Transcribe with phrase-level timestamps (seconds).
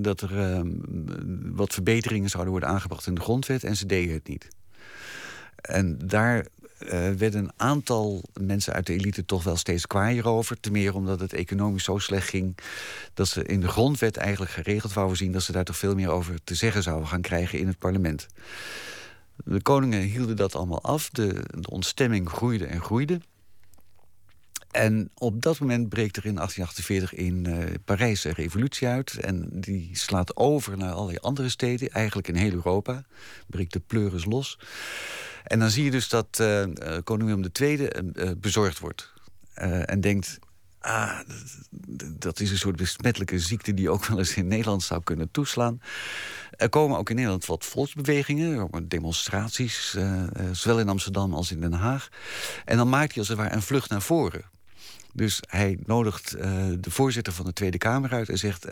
[0.00, 0.70] dat er ehm,
[1.54, 4.48] wat verbeteringen zouden worden aangebracht in de grondwet en ze deden het niet.
[5.56, 6.46] En daar
[6.82, 10.60] uh, werden een aantal mensen uit de elite toch wel steeds kwaaier over.
[10.60, 12.58] Ten meer omdat het economisch zo slecht ging...
[13.14, 15.32] dat ze in de grondwet eigenlijk geregeld wouden zien...
[15.32, 18.26] dat ze daar toch veel meer over te zeggen zouden gaan krijgen in het parlement.
[19.44, 21.10] De koningen hielden dat allemaal af.
[21.10, 23.20] De, de ontstemming groeide en groeide.
[24.76, 29.18] En op dat moment breekt er in 1848 in uh, Parijs een revolutie uit.
[29.20, 33.04] En die slaat over naar allerlei andere steden, eigenlijk in heel Europa.
[33.46, 34.58] Breekt de pleuris los.
[35.44, 36.64] En dan zie je dus dat uh,
[37.04, 37.90] koning Willem II
[38.36, 39.12] bezorgd wordt.
[39.54, 40.38] en denkt,
[40.78, 41.18] ah,
[42.18, 43.74] dat is een soort besmettelijke ziekte...
[43.74, 45.80] die ook wel eens in Nederland zou kunnen toeslaan.
[46.50, 49.96] Er komen ook in Nederland wat volksbewegingen, demonstraties...
[50.52, 52.08] zowel in Amsterdam als in Den Haag.
[52.64, 54.54] En dan maakt hij als het ware een vlucht naar voren.
[55.16, 56.30] Dus hij nodigt
[56.80, 58.64] de voorzitter van de Tweede Kamer uit en zegt...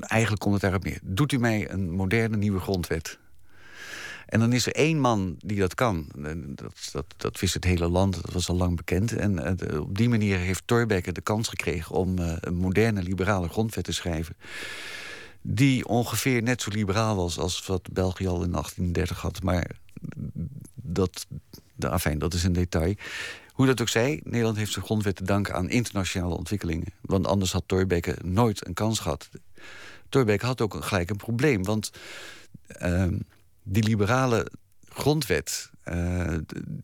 [0.00, 0.98] eigenlijk komt het daarop neer.
[1.02, 3.18] Doet u mij een moderne nieuwe grondwet?
[4.26, 6.06] En dan is er één man die dat kan.
[6.46, 9.12] Dat, dat, dat wist het hele land, dat was al lang bekend.
[9.12, 11.94] En op die manier heeft Thorbecke de kans gekregen...
[11.94, 14.36] om een moderne liberale grondwet te schrijven.
[15.42, 19.42] Die ongeveer net zo liberaal was als wat België al in 1830 had.
[19.42, 19.70] Maar
[20.74, 21.26] dat,
[21.80, 22.94] afijn, dat is een detail.
[23.60, 26.86] Hoe dat ook zij, Nederland heeft zijn grondwet te danken aan internationale ontwikkelingen.
[27.00, 29.28] Want anders had Thorbecke nooit een kans gehad.
[30.08, 31.90] Thorbecke had ook gelijk een probleem, want...
[32.82, 33.06] Uh,
[33.62, 34.50] die liberale
[34.88, 36.36] grondwet uh,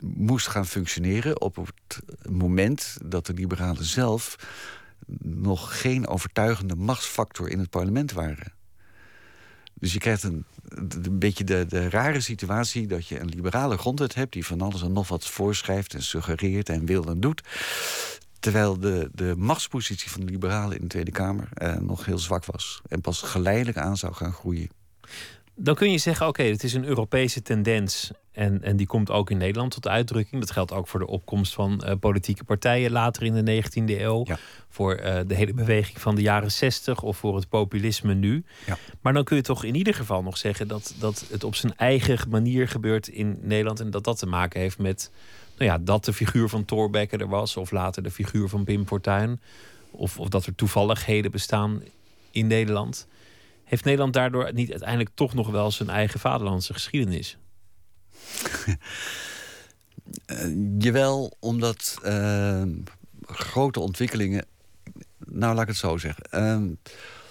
[0.02, 4.36] moest gaan functioneren op het moment dat de liberalen zelf
[5.22, 8.52] nog geen overtuigende machtsfactor in het parlement waren.
[9.80, 10.44] Dus je krijgt een,
[11.05, 14.82] een beetje de, de rare situatie dat je een liberale grondwet hebt die van alles
[14.82, 17.42] en nog wat voorschrijft en suggereert en wil en doet.
[18.41, 22.44] Terwijl de, de machtspositie van de liberalen in de Tweede Kamer uh, nog heel zwak
[22.44, 22.80] was.
[22.88, 24.70] En pas geleidelijk aan zou gaan groeien
[25.58, 28.10] dan kun je zeggen: oké, het is een Europese tendens.
[28.32, 30.41] En, en die komt ook in Nederland tot uitdrukking.
[30.41, 34.25] Dat geldt ook voor de opkomst van uh, politieke partijen later in de 19e eeuw.
[34.25, 34.38] Ja.
[34.69, 38.44] Voor uh, de hele beweging van de jaren 60 of voor het populisme nu.
[38.66, 38.78] Ja.
[39.00, 41.76] Maar dan kun je toch in ieder geval nog zeggen dat, dat het op zijn
[41.76, 43.81] eigen manier gebeurt in Nederland.
[43.81, 45.10] En dat dat te maken heeft met
[45.58, 47.56] nou ja, dat de figuur van Thorbecke er was.
[47.56, 49.41] Of later de figuur van Pim Fortuyn.
[49.91, 51.82] Of, of dat er toevalligheden bestaan
[52.31, 53.06] in Nederland.
[53.66, 57.38] Heeft Nederland daardoor niet uiteindelijk toch nog wel zijn eigen vaderlandse geschiedenis?
[60.27, 62.62] Uh, jawel, omdat uh,
[63.22, 64.47] grote ontwikkelingen.
[65.19, 66.25] Nou, laat ik het zo zeggen.
[66.34, 66.72] Uh,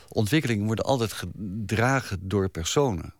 [0.08, 3.14] ontwikkelingen worden altijd gedragen door personen.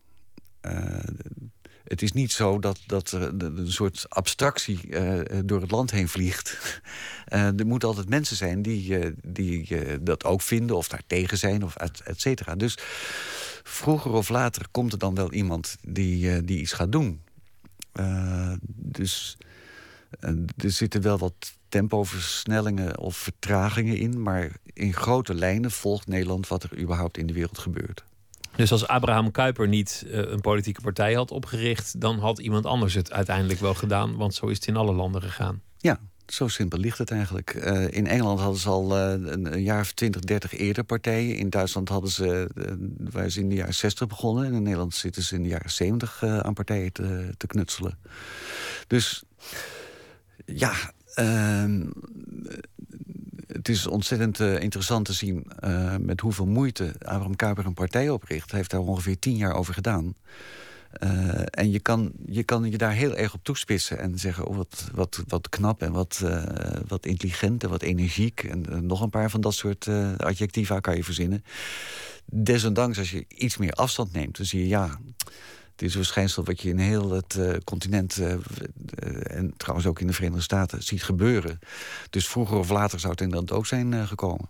[1.88, 6.08] Het is niet zo dat, dat er een soort abstractie uh, door het land heen
[6.08, 6.82] vliegt.
[7.34, 11.38] Uh, er moeten altijd mensen zijn die, uh, die dat ook vinden of daar tegen
[11.38, 12.56] zijn, of et, et, cetera.
[12.56, 12.78] Dus
[13.64, 17.22] vroeger of later komt er dan wel iemand die, die iets gaat doen.
[18.68, 19.38] dus
[20.58, 26.64] er zitten wel wat tempoversnellingen of vertragingen in, maar in grote lijnen volgt Nederland wat
[26.64, 28.04] er überhaupt in de wereld gebeurt.
[28.56, 32.94] Dus als Abraham Kuyper niet uh, een politieke partij had opgericht, dan had iemand anders
[32.94, 35.62] het uiteindelijk wel gedaan, want zo is het in alle landen gegaan.
[35.78, 37.54] Ja, zo simpel ligt het eigenlijk.
[37.54, 41.38] Uh, in Engeland hadden ze al uh, een, jaar of 20, 30 eerder partijen.
[41.38, 42.50] In Duitsland hadden ze,
[43.28, 44.46] ze in de jaren 60 begonnen.
[44.46, 47.98] En in Nederland zitten ze in de jaren 70 aan partijen te, te knutselen.
[48.88, 49.24] Dus
[50.46, 50.74] ja,
[51.14, 51.82] ehm,
[53.66, 58.10] het is ontzettend uh, interessant te zien uh, met hoeveel moeite Abraham Kuyper een partij
[58.10, 58.50] opricht.
[58.50, 60.16] Hij heeft daar ongeveer tien jaar over gedaan.
[61.04, 64.56] Uh, en je kan, je kan je daar heel erg op toespitsen en zeggen: oh,
[64.56, 66.24] wat, wat, wat knap en wat,
[66.88, 68.44] wat intelligent en wat energiek.
[68.44, 69.88] En nog een paar van dat soort
[70.18, 71.44] adjectiva kan je verzinnen.
[72.26, 75.00] Desondanks, als je iets meer afstand neemt, dan zie je ja.
[75.76, 78.34] Het is een verschijnsel wat je in heel het uh, continent uh,
[79.24, 81.60] en trouwens ook in de Verenigde Staten ziet gebeuren.
[82.10, 84.50] Dus vroeger of later zou het in dat ook zijn uh, gekomen.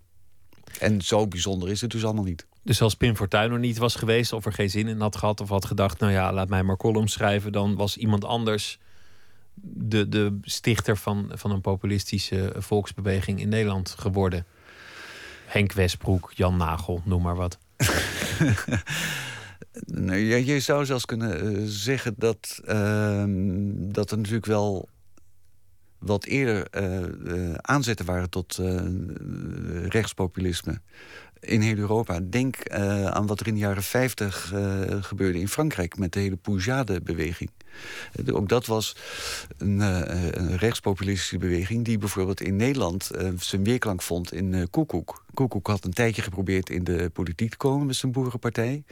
[0.80, 2.46] En zo bijzonder is het dus allemaal niet.
[2.64, 5.42] Dus als Pim Fortuyn er niet was geweest of er geen zin in had gehad
[5.42, 8.80] of had gedacht, nou ja, laat mij maar columns schrijven, dan was iemand anders
[9.54, 14.46] de, de stichter van, van een populistische volksbeweging in Nederland geworden.
[15.46, 17.58] Henk Westbroek, Jan Nagel, noem maar wat.
[20.46, 23.24] Je, zou zelfs kunnen uh, zeggen dat, uh,
[23.94, 24.90] dat er natuurlijk wel
[25.98, 28.62] wat eerder uh, aanzetten waren tot
[29.88, 30.82] rechtspopulisme
[31.40, 32.20] in heel Europa.
[32.30, 34.54] Denk aan wat er in de jaren 50
[35.02, 37.50] gebeurde in Frankrijk met de hele Poujade-beweging.
[38.32, 38.96] Ook dat was
[39.58, 39.80] een,
[40.40, 41.86] een rechtspopulistische beweging...
[41.86, 45.24] die bijvoorbeeld in Nederland zijn weerklank vond in Koekoek.
[45.34, 48.84] Koekoek had een tijdje geprobeerd in de politiek te komen met zijn boerenpartij.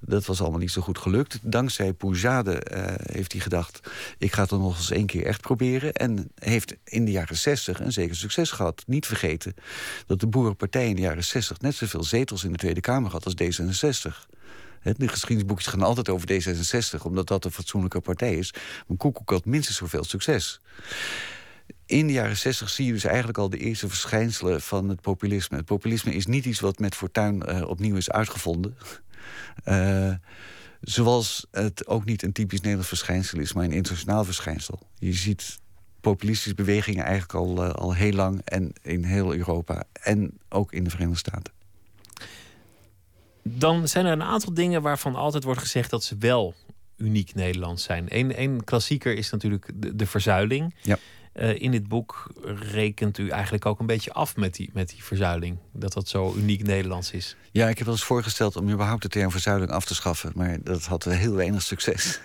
[0.00, 1.38] Dat was allemaal niet zo goed gelukt.
[1.42, 2.62] Dankzij Poujade
[3.02, 3.80] heeft hij gedacht...
[4.18, 5.92] ik ga het nog eens één keer echt proberen.
[5.92, 8.82] En heeft in de jaren 60 een zeker succes gehad.
[8.86, 9.54] Niet vergeten
[10.06, 11.60] dat de boerenpartij in de jaren 60...
[11.60, 14.37] net zoveel zetels in de Tweede Kamer had als D66.
[14.96, 18.54] De geschiedenisboekjes gaan altijd over D66, omdat dat een fatsoenlijke partij is.
[18.86, 20.60] Maar Koekoek had minstens zoveel succes.
[21.86, 25.56] In de jaren 60 zie je dus eigenlijk al de eerste verschijnselen van het populisme.
[25.56, 28.76] Het populisme is niet iets wat met fortuin uh, opnieuw is uitgevonden.
[29.64, 30.12] Uh,
[30.80, 34.78] zoals het ook niet een typisch Nederlands verschijnsel is, maar een internationaal verschijnsel.
[34.98, 35.58] Je ziet
[36.00, 40.84] populistische bewegingen eigenlijk al, uh, al heel lang en in heel Europa en ook in
[40.84, 41.57] de Verenigde Staten
[43.50, 46.54] dan zijn er een aantal dingen waarvan altijd wordt gezegd dat ze wel
[46.96, 48.06] uniek Nederlands zijn.
[48.08, 50.74] Eén klassieker is natuurlijk de, de verzuiling.
[50.82, 50.98] Ja.
[51.34, 52.32] Uh, in dit boek
[52.72, 55.58] rekent u eigenlijk ook een beetje af met die, met die verzuiling.
[55.72, 57.36] Dat dat zo uniek Nederlands is.
[57.50, 60.32] Ja, ik heb wel eens voorgesteld om überhaupt de term verzuiling af te schaffen.
[60.34, 62.20] Maar dat had heel weinig succes.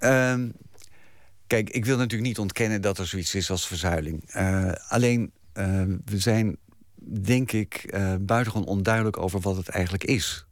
[0.00, 0.52] um,
[1.46, 4.34] kijk, ik wil natuurlijk niet ontkennen dat er zoiets is als verzuiling.
[4.36, 6.56] Uh, alleen, uh, we zijn
[7.08, 10.46] denk ik, uh, buitengewoon onduidelijk over wat het eigenlijk is.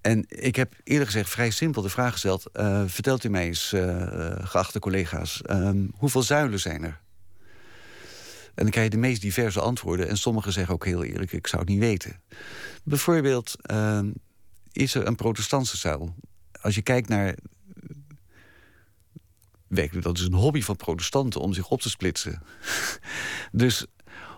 [0.00, 2.50] En ik heb eerlijk gezegd vrij simpel de vraag gesteld...
[2.52, 7.00] Uh, vertelt u mij eens, uh, geachte collega's, um, hoeveel zuilen zijn er?
[8.54, 10.08] En dan krijg je de meest diverse antwoorden.
[10.08, 12.20] En sommigen zeggen ook heel eerlijk, ik zou het niet weten.
[12.84, 14.00] Bijvoorbeeld, uh,
[14.72, 16.14] is er een protestantse zuil?
[16.60, 17.34] Als je kijkt naar...
[20.00, 22.42] Dat is een hobby van protestanten om zich op te splitsen.
[23.52, 23.86] dus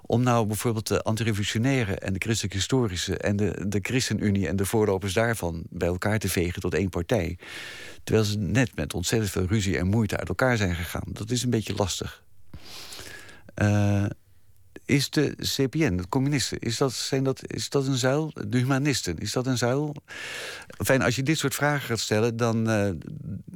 [0.06, 3.16] om nou bijvoorbeeld de antirevolutionaire en de christelijk historische...
[3.16, 7.38] en de, de ChristenUnie en de voorlopers daarvan bij elkaar te vegen tot één partij.
[8.04, 11.08] Terwijl ze net met ontzettend veel ruzie en moeite uit elkaar zijn gegaan.
[11.12, 12.22] Dat is een beetje lastig.
[13.62, 14.06] Uh,
[14.84, 18.32] is de CPN, de communisten, is dat, zijn dat, is dat een zuil?
[18.48, 19.94] De humanisten, is dat een zuil?
[20.66, 22.36] Fijn, als je dit soort vragen gaat stellen...
[22.36, 22.90] dan, uh,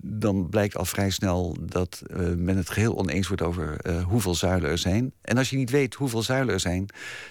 [0.03, 3.43] dan blijkt al vrij snel dat uh, men het geheel oneens wordt...
[3.43, 5.13] over uh, hoeveel zuilen er zijn.
[5.23, 6.87] En als je niet weet hoeveel zuilen er zijn...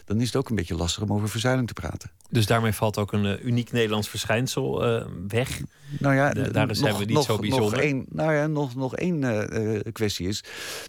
[0.06, 2.12] dan is het ook een beetje lastig om over verzuiling te praten.
[2.30, 4.80] Dus daarmee valt ook een uniek Nederlands verschijnsel
[5.28, 5.62] weg?
[6.00, 7.72] Nou ja, daar zijn we niet nog, zo bijzonder.
[7.72, 9.50] Nog één, nou ja, nog, nog één
[9.92, 10.44] kwestie is...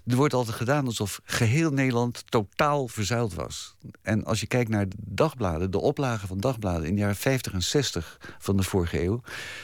[0.07, 3.75] er wordt altijd gedaan alsof geheel Nederland totaal verzuild was.
[4.01, 7.53] En als je kijkt naar de dagbladen, de oplagen van dagbladen in de jaren 50
[7.53, 9.21] en 60 van de vorige eeuw,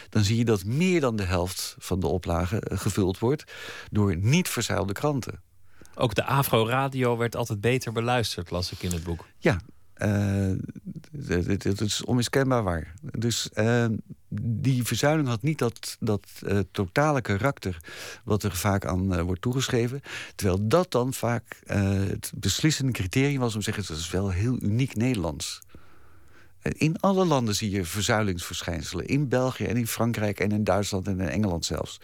[0.10, 3.44] dan zie je dat meer dan de helft van de oplagen eh, gevuld wordt
[3.92, 5.42] door niet verzuilde kranten.
[5.96, 9.26] Ook de Afro-radio werd altijd beter beluisterd, las ik in het boek.
[9.38, 9.60] Ja,
[9.98, 12.94] het uh, is onmiskenbaar waar.
[13.02, 13.86] Dus uh,
[14.42, 17.78] die verzuiling had niet dat, dat uh, totale karakter...
[18.24, 20.02] wat er vaak aan wordt toegeschreven.
[20.36, 23.54] Terwijl dat dan vaak het beslissende criterium was...
[23.54, 25.62] om te zeggen, dat is wel heel uniek Nederlands.
[26.62, 29.06] In alle landen zie je verzuilingsverschijnselen.
[29.06, 32.00] In België en in Frankrijk en in Duitsland en in Engeland zelfs.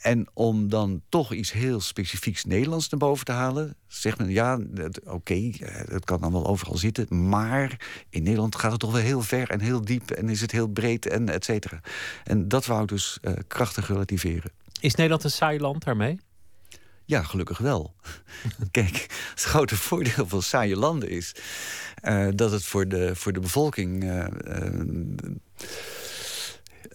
[0.00, 3.76] En om dan toch iets heel specifieks Nederlands naar boven te halen...
[3.86, 7.28] zegt men, ja, oké, okay, eh, het kan dan wel overal zitten...
[7.28, 10.10] maar in Nederland gaat het toch wel heel ver en heel diep...
[10.10, 11.80] en is het heel breed en et cetera.
[12.24, 14.50] En dat wou dus uh, krachtig relativeren.
[14.80, 16.18] Is Nederland een saai land daarmee?
[17.04, 17.94] Ja, gelukkig wel.
[18.70, 21.34] Kijk, het grote voordeel van saaie landen is...
[22.02, 24.04] Uh, dat het voor de, voor de bevolking...
[24.04, 24.26] Uh,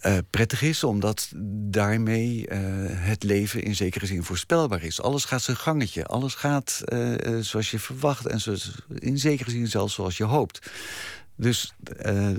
[0.02, 1.32] uh, prettig is, omdat
[1.70, 2.58] daarmee uh,
[2.88, 5.00] het leven in zekere zin voorspelbaar is.
[5.00, 9.68] Alles gaat zijn gangetje, alles gaat uh, zoals je verwacht en zoals, in zekere zin
[9.68, 10.70] zelfs zoals je hoopt.
[11.36, 11.74] Dus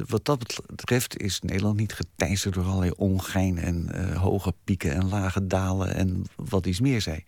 [0.07, 5.47] wat dat betreft is Nederland niet geteisterd door allerlei ongein en hoge pieken en lage
[5.47, 7.25] dalen en wat iets meer zij.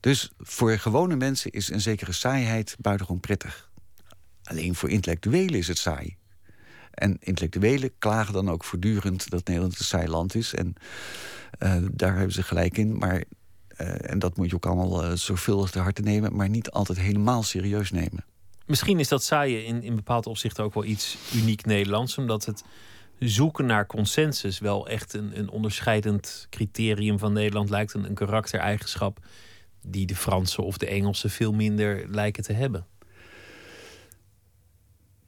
[0.00, 3.70] Dus voor gewone mensen is een zekere saaiheid buitengewoon prettig.
[4.42, 6.16] Alleen voor intellectuelen is het saai.
[6.94, 10.54] En intellectuelen klagen dan ook voortdurend dat Nederland een saai land is.
[10.54, 10.74] En
[11.58, 12.98] uh, daar hebben ze gelijk in.
[12.98, 13.24] Maar,
[13.80, 16.98] uh, en dat moet je ook allemaal uh, zorgvuldig te harte nemen, maar niet altijd
[16.98, 18.24] helemaal serieus nemen.
[18.66, 22.64] Misschien is dat saaien in, in bepaalde opzichten ook wel iets uniek Nederlands, omdat het
[23.18, 27.94] zoeken naar consensus wel echt een, een onderscheidend criterium van Nederland lijkt.
[27.94, 29.18] Een, een karaktereigenschap
[29.82, 32.86] die de Fransen of de Engelsen veel minder lijken te hebben.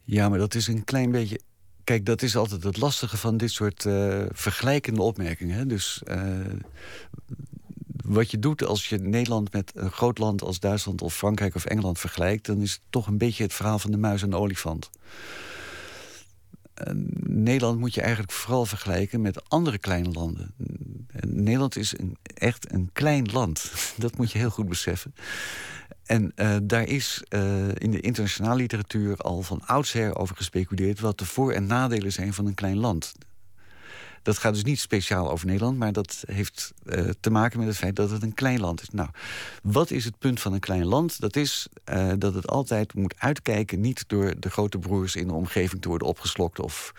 [0.05, 1.41] Ja, maar dat is een klein beetje
[1.87, 5.57] Kijk, dat is altijd het lastige van dit soort uh, vergelijkende opmerkingen.
[5.57, 5.67] Hè?
[5.67, 6.19] Dus uh,
[8.05, 11.65] wat je doet als je Nederland met een groot land als Duitsland of Frankrijk of
[11.65, 14.37] Engeland vergelijkt, dan is het toch een beetje het verhaal van de muis en de
[14.37, 14.91] olifant.
[17.27, 20.55] Nederland moet je eigenlijk vooral vergelijken met andere kleine landen.
[21.27, 23.73] Nederland is een, echt een klein land.
[23.97, 25.15] Dat moet je heel goed beseffen.
[26.05, 31.19] En uh, daar is uh, in de internationale literatuur al van oudsher over gespeculeerd wat
[31.19, 33.15] de voor- en nadelen zijn van een klein land.
[34.27, 37.77] Dat gaat dus niet speciaal over Nederland, maar dat heeft uh, te maken met het
[37.77, 38.91] feit dat het een klein land is.
[38.91, 39.09] Nou,
[39.63, 41.21] wat is het punt van een klein land?
[41.21, 41.69] Dat is
[42.19, 46.09] dat het altijd moet uitkijken, niet door de grote broers in de omgeving te worden
[46.09, 46.93] opgeslokt of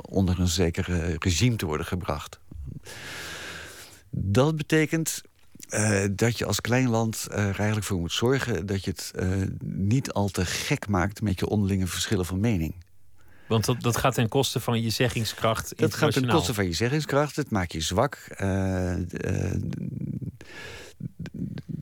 [0.00, 2.38] onder een zeker regime te worden gebracht.
[4.10, 5.22] Dat betekent
[6.10, 9.12] dat je als klein land er eigenlijk voor moet zorgen dat je het
[9.64, 12.74] niet al te gek maakt met je onderlinge verschillen van mening.
[13.50, 15.78] Want dat, dat gaat ten koste van je zeggingskracht.
[15.78, 17.36] Dat gaat ten koste van je zeggingskracht.
[17.36, 18.26] Het maakt je zwak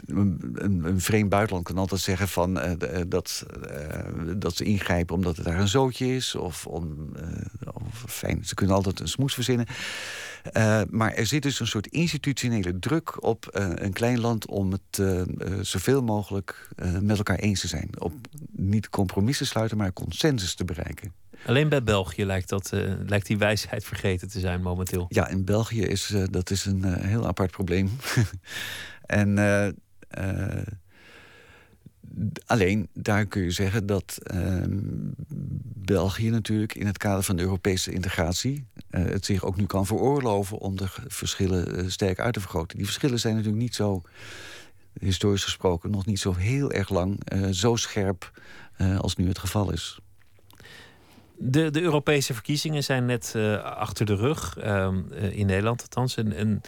[0.07, 2.73] een, een, vreemd buitenland kan altijd zeggen van, uh,
[3.09, 6.35] dat, uh, dat ze ingrijpen omdat het daar een zootje is.
[6.35, 7.13] Of, om,
[7.73, 9.67] of fijn, ze kunnen altijd een smoes verzinnen.
[10.91, 15.03] maar er zit dus een soort institutionele druk op een klein land om het
[15.61, 16.69] zoveel mogelijk
[17.01, 17.91] met elkaar eens te zijn.
[17.99, 18.13] Op
[18.51, 21.13] niet compromissen sluiten, maar consensus te bereiken.
[21.47, 22.71] Alleen bij België lijkt, dat,
[23.07, 25.07] lijkt die wijsheid vergeten te zijn momenteel.
[25.09, 27.90] Ja, in België is dat is een heel apart probleem.
[29.07, 29.38] en
[32.47, 34.62] alleen daar kun je zeggen dat uh,
[35.75, 40.59] België natuurlijk in het kader van de Europese integratie het zich ook nu kan veroorloven
[40.59, 42.76] om de verschillen sterk uit te vergroten.
[42.76, 44.02] Die verschillen zijn natuurlijk niet zo,
[45.00, 48.40] historisch gesproken, nog niet zo heel erg lang zo scherp
[48.99, 50.00] als nu het geval is.
[51.38, 56.16] De, de Europese verkiezingen zijn net achter de rug, ehm, in Nederland althans.
[56.16, 56.61] En, en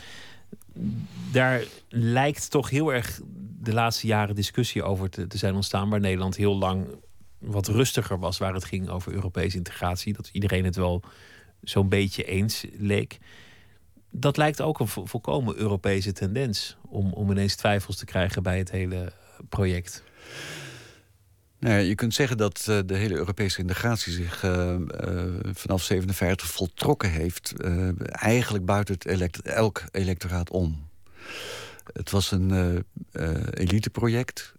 [1.32, 3.20] daar lijkt toch heel erg
[3.62, 5.88] de laatste jaren discussie over te, te, zijn ontstaan.
[5.90, 6.86] Waar Nederland heel lang
[7.38, 10.12] wat rustiger was waar het ging over Europese integratie.
[10.12, 11.02] Dat iedereen het wel
[11.62, 13.18] zo'n beetje eens leek.
[14.10, 18.70] Dat lijkt ook een volkomen Europese tendens om, om ineens twijfels te krijgen bij het
[18.70, 19.12] hele
[19.48, 20.02] project.
[21.61, 24.76] Nou je kunt zeggen dat uh, de hele Europese integratie zich uh,
[25.07, 27.52] uh, vanaf 57 voltrokken heeft.
[28.11, 30.88] eigenlijk buiten het elk electoraat om.
[31.93, 32.85] Het was een
[33.50, 34.52] eliteproject.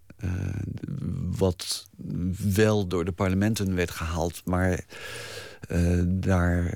[1.37, 1.89] wat
[2.53, 4.85] wel door de parlementen werd gehaald, maar
[6.05, 6.73] daar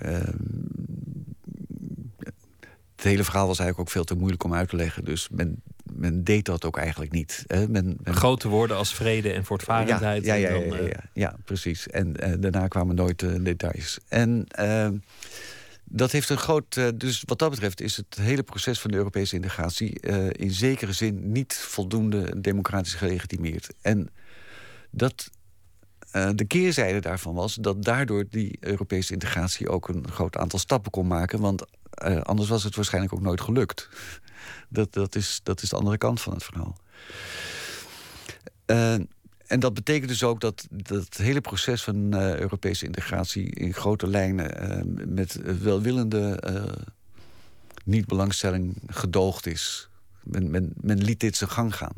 [3.09, 5.05] hele verhaal was eigenlijk ook veel te moeilijk om uit te leggen.
[5.05, 5.61] Dus men
[5.93, 7.43] men deed dat ook eigenlijk niet.
[7.47, 7.67] Hè.
[7.67, 10.25] Men, Grote woorden als vrede en voortvarendheid.
[10.25, 11.87] Ja, ja, ja, dan, ja, ja, ja, precies.
[11.87, 13.99] En uh, daarna kwamen nooit uh, details.
[14.07, 14.87] En uh,
[15.83, 16.99] dat heeft een groot.
[16.99, 21.31] dus wat dat betreft is het hele proces van de Europese integratie in zekere zin
[21.31, 23.73] niet voldoende democratisch gelegitimeerd.
[23.81, 24.09] En
[24.91, 25.29] dat.
[26.11, 31.07] de keerzijde daarvan was dat daardoor die Europese integratie ook een groot aantal stappen kon
[31.07, 31.39] maken.
[31.39, 31.65] Want
[32.23, 33.89] anders was het waarschijnlijk ook nooit gelukt.
[34.69, 36.77] Dat, dat, is, dat is de andere kant van het verhaal.
[38.65, 38.93] Uh,
[39.47, 43.73] en dat betekent dus ook dat, dat het hele proces van uh, Europese integratie in
[43.73, 46.39] grote lijnen met welwillende
[47.83, 49.89] niet-belangstelling gedoogd is.
[50.23, 51.97] Men, men, men, liet dit zijn gang gaan.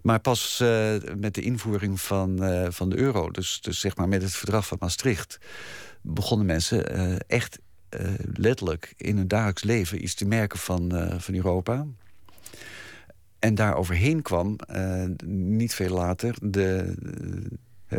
[0.00, 0.58] Maar pas
[1.16, 2.38] met de invoering van,
[2.72, 5.38] van de euro, dus, dus zeg maar met het verdrag van Maastricht,
[6.00, 6.86] begonnen mensen
[7.26, 7.58] echt
[8.00, 11.86] uh, letterlijk in hun dagelijks leven iets te merken van, uh, van Europa.
[13.38, 16.94] En daar overheen kwam, uh, niet veel later, de,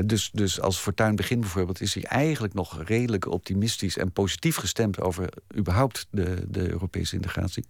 [0.06, 1.82] dus, dus als Fortuin begint bijvoorbeeld...
[1.82, 5.02] is hij eigenlijk nog redelijk optimistisch en positief gestemd...
[5.02, 7.66] over überhaupt de, de Europese integratie.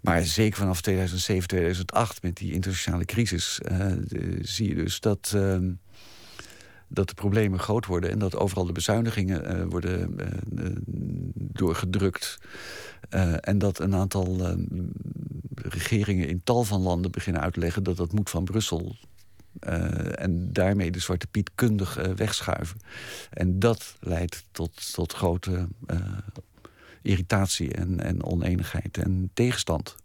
[0.00, 3.60] Maar zeker vanaf 2007, 2008, met die internationale crisis...
[4.40, 5.70] Zie je dus dat ehm,
[6.92, 10.16] dat de problemen groot worden en dat overal de bezuinigingen uh, worden
[10.54, 10.76] uh,
[11.34, 12.38] doorgedrukt.
[13.10, 14.56] Uh, en dat een aantal
[15.54, 18.96] regeringen in tal van landen beginnen uit te leggen dat dat moet van Brussel.
[20.14, 22.80] en daarmee de Zwarte Piet kundig wegschuiven.
[23.30, 25.68] En dat leidt tot, tot grote
[27.02, 29.96] irritatie en, en oneenigheid en tegenstand.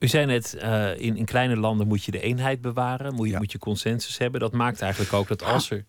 [0.00, 3.36] U zei net, uh, in, in kleine landen moet je de eenheid bewaren, moet je,
[3.36, 4.40] moet je consensus hebben.
[4.40, 5.84] Dat maakt eigenlijk ook dat als er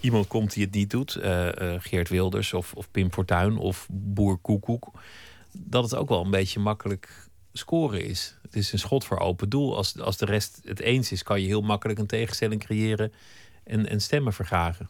[0.00, 3.86] iemand komt die het niet doet, uh, uh, Geert Wilders of, of Pim Fortuyn of
[3.90, 4.90] Boer Koekoek,
[5.52, 8.38] dat het ook wel een beetje makkelijk scoren is.
[8.42, 9.76] Het is een schot voor open doel.
[9.76, 13.12] Als, als de rest het eens is, kan je heel makkelijk een tegenstelling creëren
[13.64, 14.88] en, en stemmen vergagen.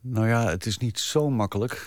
[0.00, 1.86] Nou ja, het is niet zo makkelijk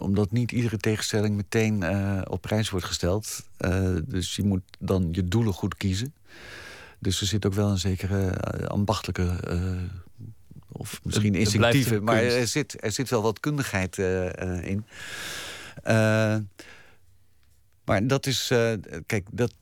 [0.00, 3.46] omdat niet iedere tegenstelling meteen uh, op prijs wordt gesteld.
[3.58, 6.14] Uh, dus je moet dan je doelen goed kiezen.
[6.98, 8.24] Dus er zit ook wel een zekere
[8.60, 9.36] uh, ambachtelijke
[10.72, 13.98] of misschien instinctieve, maar er zit, er zit wel wat kundigheid
[14.62, 14.84] in.
[17.84, 18.52] maar dat is,
[19.06, 19.52] kijk, dat,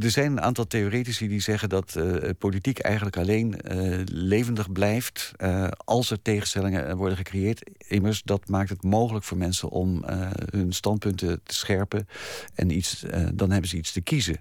[0.00, 5.32] er zijn een aantal theoretici die zeggen dat uh, politiek eigenlijk alleen uh, levendig blijft
[5.38, 7.70] uh, als er tegenstellingen worden gecreëerd.
[7.88, 10.04] Immers, dat maakt het mogelijk voor mensen om
[10.50, 12.08] hun standpunten te scherpen
[12.54, 14.36] en iets, dan hebben ze iets te kiezen.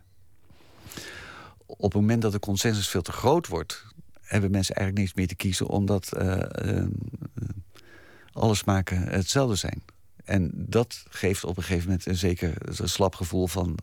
[1.66, 3.86] Op het moment dat de consensus veel te groot wordt,
[4.22, 6.14] hebben mensen eigenlijk niets meer te kiezen, omdat
[8.32, 9.84] alle smaken hetzelfde zijn.
[10.24, 13.78] En dat geeft op een gegeven moment een zeker een slap gevoel van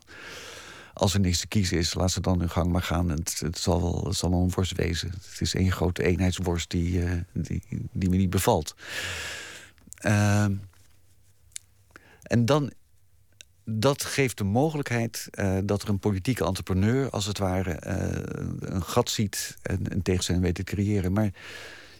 [0.97, 3.09] als er niks te kiezen is, laat ze dan hun gang maar gaan.
[3.09, 5.11] Het, het, zal, wel, het zal wel een worst wezen.
[5.11, 7.63] Het is één grote eenheidsworst die, uh, die,
[7.93, 8.75] die me niet bevalt.
[10.01, 10.45] Uh,
[12.23, 12.73] en dan,
[13.65, 18.83] dat geeft de mogelijkheid uh, dat er een politieke entrepreneur, als het ware, uh, een
[18.83, 21.13] gat ziet en een tegenstelling weet te creëren.
[21.13, 21.31] Maar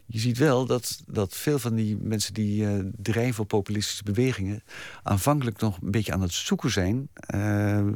[0.07, 4.63] je ziet wel dat, dat veel van die mensen die uh, drijven op populistische bewegingen...
[5.03, 7.09] aanvankelijk nog een beetje aan het zoeken zijn...
[7.35, 7.87] Uh,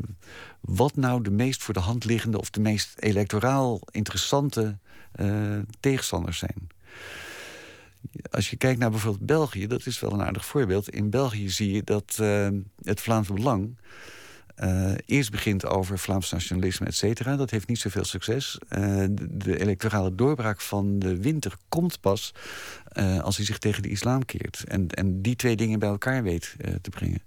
[0.61, 2.39] wat nou de meest voor de hand liggende...
[2.39, 4.79] of de meest electoraal interessante
[5.21, 6.69] uh, tegenstanders zijn.
[8.31, 10.89] Als je kijkt naar bijvoorbeeld België, dat is wel een aardig voorbeeld.
[10.89, 12.17] In België zie je dat
[12.83, 13.77] het Vlaams Belang
[14.57, 17.37] uh, eerst begint over Vlaams nationalisme, et cetera.
[17.37, 18.59] Dat heeft niet zoveel succes.
[18.79, 22.35] Uh, de, electorale doorbraak van de winter komt pas
[22.93, 24.65] uh, als hij zich tegen de islam keert.
[24.69, 27.23] En, en die twee dingen bij elkaar weet te brengen.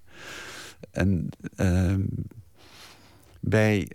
[0.92, 1.30] En
[3.46, 3.88] bij,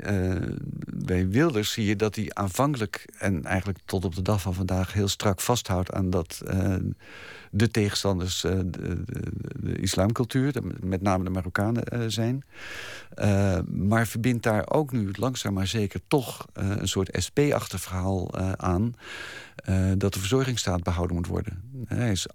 [0.95, 3.05] bij Wilders zie je dat hij aanvankelijk...
[3.19, 6.43] en eigenlijk tot op de dag van vandaag heel strak vasthoudt aan dat
[7.50, 9.05] de tegenstanders uh, de, de,
[9.61, 12.45] de, islamcultuur, met name de Marokkanen zijn.
[13.67, 18.95] Maar verbindt daar ook nu langzaam maar zeker toch een soort SP-achtig verhaal aan...
[19.97, 21.62] dat de verzorgingsstaat behouden moet worden.
[21.87, 22.26] Hij is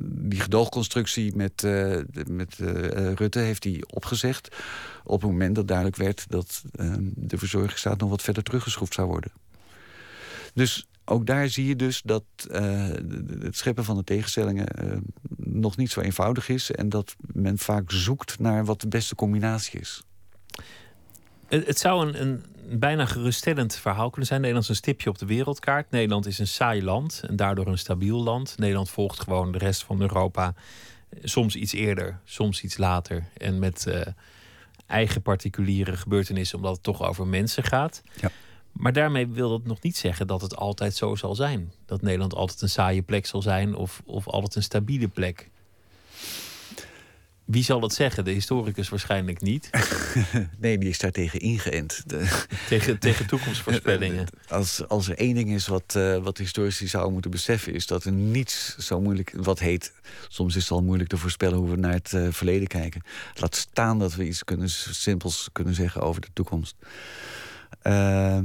[0.00, 4.56] die gedoogconstructie met, uh, met uh, Rutte heeft hij opgezegd...
[5.04, 9.08] op het moment dat duidelijk werd dat uh, de verzorgingsstaat nog wat verder teruggeschroefd zou
[9.08, 9.32] worden.
[10.54, 12.24] Dus ook daar zie je dus dat
[13.40, 14.66] het scheppen van de tegenstellingen
[15.36, 16.70] nog niet zo eenvoudig is.
[16.70, 20.02] En dat men vaak zoekt naar wat de beste combinatie is.
[21.46, 24.40] Het, het zou een, een, bijna geruststellend verhaal kunnen zijn.
[24.40, 25.90] Nederland is een stipje op de wereldkaart.
[25.90, 28.58] Nederland is een saai land en daardoor een stabiel land.
[28.58, 30.54] Nederland volgt gewoon de rest van Europa.
[31.22, 33.24] Soms iets eerder, soms iets later.
[33.36, 34.00] En met uh,
[34.86, 38.02] eigen particuliere gebeurtenissen, omdat het toch over mensen gaat.
[38.20, 38.30] Ja.
[38.72, 41.72] Maar daarmee wil dat nog niet zeggen dat het altijd zo zal zijn.
[41.86, 45.50] Dat Nederland altijd een saaie plek zal zijn of, of altijd een stabiele plek.
[47.44, 48.24] Wie zal dat zeggen?
[48.24, 49.70] De historicus waarschijnlijk niet.
[50.58, 52.02] nee, die is daar tegen ingeënt.
[52.68, 54.26] tegen, tegen toekomstvoorspellingen.
[54.48, 57.74] Als, als er één ding is wat, uh, wat historici zouden moeten beseffen...
[57.74, 59.32] is dat er niets zo moeilijk...
[59.36, 59.92] wat heet,
[60.28, 61.58] soms is het al moeilijk te voorspellen...
[61.58, 63.02] hoe we naar het uh, verleden kijken.
[63.34, 66.76] Laat staan dat we iets kunnen, simpels kunnen zeggen over de toekomst.
[67.82, 68.38] Uh,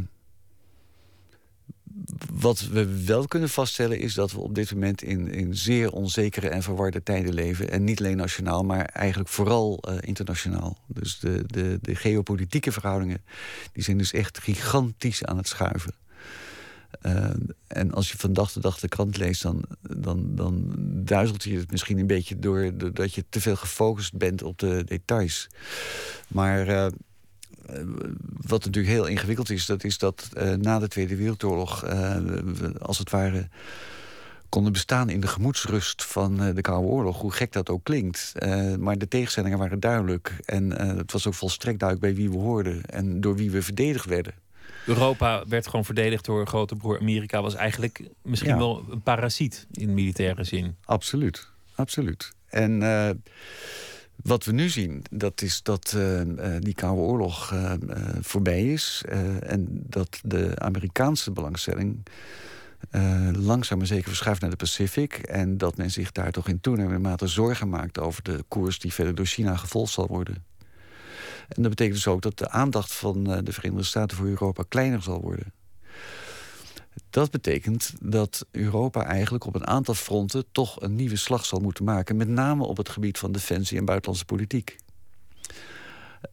[2.33, 6.49] wat we wel kunnen vaststellen is dat we op dit moment in, in zeer onzekere
[6.49, 7.69] en verwarde tijden leven.
[7.69, 10.77] En niet alleen nationaal, maar eigenlijk vooral uh, internationaal.
[10.87, 13.21] Dus de, de, de geopolitieke verhoudingen
[13.71, 15.93] die zijn dus echt gigantisch aan het schuiven.
[17.01, 17.29] Uh,
[17.67, 21.57] en als je van dag tot dag de krant leest, dan, dan, dan duizelt je
[21.57, 25.47] het misschien een beetje door, doordat je te veel gefocust bent op de details.
[26.27, 26.87] Maar eh,
[28.41, 32.73] wat natuurlijk heel ingewikkeld is, dat is dat uh, na de Tweede Wereldoorlog, uh, we,
[32.81, 33.47] als het ware,
[34.49, 37.21] konden bestaan in de gemoedsrust van de Koude Oorlog.
[37.21, 38.33] Hoe gek dat ook klinkt.
[38.79, 40.35] maar de tegenstellingen waren duidelijk.
[40.45, 44.05] En het was ook volstrekt duidelijk bij wie we hoorden en door wie we verdedigd
[44.05, 44.33] werden.
[44.85, 47.41] Europa werd gewoon verdedigd door grote broer Amerika.
[47.41, 50.75] Was eigenlijk misschien wel een parasiet in militaire zin.
[50.85, 52.31] Absoluut, absoluut.
[52.47, 52.81] En
[54.21, 56.21] wat we nu zien, dat is dat uh,
[56.59, 57.73] die Koude Oorlog uh,
[58.21, 59.03] voorbij is.
[59.39, 62.05] en dat de Amerikaanse belangstelling
[63.31, 65.13] langzaam maar zeker verschuift naar de Pacific.
[65.13, 68.93] En dat men zich daar toch in toenemende mate zorgen maakt over de koers die
[68.93, 70.43] verder door China gevolgd zal worden.
[71.47, 75.01] En dat betekent dus ook dat de aandacht van de Verenigde Staten voor Europa kleiner
[75.01, 75.53] zal worden.
[77.09, 81.83] Dat betekent dat Europa eigenlijk op een aantal fronten toch een nieuwe slag zal moeten
[81.83, 82.17] maken.
[82.17, 84.77] Met name op het gebied van defensie en buitenlandse politiek.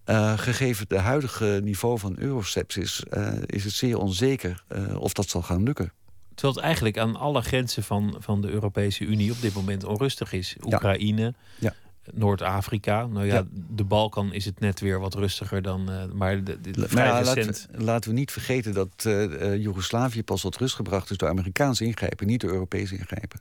[0.06, 5.28] Uh, gegeven het huidige niveau van euroscepsis uh, is het zeer onzeker uh, of dat
[5.28, 5.92] zal gaan lukken.
[6.34, 10.32] Terwijl het eigenlijk aan alle grenzen van, van de Europese Unie op dit moment onrustig
[10.32, 10.56] is.
[10.64, 11.74] Oekraïne, ja.
[12.12, 13.06] Noord-Afrika.
[13.06, 15.90] Nou ja, de Balkan is het net weer wat rustiger dan.
[15.90, 20.40] Uh, maar de, de, nou laten, we, laten, we, niet vergeten dat uh, Joegoslavië pas
[20.40, 23.40] tot rust gebracht is door Amerikaans ingrijpen, niet door Europees ingrijpen.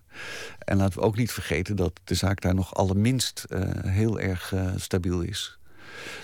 [0.60, 3.46] En laten we ook niet vergeten dat de zaak daar nog allerminst
[3.88, 5.58] heel erg stabiel is.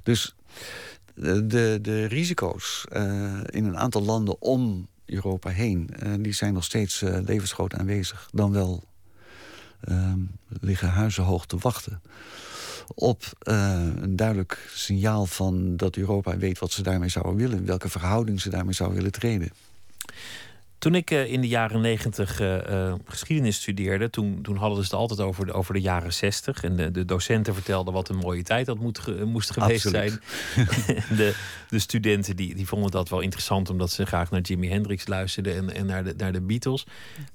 [0.04, 0.36] Dus
[1.16, 2.86] de, de risico's
[3.46, 8.30] in een aantal landen om Europa heen, die zijn nog steeds levensgroot aanwezig.
[8.32, 8.91] Dan wel uh,
[10.60, 12.02] liggen huizenhoog te wachten
[12.96, 17.90] op uh, een duidelijk signaal van dat Europa weet wat ze daarmee zouden willen, welke
[17.90, 19.50] verhouding ze daarmee zouden willen treden.
[20.82, 24.94] Toen ik uh, in de jaren negentig uh, geschiedenis studeerde, toen, toen hadden ze het
[24.94, 26.64] altijd over de, over de jaren zestig.
[26.64, 30.12] En de, de docenten vertelden wat een mooie tijd dat moet, moest geweest zijn.
[31.18, 31.36] de,
[31.70, 35.56] de studenten die, die vonden dat wel interessant, omdat ze graag naar Jimi Hendrix luisterden
[35.56, 36.86] en, en naar, de, naar de Beatles.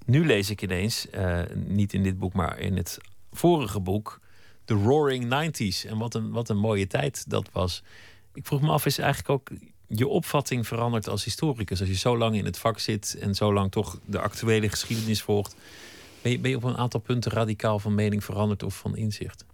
[0.07, 1.07] Nu lees ik ineens,
[1.55, 2.99] niet in dit boek, maar in het
[3.33, 4.21] vorige boek,
[4.65, 5.85] The Roaring Nineties.
[5.85, 7.83] En wat een, wat een mooie tijd dat was.
[8.35, 11.81] Ik vroeg me af, is eigenlijk ook je opvatting verandert als historicus.
[11.81, 15.23] Als je zo lang in het vak zit en zo lang toch de actuele geschiedenis
[15.23, 15.55] volgt,
[16.23, 19.45] ben je, op een aantal punten radicaal van mening veranderd of van inzicht?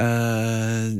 [0.00, 0.90] Uh,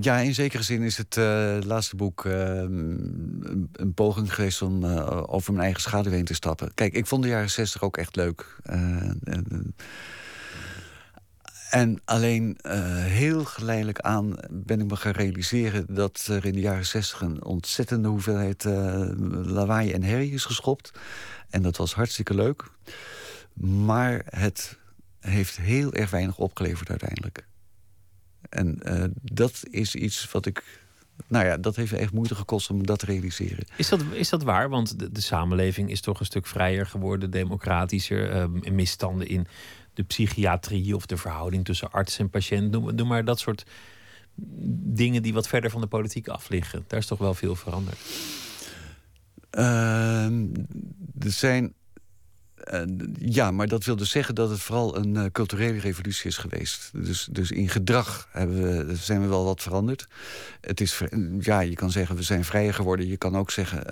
[0.00, 4.84] ja, in zekere zin is het uh, laatste boek uh, een, een, poging geweest om
[4.84, 6.74] over mijn eigen schaduw heen te stappen.
[6.74, 8.60] Kijk, ik vond de jaren zestig ook echt leuk.
[11.70, 12.72] En alleen uh,
[13.04, 15.94] heel geleidelijk aan ben ik me gaan realiseren...
[15.94, 19.10] dat er in de jaren zestig een ontzettende hoeveelheid uh,
[19.44, 20.92] lawaai en herrie is geschopt.
[21.50, 22.64] En dat was hartstikke leuk.
[23.62, 24.78] Maar het
[25.20, 27.46] heeft heel erg weinig opgeleverd uiteindelijk.
[28.48, 30.80] En uh, dat is iets wat ik
[31.26, 33.64] nou ja, dat heeft echt moeite gekost om dat te realiseren.
[33.76, 34.68] Is dat, is dat waar?
[34.68, 39.46] Want de, de samenleving is toch een stuk vrijer geworden, democratischer, uh, misstanden in
[40.00, 42.70] de psychiatrie of de verhouding tussen arts en patiënt.
[42.70, 43.64] Noem, maar dat soort
[45.00, 46.84] dingen die wat verder van de politiek af liggen.
[46.86, 47.98] Daar is toch wel veel veranderd.
[49.52, 50.24] Uh,
[51.18, 51.74] er zijn.
[52.64, 52.82] Uh,
[53.18, 56.90] ja, maar dat wil dus zeggen dat het vooral een uh, culturele revolutie is geweest.
[56.92, 60.06] Dus, dus in gedrag hebben we, zijn we wel wat veranderd.
[60.60, 61.00] Het is,
[61.38, 63.06] ja, je kan zeggen we zijn vrijer geworden.
[63.06, 63.82] Je kan ook zeggen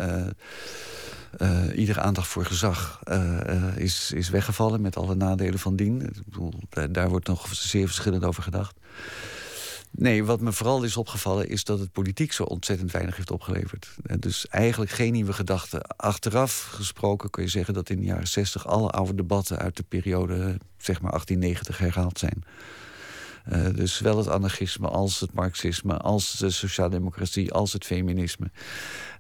[1.39, 6.03] uh, iedere aandacht voor gezag uh, is, is weggevallen met alle nadelen van dien.
[6.03, 6.53] Ik bedoel,
[6.91, 8.77] daar wordt nog zeer verschillend over gedacht.
[9.91, 13.97] Nee, wat me vooral is opgevallen is dat het politiek zo ontzettend weinig heeft opgeleverd.
[14.19, 15.83] Dus eigenlijk geen nieuwe gedachten.
[15.87, 19.85] Achteraf gesproken kun je zeggen dat in de jaren 60 alle oude debatten uit de
[19.89, 22.45] periode zeg maar 1890 herhaald zijn.
[23.53, 28.51] Uh, dus zowel het anarchisme als het marxisme, als de sociaaldemocratie, als het feminisme.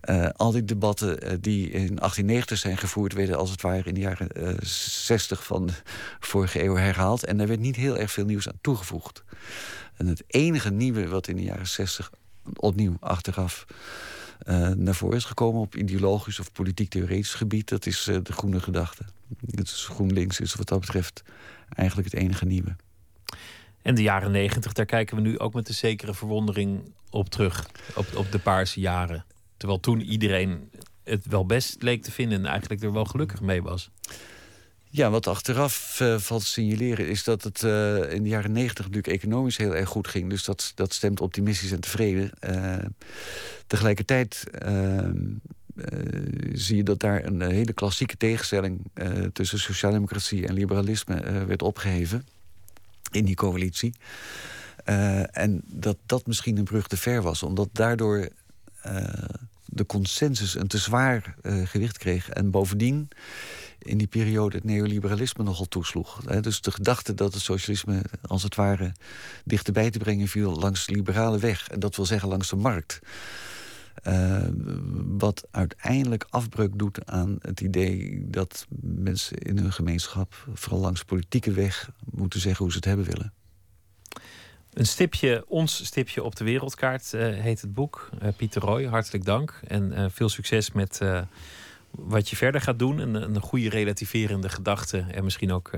[0.04, 3.94] Uh, al die debatten uh, die in 1890 zijn gevoerd, werden als het ware in
[3.94, 5.72] de jaren 60 van de
[6.20, 7.24] vorige eeuw herhaald.
[7.24, 9.24] En daar werd niet heel erg veel nieuws aan toegevoegd.
[9.96, 12.10] En het enige nieuwe wat in de jaren 60
[12.52, 13.66] opnieuw achteraf
[14.76, 19.02] naar voren is gekomen op ideologisch of politiek-theoretisch gebied, dat is de groene gedachte.
[19.40, 21.22] Dus GroenLinks is wat dat betreft
[21.68, 22.76] eigenlijk het enige nieuwe.
[23.88, 27.66] En de jaren negentig, daar kijken we nu ook met een zekere verwondering op terug.
[27.94, 29.24] Op, op de paarse jaren.
[29.56, 30.70] Terwijl toen iedereen
[31.04, 33.90] het wel best leek te vinden en eigenlijk er wel gelukkig mee was.
[34.90, 38.84] Ja, wat achteraf uh, valt te signaleren is dat het uh, in de jaren negentig
[38.84, 40.30] natuurlijk economisch heel erg goed ging.
[40.30, 42.30] Dus dat, dat stemt optimistisch en tevreden.
[42.48, 42.76] Uh,
[43.66, 45.24] tegelijkertijd ehm,
[46.52, 48.90] zie je dat daar een hele klassieke tegenstelling
[49.32, 52.24] tussen sociaaldemocratie en liberalisme werd opgeheven
[53.10, 53.94] in die coalitie.
[54.84, 58.28] Uh, en dat dat misschien een brug te ver was, omdat daardoor
[58.86, 59.02] uh,
[59.64, 62.28] de consensus een te zwaar uh, gewicht kreeg.
[62.28, 63.08] En bovendien
[63.78, 66.20] in die periode het neoliberalisme nogal toesloeg.
[66.40, 68.92] Dus de gedachte dat het socialisme als het ware
[69.44, 71.68] dichterbij te brengen viel langs de liberale weg.
[71.68, 73.00] En dat wil zeggen langs de markt.
[74.04, 74.46] Uh,
[75.18, 81.52] wat uiteindelijk afbreuk doet aan het idee dat mensen in hun gemeenschap, vooral langs politieke
[81.52, 83.32] weg, moeten zeggen hoe ze het hebben willen.
[84.72, 88.10] Een stipje, ons stipje op de wereldkaart uh, heet het boek.
[88.22, 91.00] Uh, Pieter Roy, hartelijk dank en veel succes met
[91.90, 92.98] wat je verder gaat doen.
[92.98, 95.70] Een, een goede relativerende gedachte en misschien ook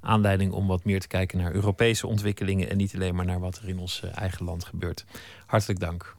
[0.00, 3.58] aanleiding om wat meer te kijken naar Europese ontwikkelingen en niet alleen maar naar wat
[3.58, 5.04] er in ons eigen land gebeurt.
[5.46, 6.14] Hartelijk dank.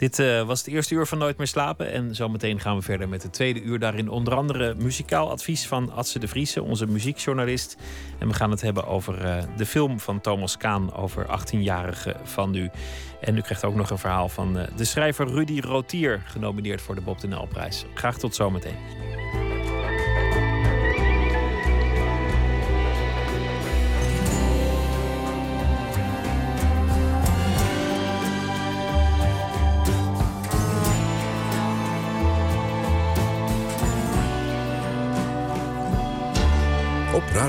[0.00, 1.92] Dit uh, was het eerste uur van Nooit meer slapen.
[1.92, 3.78] En zometeen gaan we verder met het tweede uur.
[3.78, 7.76] Daarin onder andere muzikaal advies van Adse de Vriese, onze muziekjournalist.
[8.18, 12.50] En we gaan het hebben over uh, de film van Thomas Kaan over 18-jarige van
[12.50, 12.70] nu.
[13.20, 16.94] En u krijgt ook nog een verhaal van uh, de schrijver Rudy Rotier, genomineerd voor
[16.94, 17.84] de Bob de Nijl-prijs.
[17.94, 18.76] Graag tot zometeen.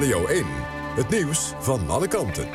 [0.01, 0.45] Radio 1,
[0.95, 2.47] het nieuws van alle kanten.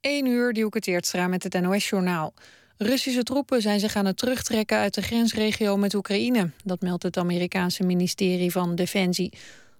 [0.00, 2.34] 1 uur, Dielke Teertstra met het NOS-journaal.
[2.76, 6.50] Russische troepen zijn zich aan het terugtrekken uit de grensregio met Oekraïne.
[6.64, 9.32] Dat meldt het Amerikaanse ministerie van Defensie.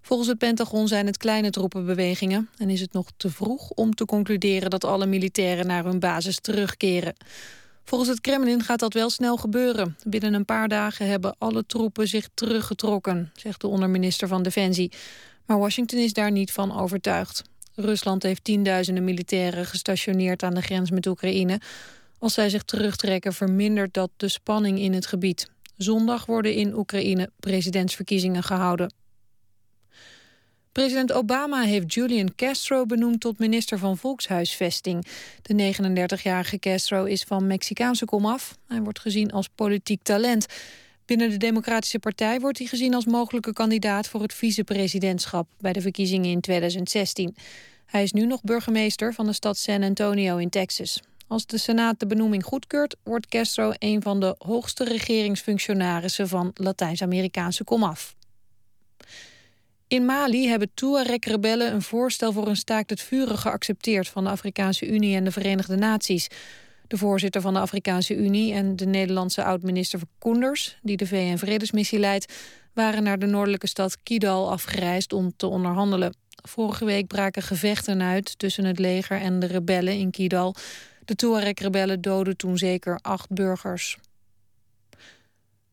[0.02, 2.48] Volgens het Pentagon zijn het kleine troepenbewegingen...
[2.56, 6.40] en is het nog te vroeg om te concluderen dat alle militairen naar hun basis
[6.40, 7.14] terugkeren.
[7.84, 9.96] Volgens het Kremlin gaat dat wel snel gebeuren.
[10.06, 14.92] Binnen een paar dagen hebben alle troepen zich teruggetrokken, zegt de onderminister van Defensie.
[15.46, 17.42] Maar Washington is daar niet van overtuigd.
[17.74, 21.60] Rusland heeft tienduizenden militairen gestationeerd aan de grens met Oekraïne.
[22.18, 25.50] Als zij zich terugtrekken vermindert dat de spanning in het gebied.
[25.76, 28.92] Zondag worden in Oekraïne presidentsverkiezingen gehouden.
[30.72, 35.06] President Obama heeft Julian Castro benoemd tot minister van Volkshuisvesting.
[35.42, 38.56] De 39-jarige Castro is van Mexicaanse komaf.
[38.68, 40.46] Hij wordt gezien als politiek talent.
[41.04, 45.80] Binnen de Democratische Partij wordt hij gezien als mogelijke kandidaat voor het vicepresidentschap bij de
[45.80, 47.36] verkiezingen in 2016.
[47.86, 51.00] Hij is nu nog burgemeester van de stad San Antonio in Texas.
[51.26, 57.64] Als de Senaat de benoeming goedkeurt, wordt Castro een van de hoogste regeringsfunctionarissen van Latijns-Amerikaanse
[57.64, 58.14] komaf.
[59.92, 64.86] In Mali hebben Tuareg-rebellen een voorstel voor een staakt het vuren geaccepteerd van de Afrikaanse
[64.86, 66.28] Unie en de Verenigde Naties.
[66.86, 72.32] De voorzitter van de Afrikaanse Unie en de Nederlandse oud-minister Koenders, die de VN-vredesmissie leidt,
[72.74, 76.16] waren naar de noordelijke stad Kidal afgereisd om te onderhandelen.
[76.48, 80.54] Vorige week braken gevechten uit tussen het leger en de rebellen in Kidal.
[81.04, 83.98] De Tuareg-rebellen doden toen zeker acht burgers.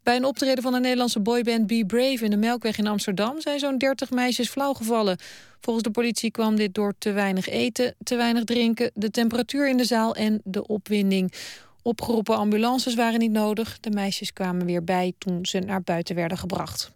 [0.10, 3.60] Bij een optreden van de Nederlandse boyband Be Brave in de Melkweg in Amsterdam zijn
[3.60, 5.18] zo'n 30 meisjes flauwgevallen.
[5.60, 9.78] Volgens de politie kwam dit door te weinig eten, te weinig drinken, de temperatuur in
[9.78, 11.34] de zaal en de opwinding.
[11.82, 13.80] Opgeroepen ambulances waren niet nodig.
[13.80, 16.92] De meisjes kwamen weer bij toen ze naar buiten werden gebracht.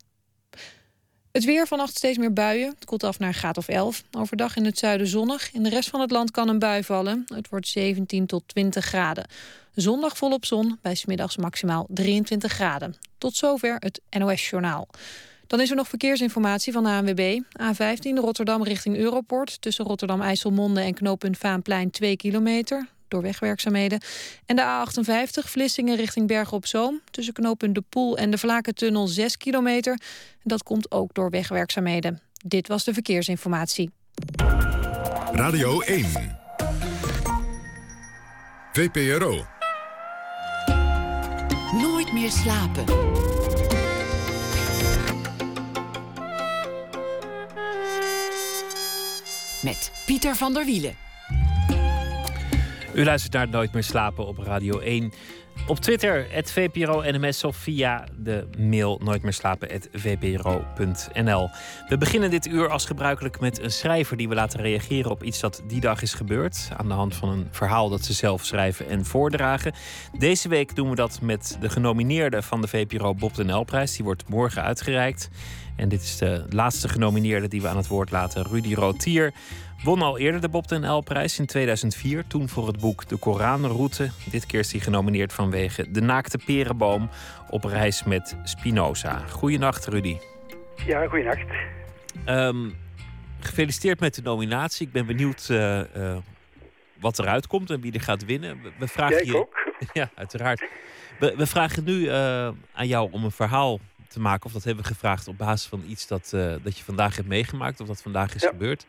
[1.34, 2.70] Het weer vannacht steeds meer buien.
[2.70, 4.04] Het koelt af naar een graad of 11.
[4.12, 5.52] Overdag in het zuiden zonnig.
[5.54, 7.26] In de rest van het land kan een bui vallen.
[7.34, 9.26] Het wordt 17 tot 20 graden.
[9.76, 12.96] Zondag volop zon, bij smiddags maximaal 23 graden.
[13.18, 14.88] Tot zover het NOS-journaal.
[15.48, 17.40] Dan is er nog verkeersinformatie van de ANWB.
[17.62, 19.62] A15 Rotterdam richting Europort.
[19.62, 24.02] Tussen Rotterdam-IJsselmonde en knooppunt Vaanplein 2 kilometer door wegwerkzaamheden.
[24.46, 27.02] En de A58 Vlissingen richting Bergen op Zoom.
[27.12, 30.00] Tussen knooppunt De Poel en de Vlakentunnel 6 kilometer.
[30.44, 32.22] Dat komt ook door wegwerkzaamheden.
[32.46, 33.90] Dit was de verkeersinformatie.
[35.32, 36.06] Radio 1.
[38.74, 39.46] VPRO.
[41.72, 42.86] Nooit meer slapen.
[49.62, 50.96] Met Pieter van der Wielen.
[52.94, 55.12] U luistert naar Nooit meer slapen op Radio 1.
[55.68, 61.50] Op Twitter, het VPRO-NMS of via de mail nooitmeerslapen.vpro.nl.
[61.88, 65.40] We beginnen dit uur als gebruikelijk met een schrijver die we laten reageren op iets
[65.40, 66.70] dat die dag is gebeurd.
[66.78, 69.74] Aan de hand van een verhaal dat ze zelf schrijven en voordragen.
[70.18, 73.96] Deze week doen we dat met de genomineerde van de VPRO Bob de Nijlprijs.
[73.96, 75.30] Die wordt morgen uitgereikt.
[75.76, 79.34] En dit is de laatste genomineerde die we aan het woord laten, Rudy Rotier.
[79.84, 84.10] Won al eerder de Bob den L-prijs in 2004, toen voor het boek De Koranroute.
[84.30, 87.10] Dit keer is hij genomineerd vanwege De Naakte Perenboom
[87.50, 89.18] op reis met Spinoza.
[89.18, 90.18] Goedenacht, Rudy.
[90.86, 91.46] Ja, goedenacht.
[92.26, 92.76] Um,
[93.40, 94.88] gefeliciteerd met de nominatie.
[94.88, 96.18] Ik ben benieuwd uh, uh,
[97.00, 98.62] wat eruit komt en wie er gaat winnen.
[98.80, 99.38] We vragen ja, je...
[99.38, 99.74] ook.
[99.94, 100.64] ja, uiteraard.
[101.20, 102.14] We, we vragen nu uh,
[102.74, 104.46] aan jou om een verhaal te maken.
[104.46, 106.30] Of dat hebben we gevraagd op basis van iets dat,
[106.64, 107.80] dat je vandaag hebt meegemaakt.
[107.80, 108.50] Of dat vandaag is ja.
[108.50, 108.86] gebeurd.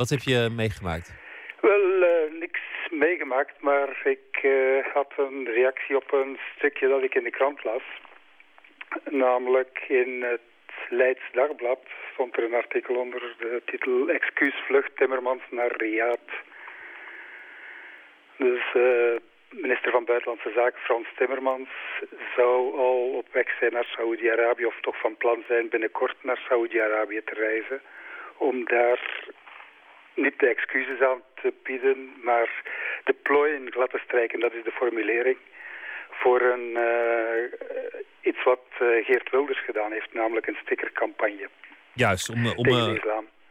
[0.00, 1.12] Wat heb je meegemaakt?
[1.60, 7.14] Wel, uh, niks meegemaakt, maar ik uh, had een reactie op een stukje dat ik
[7.14, 7.82] in de krant las.
[9.10, 10.40] Namelijk in het
[10.88, 11.82] Leids Dagblad
[12.12, 16.32] stond er een artikel onder de titel Excuusvlucht Timmermans naar Riyadh.
[18.36, 19.16] Dus uh,
[19.50, 21.68] minister van Buitenlandse Zaken Frans Timmermans
[22.36, 27.22] zou al op weg zijn naar Saoedi-Arabië of toch van plan zijn binnenkort naar Saoedi-Arabië
[27.24, 27.80] te reizen
[28.36, 29.00] om daar
[30.28, 32.48] niet de excuses aan te bieden, maar
[33.04, 34.40] de plooi in glad te strijken.
[34.40, 35.38] Dat is de formulering
[36.10, 37.42] voor een, uh,
[38.20, 41.48] iets wat uh, Geert Wilders gedaan heeft, namelijk een stickercampagne.
[41.92, 42.94] Juist, om, om, uh,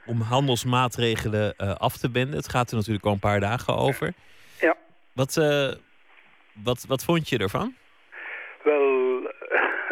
[0.06, 2.36] om handelsmaatregelen af te wenden.
[2.36, 4.14] Het gaat er natuurlijk al een paar dagen over.
[4.60, 4.76] Ja.
[5.14, 5.36] Wat,
[6.64, 7.76] wat, wat vond je ervan?
[8.64, 9.32] Wel,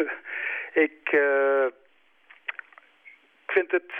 [0.86, 1.02] ik,
[3.44, 3.92] ik vind het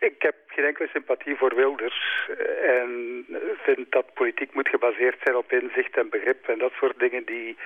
[0.00, 2.28] ik heb geen enkele sympathie voor Wilders.
[2.62, 3.24] En
[3.62, 7.56] vind dat politiek moet gebaseerd zijn op inzicht en begrip en dat soort dingen die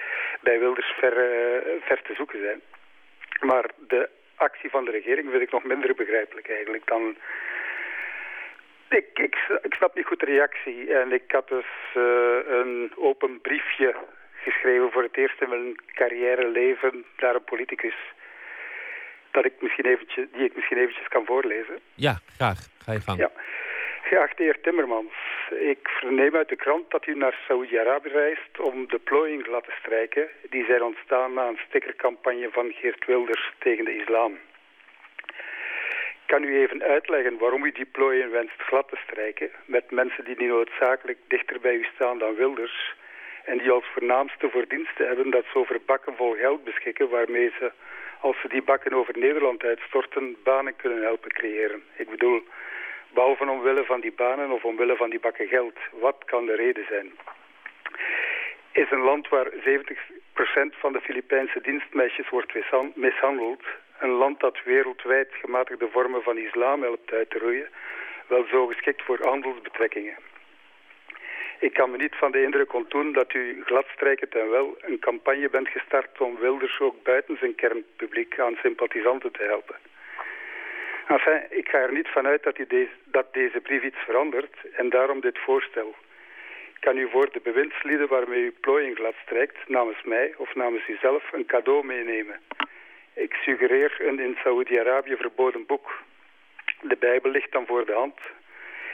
[0.40, 1.14] bij Wilders ver,
[1.80, 2.61] ver te zoeken zijn.
[3.40, 7.16] Maar de actie van de regering vind ik nog minder begrijpelijk eigenlijk dan...
[8.88, 11.66] Ik, ik, ik snap niet goed de reactie en ik had dus
[12.48, 13.94] een open briefje
[14.35, 17.96] geschreven voor het eerst in mijn carrière leven naar een politicus.
[19.37, 21.79] Dat ik misschien eventjes, die ik misschien eventjes kan voorlezen.
[21.94, 22.59] Ja, graag.
[22.85, 23.18] Ga je gang.
[23.18, 23.31] Ja.
[24.03, 25.14] Geachte heer Timmermans,
[25.51, 29.75] ik verneem uit de krant dat u naar Saoedi-Arabië reist om de plooien glad te
[29.81, 30.29] strijken.
[30.51, 34.38] Die zijn ontstaan na een stickercampagne van Geert Wilders tegen de islam.
[36.27, 40.37] Kan u even uitleggen waarom u die plooien wenst glad te strijken met mensen die
[40.38, 42.94] niet noodzakelijk dichter bij u staan dan Wilders
[43.44, 47.73] en die als voornaamste verdienste hebben dat ze over bakken vol geld beschikken waarmee ze,
[48.20, 51.83] als ze die bakken over Nederland uitstorten, banen kunnen helpen creëren.
[51.96, 52.42] Ik bedoel,
[53.14, 56.85] behalve omwille van die banen of omwille van die bakken geld, wat kan de reden
[56.88, 57.12] zijn?
[58.72, 59.55] Is een land waar 70%
[60.70, 62.55] van de Filipijnse dienstmeisjes wordt
[62.94, 63.62] mishandeld,
[63.98, 67.68] een land dat wereldwijd gematigde vormen van islam helpt uit te roeien,
[68.27, 70.16] wel zo geschikt voor handelsbetrekkingen.
[71.59, 75.51] Ik kan me niet van de indruk ontdoen dat u gladstrijkend en wel een campagne
[75.51, 79.77] bent gestart om Wilders ook buiten zijn kernpubliek aan sympathisanten te helpen.
[81.09, 84.88] Enfin, ik ga er niet vanuit dat, u deze, dat deze brief iets verandert en
[84.88, 85.95] daarom dit voorstel.
[86.81, 91.47] Kan u voor de bewindslieden waarmee u plooien gladstrijkt, namens mij of namens uzelf, een
[91.47, 92.40] cadeau meenemen.
[93.14, 96.03] Ik suggereer een in Saoedi-Arabië verboden boek.
[96.81, 98.19] De Bijbel ligt dan voor de hand,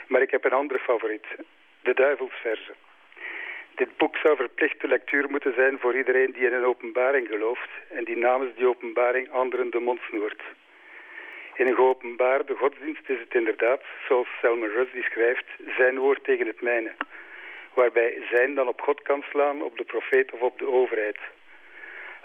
[0.06, 1.26] maar ik heb een andere favoriet
[1.82, 2.74] de duivelsverzen.
[3.74, 8.04] Dit boek zou verplichte lectuur moeten zijn voor iedereen die in een openbaring gelooft en
[8.04, 10.42] die namens die openbaring anderen de mond snoert.
[11.54, 16.60] In een geopenbaarde godsdienst is het inderdaad, zoals Selma Rushdie schrijft, zijn woord tegen het
[16.60, 16.92] mijne.
[17.74, 21.18] Waarbij zijn dan op God kan slaan, op de profeet of op de overheid.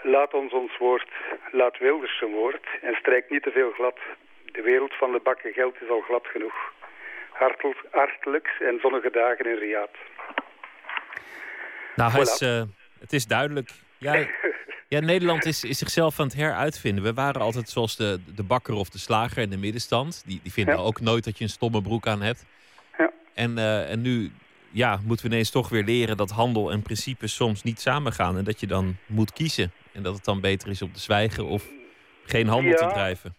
[0.02, 1.10] Laat ons ons woord,
[1.50, 3.98] laat Wilders zijn woord en strijk niet te veel glad.
[4.44, 6.74] De wereld van de bakken geld is al glad genoeg
[7.90, 9.98] hartelijk en zonnige dagen in Riyadh.
[11.96, 12.62] Nou, uh,
[13.00, 13.70] het is duidelijk.
[13.98, 14.14] Ja,
[14.88, 17.04] ja, Nederland is, is zichzelf aan het heruitvinden.
[17.04, 20.22] We waren altijd zoals de, de bakker of de slager in de middenstand.
[20.26, 22.46] Die, die vinden ook nooit dat je een stomme broek aan hebt.
[22.98, 23.10] Ja.
[23.34, 24.30] En, uh, en nu
[24.70, 28.36] ja, moeten we ineens toch weer leren dat handel en principes soms niet samengaan.
[28.36, 29.72] En dat je dan moet kiezen.
[29.92, 31.68] En dat het dan beter is om te zwijgen of
[32.24, 33.34] geen handel te drijven.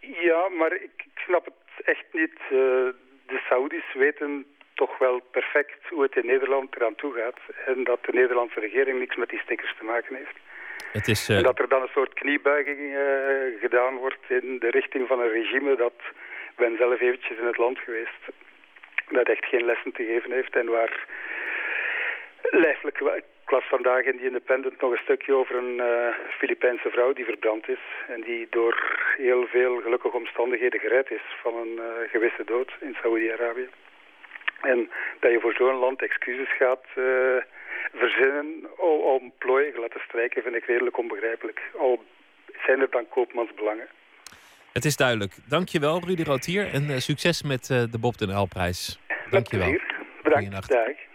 [0.00, 2.38] Ja, maar ik, ik snap het echt niet.
[2.52, 2.88] Uh,
[3.30, 7.40] de Saoedi's weten toch wel perfect hoe het in Nederland eraan toe gaat.
[7.66, 10.36] En dat de Nederlandse regering niks met die stickers te maken heeft.
[10.92, 11.36] Het is, uh...
[11.36, 15.32] En dat er dan een soort kniebuiging uh, gedaan wordt in de richting van een
[15.40, 15.98] regime dat...
[16.56, 18.22] ben zelf eventjes in het land geweest.
[19.10, 21.06] Dat echt geen lessen te geven heeft en waar
[22.42, 22.98] lijfelijk
[23.50, 27.24] ik las vandaag in The Independent nog een stukje over een uh, Filipijnse vrouw die
[27.24, 27.84] verbrand is.
[28.08, 28.74] En die door
[29.16, 33.68] heel veel gelukkige omstandigheden gered is van een uh, gewisse dood in Saoedi-Arabië.
[34.60, 37.04] En dat je voor zo'n land excuses gaat uh,
[37.94, 38.78] verzinnen
[39.14, 41.60] om plooien te laten strijken, vind ik redelijk onbegrijpelijk.
[41.78, 42.04] Al
[42.66, 43.88] zijn er dan koopmansbelangen.
[44.72, 45.32] Het is duidelijk.
[45.48, 46.72] Dankjewel, Rudy Rotier.
[46.72, 49.00] En succes met de Bob den Uyl-prijs.
[49.30, 49.78] Dankjewel.
[50.22, 50.68] Bedankt.
[50.68, 51.09] Dag.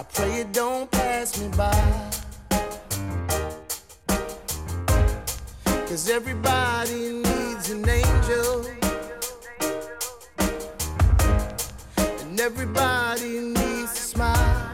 [0.00, 2.10] I pray it don't pass me by.
[5.88, 8.64] Cause everybody needs an angel.
[12.20, 14.72] And everybody needs a smile.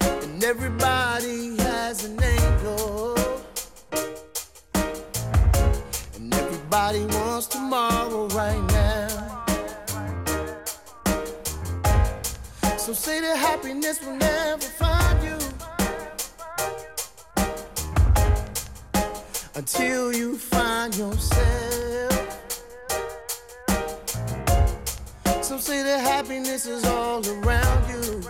[0.00, 3.16] And everybody has an angel,
[6.16, 8.69] And everybody wants tomorrow right now.
[12.90, 15.38] So say that happiness will never find you.
[19.54, 22.12] Until you find yourself.
[25.40, 28.22] Some say that happiness is all around you.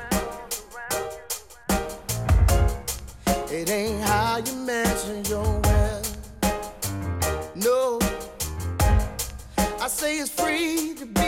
[3.50, 6.18] It ain't how you measure your wealth.
[7.54, 7.98] No,
[9.80, 11.19] I say it's free to be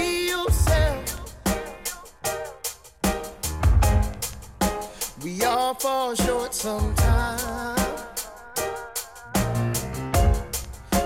[5.24, 7.80] We all fall short sometimes.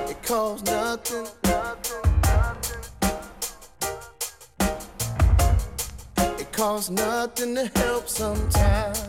[0.08, 1.26] It costs nothing.
[6.16, 9.02] It costs nothing to help sometimes.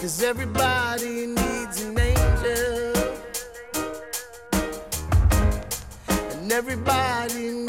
[0.00, 2.92] Cause everybody needs an angel.
[6.08, 7.65] And everybody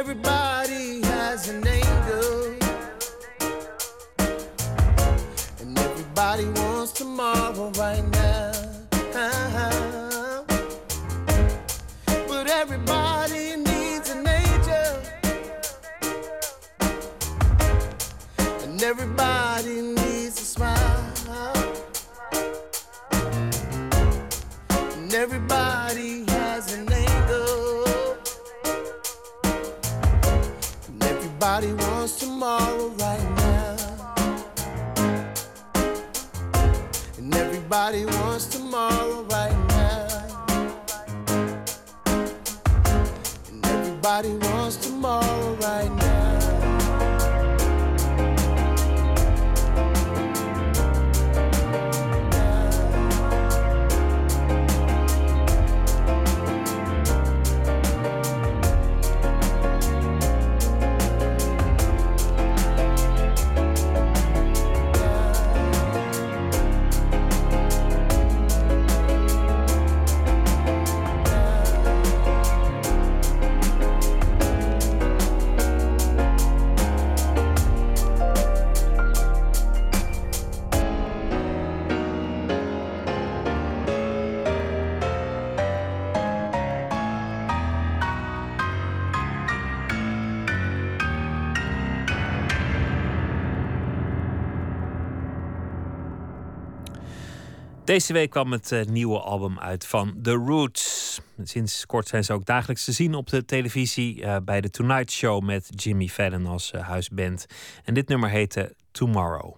[0.00, 2.56] everybody has an angel.
[5.60, 8.19] And everybody wants tomorrow right now.
[32.40, 33.76] Tomorrow right now.
[37.18, 40.08] And everybody wants tomorrow right now.
[43.48, 45.99] And everybody wants tomorrow right now.
[97.90, 101.20] Deze week kwam het eh, nieuwe album uit van The Roots.
[101.42, 105.10] Sinds kort zijn ze ook dagelijks te zien op de televisie eh, bij de Tonight
[105.10, 107.46] Show met Jimmy Fallon als eh, huisband.
[107.84, 109.56] En dit nummer heette Tomorrow.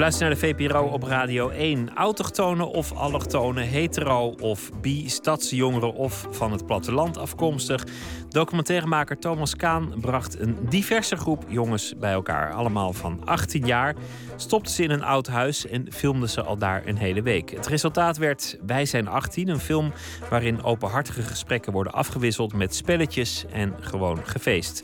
[0.00, 1.94] Luistert naar de VPRO op Radio 1.
[1.94, 7.86] Autochtonen of allochtonen, hetero of bi, stadsjongeren of van het platteland afkomstig.
[8.28, 12.52] Documentairemaker Thomas Kaan bracht een diverse groep jongens bij elkaar.
[12.52, 13.94] Allemaal van 18 jaar.
[14.36, 17.50] Stopte ze in een oud huis en filmde ze al daar een hele week.
[17.50, 19.92] Het resultaat werd Wij zijn 18, een film
[20.30, 24.82] waarin openhartige gesprekken worden afgewisseld met spelletjes en gewoon gefeest.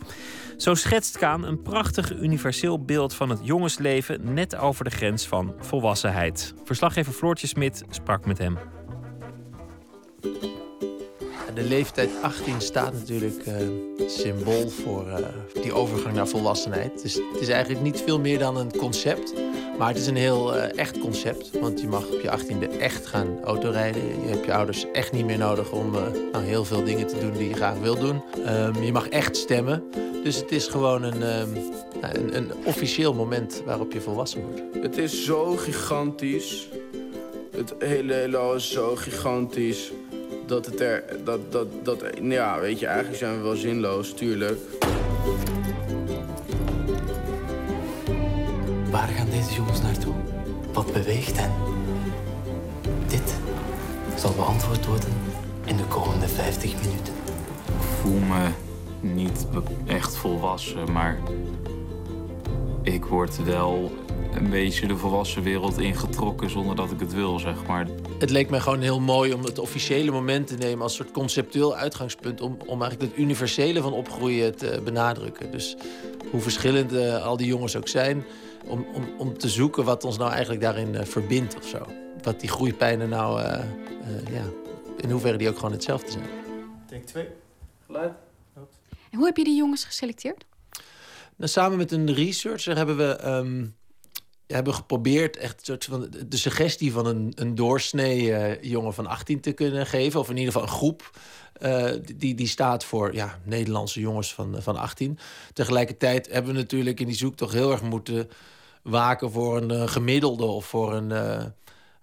[0.56, 5.54] Zo schetst Kaan een prachtig universeel beeld van het jongensleven net over de grens van
[5.58, 6.54] volwassenheid.
[6.64, 8.58] Verslaggever Floortje Smit sprak met hem.
[11.56, 13.54] De leeftijd 18 staat natuurlijk uh,
[14.08, 15.16] symbool voor uh,
[15.62, 17.02] die overgang naar volwassenheid.
[17.02, 19.34] Dus het is eigenlijk niet veel meer dan een concept.
[19.78, 21.50] Maar het is een heel uh, echt concept.
[21.60, 24.02] Want je mag op je 18e echt gaan autorijden.
[24.02, 25.90] Je hebt je ouders echt niet meer nodig om
[26.32, 28.22] nou, heel veel dingen te doen die je graag wil doen.
[28.46, 29.82] Um, je mag echt stemmen.
[30.22, 31.56] Dus het is gewoon een, um,
[32.00, 34.62] een, een officieel moment waarop je volwassen wordt.
[34.82, 36.68] Het is zo gigantisch.
[37.50, 39.92] Het hele heelal is zo gigantisch
[40.46, 41.04] dat het er.
[41.24, 44.58] Dat, dat, dat, ja, weet je, eigenlijk zijn we wel zinloos, tuurlijk.
[48.90, 50.14] Waar gaan deze jongens naartoe?
[50.72, 51.52] Wat beweegt hen?
[53.06, 53.34] Dit
[54.16, 55.12] zal beantwoord worden
[55.64, 57.14] in de komende 50 minuten.
[57.66, 58.48] Ik voel me
[59.00, 59.46] niet
[59.86, 61.18] echt volwassen, maar
[62.82, 63.92] ik word wel
[64.34, 67.86] een beetje de volwassen wereld ingetrokken zonder dat ik het wil, zeg maar.
[68.18, 71.76] Het leek mij gewoon heel mooi om het officiële moment te nemen als soort conceptueel
[71.76, 75.50] uitgangspunt om, om eigenlijk het universele van opgroeien te benadrukken.
[75.50, 75.76] Dus
[76.30, 78.24] hoe verschillend uh, al die jongens ook zijn,
[78.64, 81.86] om, om, om te zoeken wat ons nou eigenlijk daarin uh, verbindt of zo.
[82.22, 83.48] Wat die groeipijnen nou, uh,
[84.32, 84.44] ja,
[84.96, 86.24] in hoeverre die ook gewoon hetzelfde zijn.
[86.86, 87.28] Take 2,
[87.86, 88.12] geluid.
[89.10, 90.44] En hoe heb je die jongens geselecteerd?
[91.36, 93.74] Nou, samen met een researcher hebben we um,
[94.46, 99.40] hebben geprobeerd echt soort van de suggestie van een, een doorsnee uh, jongen van 18
[99.40, 100.20] te kunnen geven.
[100.20, 101.10] Of in ieder geval een groep
[101.62, 105.18] uh, die, die staat voor ja, Nederlandse jongens van, van 18.
[105.52, 108.28] Tegelijkertijd hebben we natuurlijk in die zoektocht heel erg moeten
[108.82, 111.52] waken voor een gemiddelde of voor een,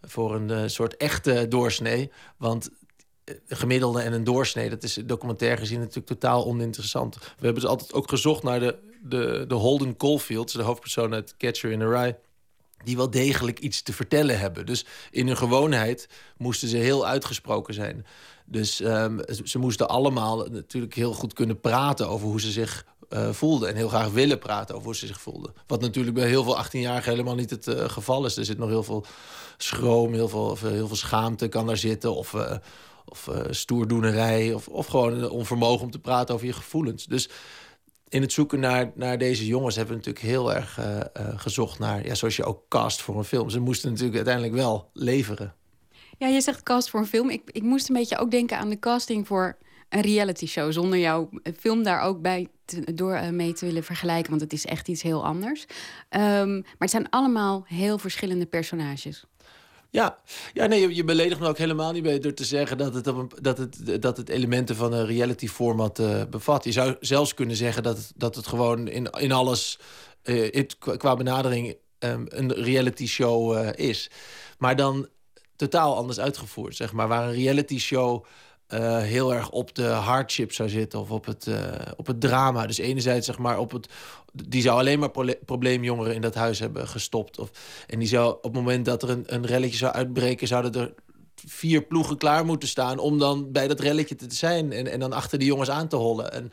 [0.01, 2.11] voor een soort echte doorsnee.
[2.37, 2.69] Want
[3.25, 7.15] een gemiddelde en een doorsnee, dat is documentair gezien natuurlijk totaal oninteressant.
[7.15, 11.37] We hebben dus altijd ook gezocht naar de, de, de Holden Caulfield, de hoofdpersoon uit
[11.37, 12.15] Catcher in the Rye
[12.83, 14.65] die wel degelijk iets te vertellen hebben.
[14.65, 16.07] Dus in hun gewoonheid
[16.37, 18.05] moesten ze heel uitgesproken zijn.
[18.45, 23.29] Dus um, ze moesten allemaal natuurlijk heel goed kunnen praten over hoe ze zich uh,
[23.29, 23.69] voelden.
[23.69, 25.53] En heel graag willen praten over hoe ze zich voelden.
[25.67, 28.37] Wat natuurlijk bij heel veel 18-jarigen helemaal niet het uh, geval is.
[28.37, 29.05] Er zit nog heel veel
[29.57, 32.15] schroom, heel veel, heel veel schaamte kan daar zitten.
[32.15, 32.35] Of,
[33.05, 34.53] of stoerdoenerij.
[34.53, 37.05] Of, of gewoon onvermogen om te praten over je gevoelens.
[37.05, 37.29] Dus
[38.13, 41.79] in het zoeken naar, naar deze jongens hebben we natuurlijk heel erg uh, uh, gezocht
[41.79, 43.49] naar, ja, zoals je ook cast voor een film.
[43.49, 45.53] Ze moesten natuurlijk uiteindelijk wel leveren.
[46.17, 47.29] Ja, je zegt cast voor een film.
[47.29, 49.57] Ik, ik moest een beetje ook denken aan de casting voor
[49.89, 50.71] een reality show.
[50.71, 52.47] Zonder jouw film daar ook bij
[52.93, 55.65] door uh, mee te willen vergelijken, want het is echt iets heel anders.
[56.09, 59.25] Um, maar het zijn allemaal heel verschillende personages.
[59.93, 60.17] Ja,
[60.53, 63.03] ja nee, je, beledigt me ook helemaal niet bij door te zeggen dat het,
[63.41, 66.63] dat het, dat het elementen van een reality format uh, bevat.
[66.63, 69.79] Je zou zelfs kunnen zeggen dat het, dat het gewoon in, in alles,
[70.23, 74.09] het, qua benadering, um, een reality show uh, is.
[74.57, 75.07] Maar dan
[75.55, 77.07] totaal anders uitgevoerd, zeg maar.
[77.07, 78.25] Waar een reality show
[78.69, 81.57] uh, heel erg op de hardship zou zitten of op het, uh,
[81.95, 82.67] op het drama.
[82.67, 83.89] Dus enerzijds zeg maar op het...
[84.33, 85.11] Die zou alleen maar
[85.45, 87.39] probleemjongeren in dat huis hebben gestopt.
[87.39, 87.51] Of,
[87.87, 90.47] en die zou op het moment dat er een, een relletje zou uitbreken...
[90.47, 90.93] zouden er
[91.35, 92.99] vier ploegen klaar moeten staan...
[92.99, 95.95] om dan bij dat relletje te zijn en, en dan achter die jongens aan te
[95.95, 96.31] hollen.
[96.31, 96.51] En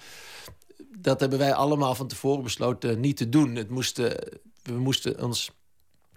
[0.98, 3.54] dat hebben wij allemaal van tevoren besloten niet te doen.
[3.54, 3.96] Het moest,
[4.62, 5.50] we moesten ons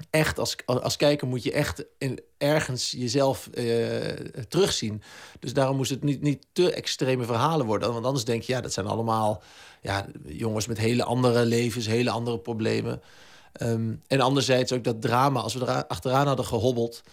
[0.09, 4.07] echt als, als kijker moet je echt in, ergens jezelf uh,
[4.47, 5.01] terugzien.
[5.39, 7.93] Dus daarom moest het niet, niet te extreme verhalen worden.
[7.93, 9.43] Want anders denk je, ja, dat zijn allemaal
[9.81, 13.01] ja, jongens met hele andere levens, hele andere problemen.
[13.61, 17.03] Um, en anderzijds ook dat drama, als we er achteraan hadden gehobbeld...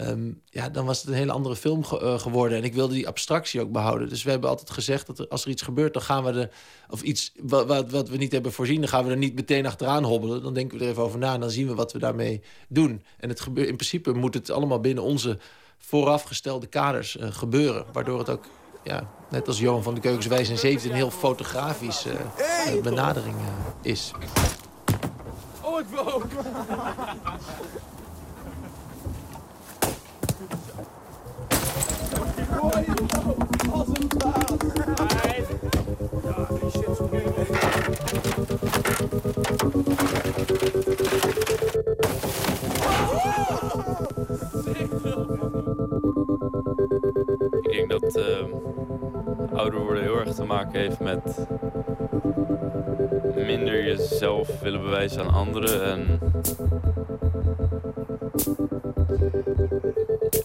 [0.00, 2.58] Um, ja, dan was het een hele andere film ge uh, geworden.
[2.58, 4.08] En ik wilde die abstractie ook behouden.
[4.08, 6.50] Dus we hebben altijd gezegd dat er, als er iets gebeurt, dan gaan we er.
[6.90, 9.66] Of iets wat, wat, wat, we niet hebben voorzien, dan gaan we er niet meteen
[9.66, 10.42] achteraan hobbelen.
[10.42, 13.02] Dan denken we er even over na en dan zien we wat we daarmee doen.
[13.18, 15.38] En het gebeurt, in principe moet het allemaal binnen onze
[15.78, 17.84] voorafgestelde kaders uh, gebeuren.
[17.92, 18.44] Waardoor het ook,
[18.84, 22.80] ja, net als Johan van de Keukens Wijs en 17, een heel fotografisch uh, hey,
[22.80, 23.36] benadering
[23.82, 24.12] is.
[25.62, 26.26] Oh, ik wil ook.
[26.34, 27.40] Als een baas.
[32.12, 32.41] Ja, die shit zo
[47.60, 48.24] Ik denk dat uh,
[49.54, 51.46] ouder worden heel erg te maken heeft met
[53.34, 56.18] minder jezelf willen bewijzen aan anderen en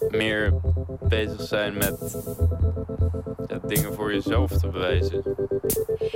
[0.10, 0.54] meer
[1.08, 2.18] bezig zijn met
[3.68, 5.24] dingen voor jezelf te bewijzen.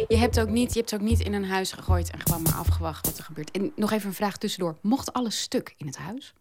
[0.07, 2.53] Je hebt, ook niet, je hebt ook niet in een huis gegooid en gewoon maar
[2.53, 3.51] afgewacht wat er gebeurt.
[3.51, 4.75] En nog even een vraag tussendoor.
[4.81, 6.33] Mocht alles stuk in het huis?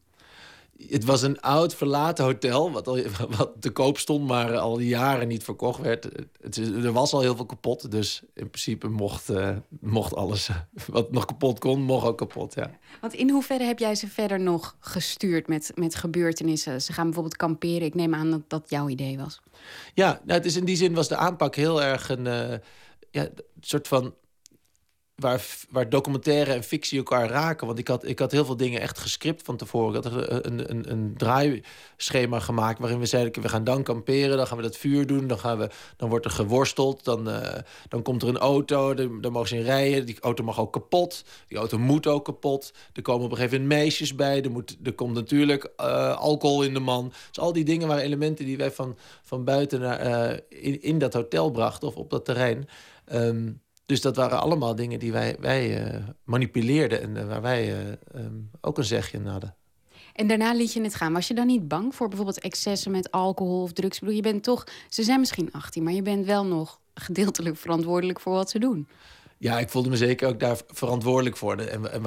[0.89, 2.99] Het was een oud verlaten hotel, wat, al,
[3.39, 6.09] wat te koop stond, maar al die jaren niet verkocht werd.
[6.41, 10.51] Het, er was al heel veel kapot, dus in principe mocht, uh, mocht alles
[10.87, 12.79] wat nog kapot kon, mocht ook kapot, ja.
[13.01, 16.83] Want in hoeverre heb jij ze verder nog gestuurd met, met gebeurtenissen?
[16.83, 19.41] Ze gaan bijvoorbeeld kamperen, ik neem aan dat dat jouw idee was.
[19.95, 22.55] Ja, nou, het is in die zin was de aanpak heel erg een uh,
[23.11, 23.29] ja,
[23.61, 24.15] soort van
[25.21, 27.67] waar, waar documentaire en fictie elkaar raken.
[27.67, 29.97] Want ik had, ik had heel veel dingen echt gescript van tevoren.
[29.97, 30.13] Ik had
[30.45, 33.43] een, een, een draaischema gemaakt waarin we zeiden...
[33.43, 35.27] we gaan dan kamperen, dan gaan we dat vuur doen...
[35.27, 37.41] dan, gaan we, dan wordt er geworsteld, dan, uh,
[37.89, 40.07] dan komt er een auto, dan, mogen ze in rijden.
[40.07, 42.73] Die auto mag ook kapot, die auto moet ook kapot.
[42.93, 44.43] Er komen op een gegeven moment meisjes bij.
[44.43, 47.13] Er, moet, er komt natuurlijk uh, alcohol in de man.
[47.29, 51.13] Dus al die dingen waren elementen die wij van, van buiten naar, in, in dat
[51.13, 51.89] hotel brachten...
[51.89, 52.69] of op dat terrein...
[53.13, 53.61] Um,
[53.91, 58.23] dus dat waren allemaal dingen die wij, wij uh, manipuleerden en uh, waar wij uh,
[58.25, 59.55] um, ook een zegje in hadden.
[60.13, 61.13] En daarna liet je het gaan.
[61.13, 63.95] Was je dan niet bang voor bijvoorbeeld excessen met alcohol of drugs?
[63.95, 67.57] Ik bedoel, je bent toch, ze zijn misschien 18, maar je bent wel nog gedeeltelijk
[67.57, 68.89] verantwoordelijk voor wat ze doen.
[69.39, 71.57] Ja, ik voelde me zeker ook daar verantwoordelijk voor.
[71.57, 72.03] En, en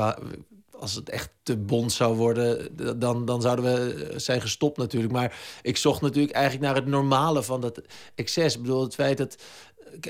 [0.72, 2.70] als het echt te bond zou worden,
[3.00, 5.14] dan, dan zouden we zijn gestopt natuurlijk.
[5.14, 7.82] Maar ik zocht natuurlijk eigenlijk naar het normale van dat
[8.16, 8.56] excess.
[8.56, 9.38] Ik bedoel, het feit dat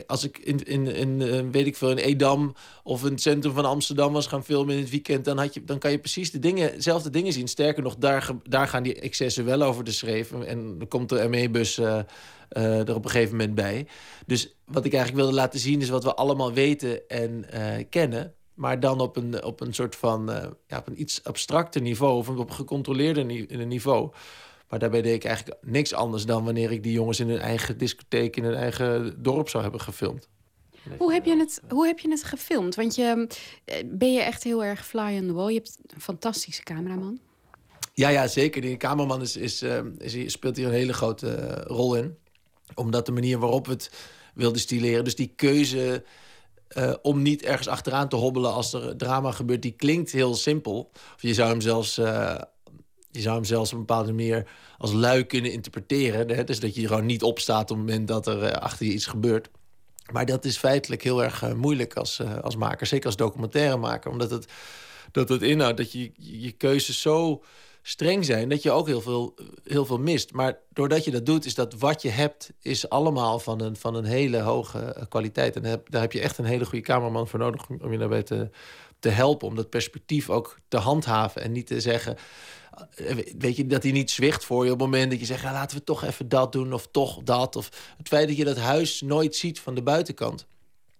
[0.07, 3.53] als ik in, in, in, eh, weet ik veel, in Edam of in het centrum
[3.53, 6.31] van Amsterdam was gaan filmen in het weekend, dan, had je, dan kan je precies
[6.31, 7.47] de dingen, dezelfde dingen zien.
[7.47, 10.47] Sterker nog, daar, daar gaan die excessen wel over de schreven.
[10.47, 11.99] En dan komt de ME-bus uh,
[12.57, 13.87] uh, er op een gegeven moment bij.
[14.25, 17.45] Dus wat ik eigenlijk wilde laten zien is wat we allemaal weten en
[17.89, 18.33] kennen.
[18.53, 20.25] Maar dan op een, op een soort van
[20.67, 23.25] ja, op een iets abstracter niveau of op een gecontroleerder
[23.65, 24.11] niveau.
[24.73, 27.77] Maar daarbij deed ik eigenlijk niks anders dan wanneer ik die jongens in hun eigen
[27.77, 30.29] discotheek, in hun eigen dorp zou hebben gefilmd.
[30.97, 32.75] Hoe heb je het, hoe heb je het gefilmd?
[32.75, 33.27] Want je,
[33.65, 35.47] eh, ben je echt heel erg fly on the wall?
[35.47, 37.19] Je hebt een fantastische cameraman.
[37.93, 38.61] Ja, ja zeker.
[38.61, 42.17] Die cameraman is, is, uh, is, speelt hier een hele grote uh, rol in.
[42.73, 43.91] Omdat de manier waarop we het
[44.33, 45.03] wilden stileren.
[45.03, 46.03] Dus die keuze
[46.77, 50.91] uh, om niet ergens achteraan te hobbelen als er drama gebeurt, die klinkt heel simpel.
[51.15, 51.99] Of je zou hem zelfs
[53.13, 54.47] je zou hem zelfs op een bepaalde manier
[54.77, 56.29] als lui kunnen interpreteren.
[56.29, 56.43] Hè?
[56.43, 59.05] Dus dat je gewoon niet opstaat op het moment dat er eh, achter je iets
[59.05, 59.49] gebeurt.
[60.11, 62.87] Maar dat is feitelijk heel erg uh, moeilijk als, uh, als maker.
[62.87, 64.11] Zeker als documentairemaker.
[64.11, 64.47] Omdat het,
[65.11, 67.43] dat het inhoudt dat je, je keuzes zo
[67.81, 68.49] streng zijn...
[68.49, 70.33] dat je ook heel veel, heel veel mist.
[70.33, 72.51] Maar doordat je dat doet, is dat wat je hebt...
[72.61, 75.55] is allemaal van een, van een hele hoge kwaliteit.
[75.55, 77.69] En heb, daar heb je echt een hele goede cameraman voor nodig...
[77.69, 78.49] om je daarbij te,
[78.99, 79.47] te helpen.
[79.47, 81.41] Om dat perspectief ook te handhaven.
[81.41, 82.21] En niet te zeggen eh,
[83.37, 85.43] weet je, dat hij niet zwicht voor je op het moment dat je zegt...
[85.43, 87.55] Laten we toch even dat doen of toch dat.
[87.55, 90.47] Of het feit dat je dat huis nooit ziet van de buitenkant.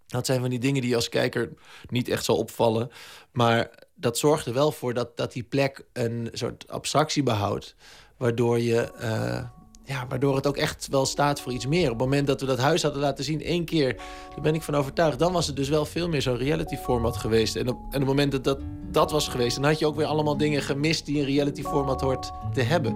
[0.08, 1.54] Dat zijn van die dingen die je als kijker
[1.90, 2.92] niet echt zal opvallen.
[3.32, 7.76] Maar dat zorgt er wel voor dat, dat die plek een soort abstractie behoudt.
[8.18, 8.92] Waardoor je...
[9.02, 11.84] Uh, ja, waardoor het ook echt wel staat voor iets meer.
[11.84, 13.96] Op het moment dat we dat huis hadden laten zien, één keer,
[14.30, 15.20] daar ben ik van overtuigd.
[15.20, 17.56] Dan was het dus wel veel meer zo'n reality format geweest.
[17.56, 18.60] En op, en op het moment dat, dat
[18.92, 22.02] dat was geweest, dan had je ook weer allemaal dingen gemist die een reality format
[22.02, 22.96] hoort te hebben.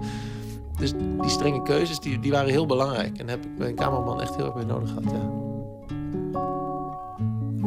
[0.80, 3.18] Dus die strenge keuzes, die, die waren heel belangrijk.
[3.18, 5.46] En heb ik mijn cameraman echt heel erg mee nodig gehad, ja.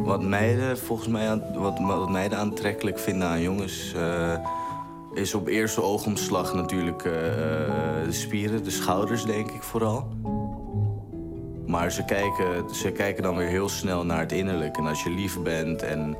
[0.03, 3.93] Wat meiden volgens mij wat, wat meiden aantrekkelijk vinden aan jongens.
[3.95, 4.35] Uh
[5.13, 7.13] is op eerste oogomslag natuurlijk uh,
[8.05, 10.07] de spieren, de schouders, denk ik vooral.
[11.67, 14.77] Maar ze kijken, ze kijken dan weer heel snel naar het innerlijk.
[14.77, 16.17] En als je lief bent en,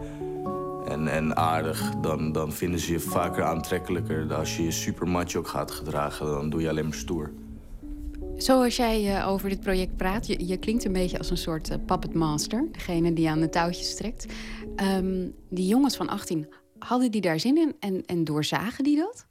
[0.87, 4.33] en, en aardig, dan, dan vinden ze je vaker aantrekkelijker.
[4.33, 7.31] Als je je super macho gaat gedragen, dan doe je alleen maar stoer.
[8.37, 11.85] Zoals jij uh, over dit project praat, je, je, klinkt een beetje als een soort
[11.85, 12.67] puppet master.
[12.71, 14.25] Degene die aan de touwtjes trekt.
[14.97, 16.47] Um, die jongens van 18
[16.85, 19.25] hadden die daar zin in en, en doorzagen die dat?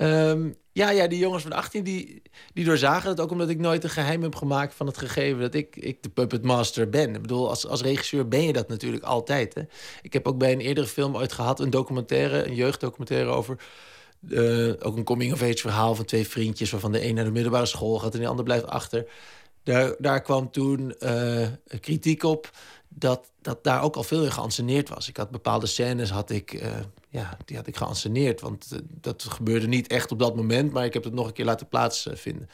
[0.00, 2.22] Um, ja, ja, die jongens van 18 die,
[2.52, 5.54] die doorzagen het ook omdat ik nooit een geheim heb gemaakt van het gegeven dat
[5.54, 7.14] ik, ik de puppet master ben.
[7.14, 9.54] Ik bedoel, als, als regisseur ben je dat natuurlijk altijd.
[9.54, 9.62] Hè?
[10.02, 13.56] Ik heb ook bij een eerdere film ooit gehad, een documentaire, een jeugddocumentaire over.
[14.28, 16.70] Uh, ook een coming-of-age verhaal van twee vriendjes...
[16.70, 19.06] waarvan de een naar de middelbare school gaat en de ander blijft achter.
[19.62, 21.46] Daar, daar kwam toen uh,
[21.80, 22.50] kritiek op
[22.98, 25.08] dat, dat daar ook al veel in geanceneerd was.
[25.08, 26.68] Ik had bepaalde scènes had ik, uh,
[27.08, 28.40] ja, die had ik geanceneerd.
[28.40, 31.32] Want uh, dat gebeurde niet echt op dat moment, maar ik heb het nog een
[31.32, 32.48] keer laten plaatsvinden.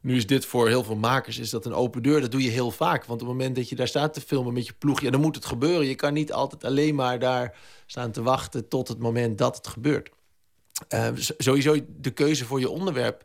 [0.00, 2.20] Nu is dit voor heel veel makers is dat een open deur.
[2.20, 3.04] Dat doe je heel vaak.
[3.04, 5.00] Want op het moment dat je daar staat te filmen met je ploeg...
[5.00, 5.86] Ja, dan moet het gebeuren.
[5.86, 8.68] Je kan niet altijd alleen maar daar staan te wachten...
[8.68, 10.10] tot het moment dat het gebeurt.
[10.88, 13.22] Uh, sowieso de keuze voor je onderwerp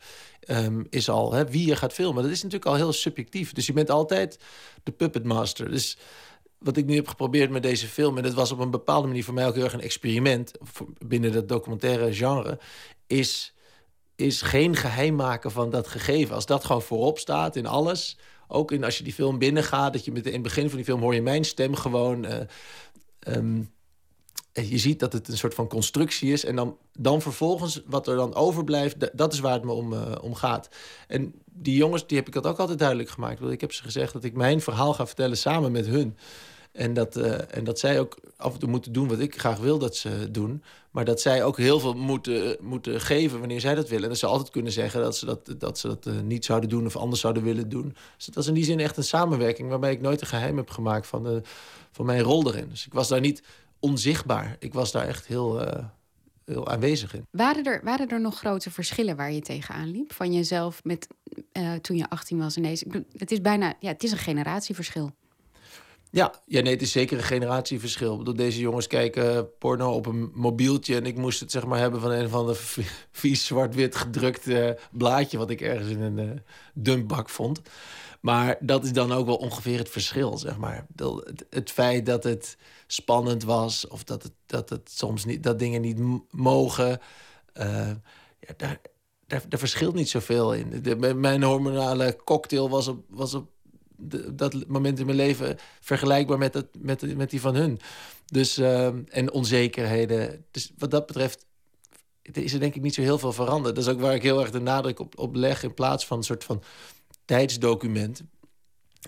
[0.47, 2.23] um, is al hè, wie je gaat filmen.
[2.23, 3.53] Dat is natuurlijk al heel subjectief.
[3.53, 4.39] Dus je bent altijd
[4.83, 5.71] de puppet master.
[5.71, 5.97] Dus
[6.63, 8.17] wat ik nu heb geprobeerd met deze film...
[8.17, 10.51] en dat was op een bepaalde manier voor mij ook heel erg een experiment...
[11.05, 12.59] binnen dat documentaire genre...
[13.07, 13.53] is,
[14.15, 16.35] is geen geheim maken van dat gegeven.
[16.35, 18.17] Als dat gewoon voorop staat in alles...
[18.47, 19.93] ook in, als je die film binnengaat...
[19.93, 22.25] dat je met, in het begin van die film hoor je mijn stem gewoon...
[22.25, 22.39] Uh,
[24.53, 26.45] je ziet dat het een soort van constructie is.
[26.45, 30.11] En dan, dan vervolgens, wat er dan overblijft, dat is waar het me om, uh,
[30.21, 30.69] om gaat.
[31.07, 33.41] En die jongens, die heb ik dat ook altijd duidelijk gemaakt.
[33.41, 36.17] Ik heb ze gezegd dat ik mijn verhaal ga vertellen samen met hun.
[36.73, 39.57] En dat, uh, en dat zij ook af en toe moeten doen wat ik graag
[39.57, 40.63] wil dat ze doen.
[40.91, 44.03] Maar dat zij ook heel veel moeten, moeten geven wanneer zij dat willen.
[44.03, 46.69] En dat ze altijd kunnen zeggen dat ze dat, dat, ze dat uh, niet zouden
[46.69, 47.95] doen of anders zouden willen doen.
[48.15, 50.69] Dus dat was in die zin echt een samenwerking waarbij ik nooit een geheim heb
[50.69, 51.41] gemaakt van, de,
[51.91, 52.69] van mijn rol erin.
[52.69, 53.43] Dus ik was daar niet
[53.79, 54.55] onzichtbaar.
[54.59, 55.67] Ik was daar echt heel,
[56.45, 57.27] heel aanwezig in.
[57.31, 60.13] Waren er, waren er nog grote verschillen waar je tegenaan liep?
[60.13, 61.07] Van jezelf met,
[61.81, 63.05] toen je 18 was en deze?
[63.17, 65.11] Het is bijna ja, het is een generatieverschil.
[66.13, 68.11] Ja, ja, nee, het is zeker een generatieverschil.
[68.11, 70.95] Ik bedoel, deze jongens kijken porno op een mobieltje...
[70.95, 72.55] en ik moest het zeg maar hebben van een van de
[73.11, 75.37] vies zwart-wit gedrukt uh, blaadje...
[75.37, 76.31] wat ik ergens in een uh,
[76.73, 77.61] dumpbak vond.
[78.21, 80.85] Maar dat is dan ook wel ongeveer het verschil, zeg maar.
[81.49, 82.57] Het, feit dat het
[82.87, 83.87] spannend was...
[83.87, 85.99] of dat, het, dat, het soms niet, dat dingen niet
[86.31, 86.99] mogen...
[87.53, 87.87] Uh,
[88.39, 88.81] ja, daar,
[89.27, 90.81] daar, daar, verschilt niet zoveel in.
[90.81, 93.52] De, mijn hormonale cocktail was op, was op
[94.33, 97.79] dat moment in mijn leven vergelijkbaar met, dat, met, met die van hun.
[98.25, 100.45] Dus, uh, en onzekerheden.
[100.51, 101.45] Dus wat dat betreft
[102.31, 103.75] is er denk ik niet zo heel veel veranderd.
[103.75, 105.63] Dat is ook waar ik heel erg de nadruk op, op leg...
[105.63, 106.63] in plaats van een soort van
[107.25, 108.23] tijdsdocument...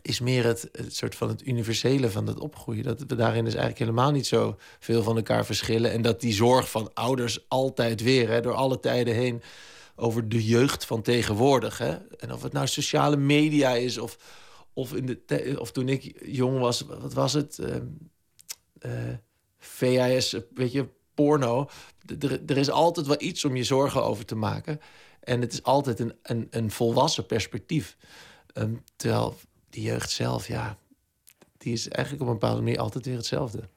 [0.01, 2.83] is meer het, het soort van het universele van het opgroeien.
[2.83, 5.91] Dat we daarin dus eigenlijk helemaal niet zo veel van elkaar verschillen.
[5.91, 9.41] En dat die zorg van ouders altijd weer, hè, door alle tijden heen...
[9.95, 11.77] over de jeugd van tegenwoordig.
[11.77, 11.97] Hè?
[12.17, 14.17] En of het nou sociale media is of
[14.75, 17.59] of, in de of toen ik jong was, wat was het?
[17.59, 19.13] Uh,
[20.53, 21.69] weet je, porno.
[22.47, 24.79] Er is altijd wel iets om je zorgen over te maken.
[25.19, 27.97] En het is altijd een, een, een volwassen perspectief.
[28.53, 29.35] Um, terwijl
[29.69, 30.77] die jeugd zelf, ja,
[31.57, 33.69] die is eigenlijk op een bepaalde manier altijd weer hetzelfde.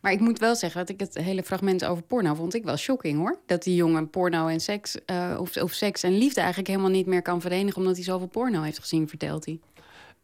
[0.00, 2.76] Maar ik moet wel zeggen dat ik het hele fragment over porno vond ik wel
[2.76, 3.38] shocking hoor.
[3.46, 7.06] Dat die jongen porno en seks, uh, of, of seks en liefde eigenlijk helemaal niet
[7.06, 9.60] meer kan verenigen omdat hij zoveel porno heeft gezien, vertelt hij.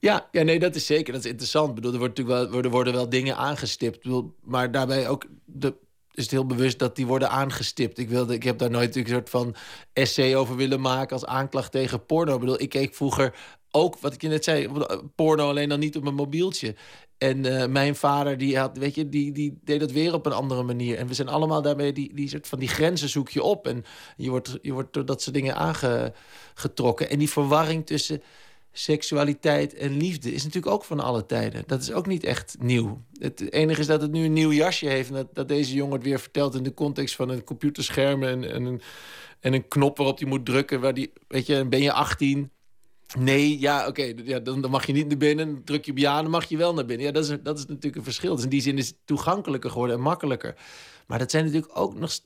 [0.02, 1.12] Ja, ja, nee, dat is zeker.
[1.12, 1.68] Dat is interessant.
[1.68, 4.06] Ik bedoel, er, wordt natuurlijk wel, er worden wel dingen aangestipt.
[4.40, 5.74] Maar daarbij ook de,
[6.12, 7.98] is het heel bewust dat die worden aangestipt.
[7.98, 9.54] Ik, wilde, ik heb daar nooit een soort van
[9.92, 12.34] essay over willen maken als aanklacht tegen porno.
[12.34, 13.34] Ik bedoel, ik keek vroeger
[13.70, 14.68] ook, wat ik je net zei,
[15.14, 16.74] porno alleen dan niet op mijn mobieltje.
[17.18, 20.32] En uh, mijn vader, die, had, weet je, die, die deed dat weer op een
[20.32, 20.98] andere manier.
[20.98, 23.66] En we zijn allemaal daarmee, die, die soort van die grenzen zoek je op.
[23.66, 23.84] En
[24.16, 27.10] je wordt, je wordt door dat soort dingen aangetrokken.
[27.10, 28.22] En die verwarring tussen
[28.72, 31.62] seksualiteit en liefde is natuurlijk ook van alle tijden.
[31.66, 33.02] Dat is ook niet echt nieuw.
[33.18, 35.08] Het enige is dat het nu een nieuw jasje heeft...
[35.08, 38.22] en dat, dat deze jongen het weer vertelt in de context van een computerscherm...
[38.22, 38.80] en, en, een,
[39.40, 40.80] en een knop waarop hij moet drukken.
[40.80, 42.50] Waar die, weet je, ben je 18...
[43.18, 45.64] Nee, ja, oké, ja, dan, dan, mag je niet naar binnen.
[45.64, 47.06] Druk je op ja, dan mag je wel naar binnen.
[47.06, 48.34] Ja, dat is, dat is natuurlijk een verschil.
[48.34, 50.54] Dus in die zin is het toegankelijker geworden en makkelijker.
[51.06, 52.18] Maar dat zijn natuurlijk ook nog...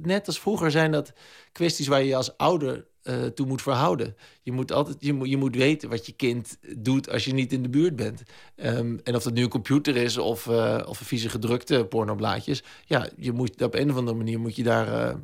[0.00, 1.12] Net als vroeger zijn dat
[1.52, 4.16] kwesties waar je als ouder uh, toe moet verhouden.
[4.42, 7.52] Je moet, altijd, je, moet, je moet weten wat je kind doet als je niet
[7.52, 8.22] in de buurt bent.
[8.56, 12.62] Um, en of dat nu een computer is of, uh, of een vieze gedrukte pornoblaadjes.
[12.84, 15.14] Ja, je moet, op een of andere manier moet je, daar, uh,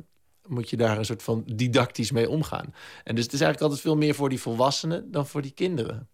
[0.47, 2.73] moet je daar een soort van didactisch mee omgaan.
[3.03, 6.09] En dus het is eigenlijk altijd veel meer voor die volwassenen dan voor die kinderen.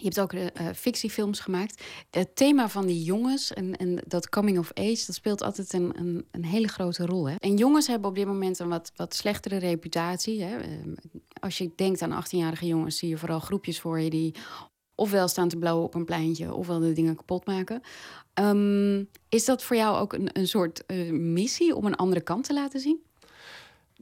[0.00, 1.82] Je hebt ook uh, fictiefilms gemaakt.
[2.10, 5.98] Het thema van die jongens en, en dat coming of age, dat speelt altijd een,
[5.98, 7.28] een, een, hele grote rol.
[7.28, 7.34] Hè?
[7.38, 10.42] En jongens hebben op dit moment een wat, wat slechtere reputatie.
[10.42, 10.58] Hè?
[10.58, 10.94] Ehm,
[11.40, 14.34] als je denkt aan 18-jarige jongens, zie je vooral groepjes voor je die
[14.94, 17.80] ofwel staan te blauwen op een pleintje, ofwel de dingen kapot maken.
[18.34, 22.54] Um, is dat voor jou ook een, een soort missie om een andere kant te
[22.54, 23.02] laten zien?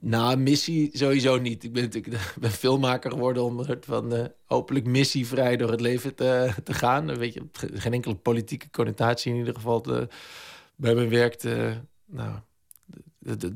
[0.01, 1.64] Nou, missie sowieso niet.
[1.64, 6.51] Ik ben natuurlijk ben filmmaker geworden om van uh, hopelijk missievrij door het leven te,
[6.64, 7.16] te gaan.
[7.16, 9.84] Weet je, geen enkele politieke connotatie in ieder geval
[10.76, 11.74] bij mijn werk te,
[12.07, 12.32] nou,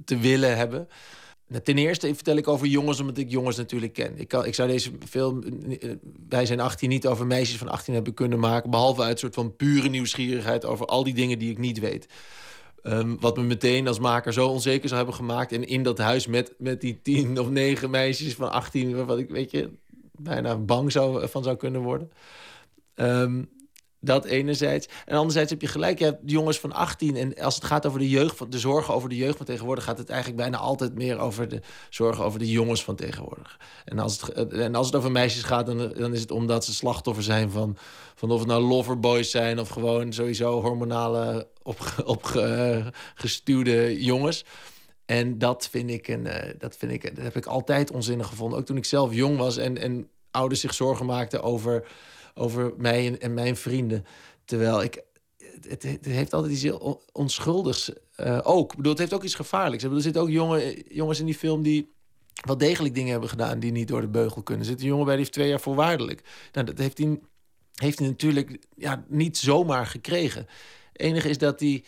[0.04, 0.88] willen hebben.
[1.50, 4.18] Nou, ten eerste vertel ik over jongens, omdat ik jongens natuurlijk ken.
[4.18, 5.90] Ik, kan, ik zou deze film, eh,
[6.28, 8.70] wij zijn 18, niet over meisjes van 18 hebben kunnen maken.
[8.70, 12.06] Behalve uit een soort van pure nieuwsgierigheid over al die dingen die ik niet weet.
[12.82, 15.52] Um, wat me meteen als maker zo onzeker zou hebben gemaakt.
[15.52, 19.30] En in dat huis met, met die tien of negen meisjes van 18, waarvan ik
[19.30, 19.70] weet je,
[20.12, 22.10] bijna bang zou, van zou kunnen worden.
[22.94, 23.48] Um,
[24.00, 24.88] dat enerzijds.
[25.06, 27.16] En anderzijds heb je gelijk, je hebt jongens van 18.
[27.16, 29.98] En als het gaat over de jeugd, de zorgen over de jeugd van tegenwoordig, gaat
[29.98, 33.58] het eigenlijk bijna altijd meer over de zorgen over de jongens van tegenwoordig.
[33.84, 36.74] En als het, en als het over meisjes gaat, dan, dan is het omdat ze
[36.74, 37.76] slachtoffer zijn van,
[38.14, 41.48] van of het nou loverboys zijn of gewoon sowieso hormonale
[42.04, 44.44] opgestuurde op, jongens.
[45.06, 48.58] En dat vind ik een, eh, dat vind ik, heb ik altijd onzinnig gevonden.
[48.58, 51.86] Ook toen ik zelf jong was en, en ouders zich zorgen maakten over
[52.40, 54.04] over mij en, mijn vrienden.
[54.44, 55.02] Terwijl ik.
[55.68, 58.70] Het, het, heeft altijd iets heel onschuldigs uh, ook.
[58.70, 59.84] Ik bedoel, het heeft ook iets gevaarlijks.
[59.84, 61.92] er zitten ook jonge, jongens in die film die
[62.46, 64.64] wel degelijk dingen hebben gedaan die niet door de beugel kunnen.
[64.64, 66.22] Er zit een jongen bij die heeft twee jaar voorwaardelijk.
[66.52, 67.20] Nou, dat heeft hij,
[67.74, 70.46] heeft hij natuurlijk ja, niet zomaar gekregen.
[70.92, 71.84] Enige is dat hij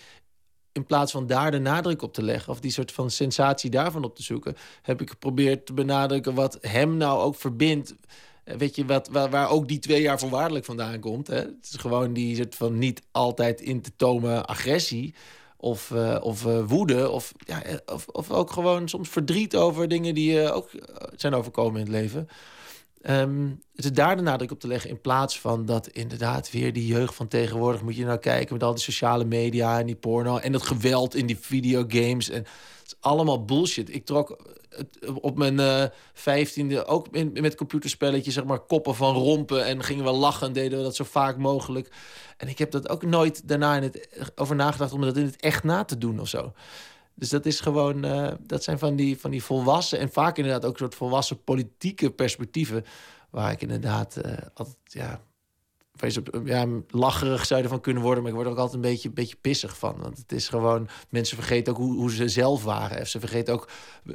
[0.72, 2.52] in plaats van daar de nadruk op te leggen...
[2.52, 4.56] of die soort van sensatie daarvan op te zoeken...
[4.82, 7.96] heb ik geprobeerd te benadrukken wat hem nou ook verbindt eh,
[8.44, 11.26] weet je, wat, waar, ook die twee jaar voorwaardelijk vandaan komt.
[11.26, 11.36] Hè?
[11.36, 15.14] Het is gewoon die soort van niet altijd in te tomen agressie
[15.56, 17.10] of, uh, of uh, woede.
[17.10, 20.70] Of, ja, of, of ook gewoon soms verdriet over dingen die uh, ook
[21.16, 22.28] zijn overkomen in het leven.
[23.06, 26.72] Um, het is daar de nadruk op te leggen in plaats van dat inderdaad weer
[26.72, 29.94] die jeugd van tegenwoordig moet je nou kijken met al die sociale media en die
[29.94, 32.46] porno en dat geweld in die videogames en
[33.00, 33.94] allemaal bullshit.
[33.94, 34.36] Ik trok
[35.20, 40.10] op mijn uh, vijftiende ook met computerspelletjes zeg maar koppen van rompen en gingen we
[40.10, 41.92] lachen deden we dat zo vaak mogelijk.
[42.36, 45.40] En ik heb dat ook nooit daarna in het, over nagedacht om dat in het
[45.40, 46.52] echt na te doen of zo.
[47.14, 50.64] Dus dat is gewoon, uh, dat zijn van die, van die volwassen en vaak inderdaad
[50.64, 52.84] ook een soort volwassen politieke perspectieven.
[53.30, 54.16] Waar ik inderdaad
[54.54, 55.20] altijd, ja,
[56.44, 58.22] ja, lacherig zou van kunnen worden.
[58.22, 59.96] Maar ik word er ook altijd een beetje, beetje pissig van.
[59.98, 63.00] Want het is gewoon, mensen vergeten ook hoe, hoe ze zelf waren.
[63.00, 63.68] Of ze vergeten ook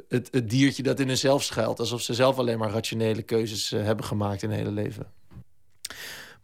[0.08, 1.80] het, het diertje dat in hunzelf schuilt.
[1.80, 5.06] Alsof ze zelf alleen maar rationele keuzes uh, hebben gemaakt in hun hele leven.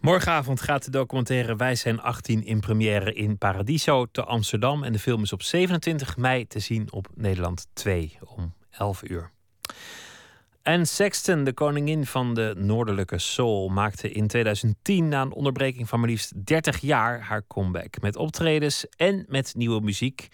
[0.00, 4.82] Morgenavond gaat de documentaire Wij zijn 18 in première in Paradiso te Amsterdam.
[4.82, 9.30] En de film is op 27 mei te zien op Nederland 2 om 11 uur.
[10.64, 16.00] En Sexton, de koningin van de Noordelijke Soul, maakte in 2010 na een onderbreking van
[16.00, 18.00] maar liefst 30 jaar haar comeback.
[18.00, 20.28] Met optredens en met nieuwe muziek.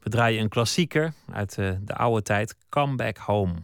[0.00, 3.54] We draaien een klassieker uit de, de oude tijd, Come Back Home.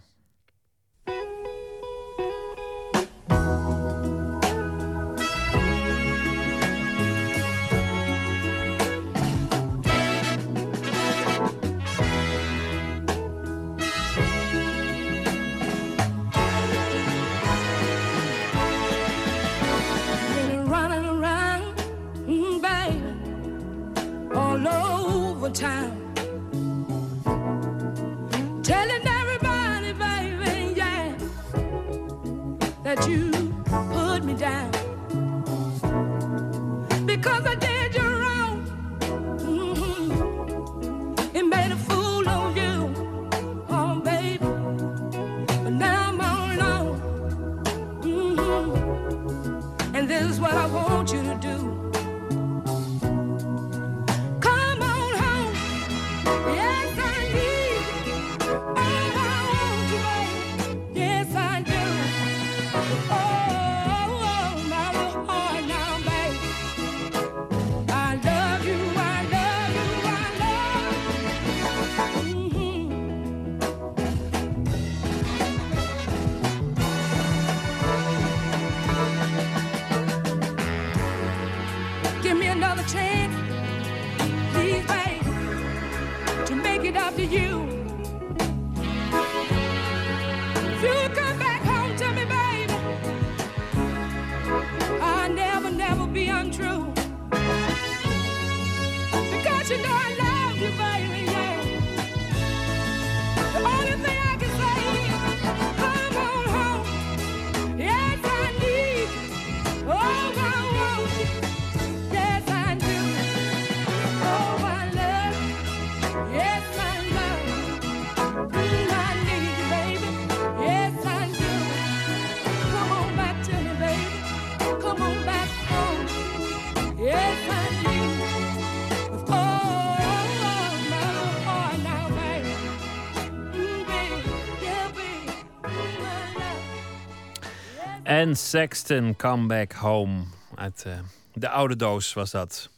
[138.27, 140.25] En Sexton, Come Back Home.
[140.55, 140.93] Uit uh,
[141.33, 142.71] de oude doos was dat.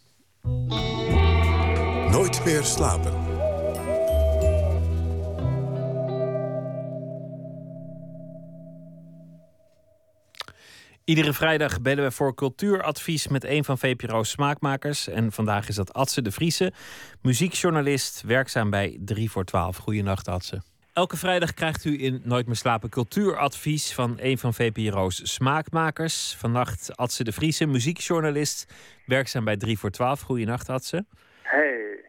[2.10, 3.12] Nooit meer slapen.
[11.04, 15.08] Iedere vrijdag bellen we voor cultuuradvies met een van VPRO's smaakmakers.
[15.08, 16.72] En vandaag is dat Adse de Vriese,
[17.22, 19.76] muziekjournalist, werkzaam bij 3 voor 12.
[19.76, 20.62] Goedenacht, Adse.
[20.98, 26.34] Elke vrijdag krijgt u in Nooit meer slapen cultuuradvies van een van VPRO's smaakmakers.
[26.38, 28.66] Vannacht Adse de Vriese, muziekjournalist,
[29.06, 30.20] werkzaam bij 3 voor 12.
[30.20, 31.04] Goedenacht Adse.
[31.42, 32.04] Hey.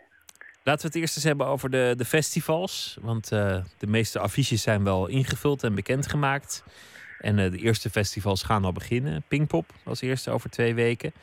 [0.63, 2.97] Laten we het eerst eens hebben over de, de festivals.
[3.01, 6.63] Want uh, de meeste affiches zijn wel ingevuld en bekendgemaakt.
[7.19, 9.23] En uh, de eerste festivals gaan al beginnen.
[9.27, 11.13] Pinkpop als eerste over twee weken.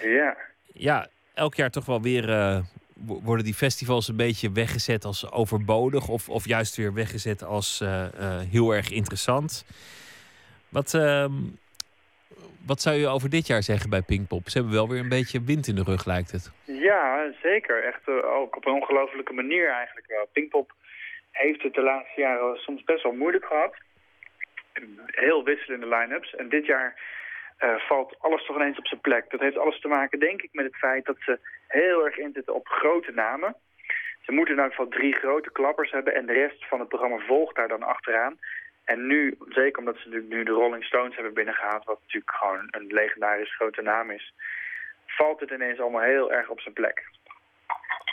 [0.00, 0.36] Ja.
[0.72, 2.58] Ja, elk jaar toch wel weer uh,
[3.06, 7.88] worden die festivals een beetje weggezet als overbodig of, of juist weer weggezet als uh,
[7.88, 9.64] uh, heel erg interessant.
[10.68, 11.26] Wat, uh,
[12.66, 14.48] wat zou je over dit jaar zeggen bij Pinkpop?
[14.48, 16.52] Ze hebben wel weer een beetje wind in de rug, lijkt het.
[16.64, 17.84] Ja, zeker.
[17.84, 20.28] Echt uh, ook op een ongelofelijke manier eigenlijk wel.
[20.32, 20.72] Pinkpop
[21.30, 23.74] heeft het de laatste jaren soms best wel moeilijk gehad.
[25.06, 26.34] Heel wisselende line-ups.
[26.34, 26.94] En dit jaar
[27.64, 29.30] uh, valt alles toch ineens op zijn plek.
[29.30, 31.38] Dat heeft alles te maken, denk ik, met het feit dat ze
[31.68, 33.54] heel erg inzitten op grote namen.
[34.20, 37.18] Ze moeten in ieder geval drie grote klappers hebben en de rest van het programma
[37.18, 38.38] volgt daar dan achteraan.
[38.84, 41.84] En nu, zeker omdat ze nu, nu de Rolling Stones hebben binnengehaald...
[41.84, 44.34] wat natuurlijk gewoon een legendarisch grote naam is...
[45.06, 47.04] valt het ineens allemaal heel erg op zijn plek.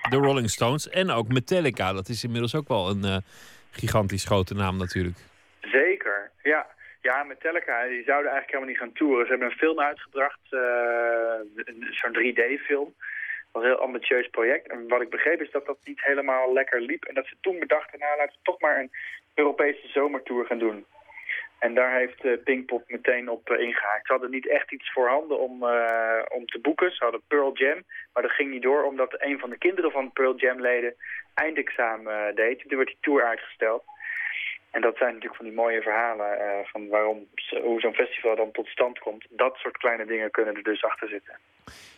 [0.09, 1.93] De Rolling Stones en ook Metallica.
[1.93, 3.17] Dat is inmiddels ook wel een uh,
[3.71, 5.17] gigantisch grote naam natuurlijk.
[5.61, 6.67] Zeker, ja.
[7.01, 9.25] Ja, Metallica, die zouden eigenlijk helemaal niet gaan toeren.
[9.25, 11.39] Ze hebben een film uitgebracht, uh,
[11.89, 12.93] zo'n 3D-film.
[12.95, 14.67] Dat was een heel ambitieus project.
[14.67, 17.05] En wat ik begreep is dat dat niet helemaal lekker liep.
[17.05, 18.91] En dat ze toen bedachten, nou laten we toch maar een
[19.33, 20.85] Europese zomertour gaan doen.
[21.59, 24.05] En daar heeft uh, Pinkpop meteen op uh, ingehaakt.
[24.05, 25.63] Ze hadden niet echt iets voorhanden om,
[26.29, 26.91] om te boeken.
[26.91, 27.83] Ze hadden Pearl Jam,
[28.13, 30.95] maar dat ging niet door omdat een van de kinderen van Pearl Jam leden
[31.33, 32.59] eindexamen deed.
[32.59, 33.83] Toen werd die tour uitgesteld.
[34.71, 37.27] En dat zijn natuurlijk van die mooie verhalen van waarom,
[37.61, 39.25] hoe zo'n festival dan tot stand komt.
[39.29, 41.37] Dat soort kleine dingen kunnen er dus achter zitten.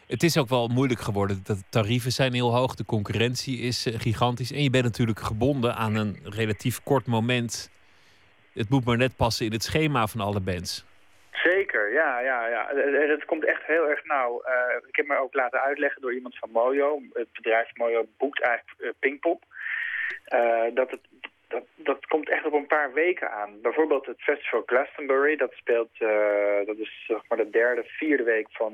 [0.08, 1.42] Het is ook wel moeilijk geworden.
[1.44, 4.52] De tarieven zijn heel hoog, de concurrentie is gigantisch.
[4.52, 7.72] En je bent natuurlijk gebonden aan een relatief kort moment
[8.54, 10.86] het moet maar net passen in het schema van alle bands.
[11.32, 12.68] Zeker, ja, ja, ja.
[13.08, 14.44] Het komt echt heel erg nauw.
[14.46, 17.02] Uh, ik heb me ook laten uitleggen door iemand van Mojo.
[17.14, 19.44] Het bedrijf Mojo boekt eigenlijk uh, Pinkpop.
[20.34, 21.02] Uh, dat, het,
[21.52, 23.62] dat, dat komt echt op een paar weken aan.
[23.62, 25.36] Bijvoorbeeld het festival Glastonbury.
[25.36, 25.90] Dat speelt,
[26.66, 28.74] dat is zeg maar de derde, vierde week van,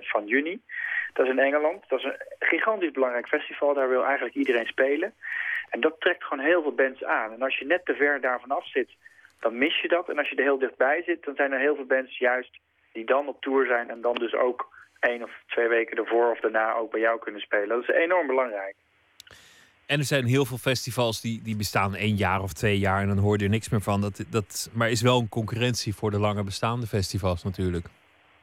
[0.00, 0.60] van juni.
[1.12, 1.88] Dat is in Engeland.
[1.88, 3.74] Dat is een gigantisch belangrijk festival.
[3.74, 5.14] Daar wil eigenlijk iedereen spelen.
[5.70, 7.32] En dat trekt gewoon heel veel bands aan.
[7.32, 8.90] En als je net te ver daarvan af zit,
[9.40, 10.08] dan mis je dat.
[10.08, 12.58] En als je er heel dichtbij zit, dan zijn er heel veel bands juist
[12.92, 13.90] die dan op tour zijn...
[13.90, 14.68] en dan dus ook
[15.00, 17.68] één of twee weken ervoor of daarna ook bij jou kunnen spelen.
[17.68, 18.74] Dat is enorm belangrijk.
[19.86, 23.00] En er zijn heel veel festivals die, die bestaan één jaar of twee jaar...
[23.00, 24.00] en dan hoor je er niks meer van.
[24.00, 27.86] Dat, dat, maar is wel een concurrentie voor de langer bestaande festivals natuurlijk.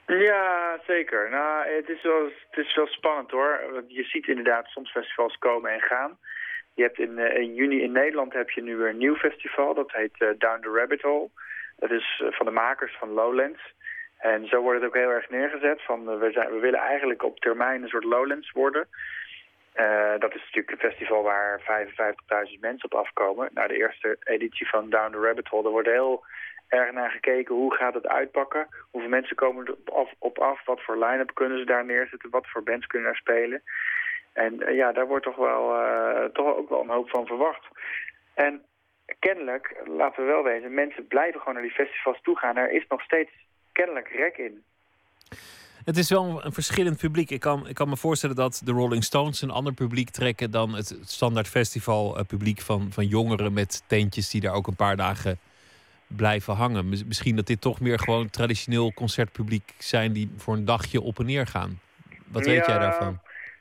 [0.07, 1.29] Ja, zeker.
[1.29, 3.83] Nou, het is wel, het is wel spannend hoor.
[3.87, 6.17] Je ziet inderdaad soms festivals komen en gaan...
[6.73, 9.73] Je hebt in, in, juni in Nederland heb je nu weer een nieuw festival.
[9.73, 11.29] Dat heet uh, Down the Rabbit Hole.
[11.77, 13.73] Dat is uh, van de makers van Lowlands.
[14.17, 15.81] En zo wordt het ook heel erg neergezet.
[15.81, 18.87] Van, we, zijn, we willen eigenlijk op termijn een soort Lowlands worden.
[20.19, 23.49] Dat is natuurlijk een festival waar 55.000 mensen op afkomen.
[23.53, 26.23] Nou, de eerste editie van Down the Rabbit Hole, daar wordt heel
[26.67, 27.55] erg naar gekeken.
[27.55, 28.67] Hoe gaat het uitpakken?
[28.91, 30.13] Hoeveel mensen komen er op af?
[30.17, 30.65] Op af?
[30.65, 32.29] Wat voor line-up kunnen ze daar neerzetten?
[32.29, 33.61] Wat voor bands kunnen er spelen?
[34.33, 37.67] En uh, ja, daar wordt toch, wel, uh, toch ook wel een hoop van verwacht.
[38.33, 38.61] En
[39.19, 42.57] kennelijk, laten we wel wezen, mensen blijven gewoon naar die festivals toe gaan.
[42.57, 43.31] Er is nog steeds
[43.71, 44.63] kennelijk rek in.
[45.85, 47.29] Het is wel een verschillend publiek.
[47.29, 50.73] Ik kan, ik kan me voorstellen dat de Rolling Stones een ander publiek trekken dan
[50.75, 54.95] het standaard festival uh, publiek van, van jongeren met tentjes die daar ook een paar
[54.95, 55.39] dagen
[56.07, 56.89] blijven hangen.
[56.89, 61.25] Misschien dat dit toch meer gewoon traditioneel concertpubliek zijn die voor een dagje op en
[61.25, 61.79] neer gaan.
[62.27, 63.19] Wat weet jij daarvan?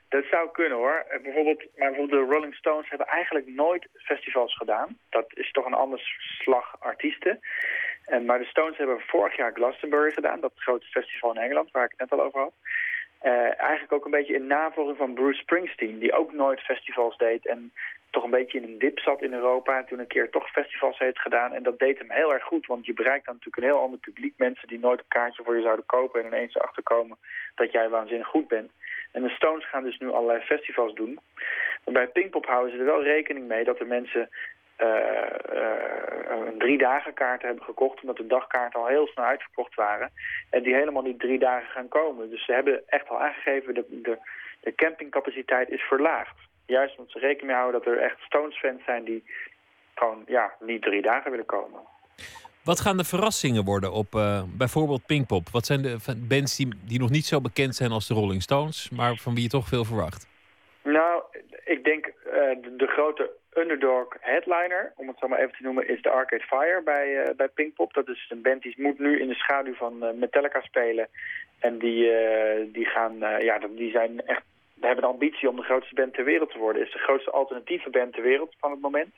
[0.09, 1.05] Dat zou kunnen hoor.
[1.09, 4.97] Eh, bijvoorbeeld, maar bijvoorbeeld de Rolling Stones hebben eigenlijk nooit festivals gedaan.
[5.09, 5.99] Dat is toch een ander
[6.39, 7.39] slag artiesten.
[8.05, 10.39] En, maar de Stones hebben vorig jaar Glastonbury gedaan.
[10.39, 12.53] Dat grote festival in Engeland, waar ik het net al over had.
[13.23, 17.45] Uh, eigenlijk ook een beetje in navolging van Bruce Springsteen, die ook nooit festivals deed
[17.45, 17.71] en
[18.09, 20.97] toch een beetje in een dip zat in Europa en toen een keer toch festivals
[20.97, 21.53] heeft gedaan.
[21.53, 23.99] En dat deed hem heel erg goed, want je bereikt dan natuurlijk een heel ander
[23.99, 24.33] publiek.
[24.37, 27.17] Mensen die nooit een kaartje voor je zouden kopen en ineens achterkomen
[27.55, 28.71] dat jij waanzinnig goed bent.
[29.11, 31.19] En de Stones gaan dus nu allerlei festivals doen.
[31.83, 34.29] Maar bij Pinkpop houden ze er wel rekening mee dat de mensen
[36.51, 38.01] een drie dagen kaart hebben gekocht...
[38.01, 40.11] omdat de dagkaarten al heel snel uitverkocht waren...
[40.49, 42.29] en die helemaal niet drie dagen gaan komen.
[42.29, 43.73] Dus ze hebben echt al aangegeven...
[43.73, 44.17] de, de,
[44.59, 46.35] de campingcapaciteit is verlaagd.
[46.65, 49.03] Juist omdat ze rekening mee houden dat er echt Stones-fans zijn...
[49.03, 49.23] die
[49.95, 51.79] gewoon ja, niet drie dagen willen komen.
[52.63, 55.49] Wat gaan de verrassingen worden op uh, bijvoorbeeld Pinkpop?
[55.49, 58.89] Wat zijn de bands die, die nog niet zo bekend zijn als de Rolling Stones,
[58.89, 60.27] maar van wie je toch veel verwacht?
[60.83, 61.23] Nou,
[61.65, 65.87] ik denk uh, de, de, grote underdog headliner, om het zo maar even te noemen,
[65.87, 67.93] is de Arcade Fire bij, uh, bij Pinkpop.
[67.93, 71.07] Dat is een band die moet nu in de schaduw van Metallica spelen.
[71.59, 72.11] En die,
[72.71, 74.43] die, gaan, ja, die zijn echt,
[74.79, 76.81] hebben de ambitie om de grootste band ter wereld te worden.
[76.81, 79.13] Is de grootste alternatieve band ter wereld van het moment.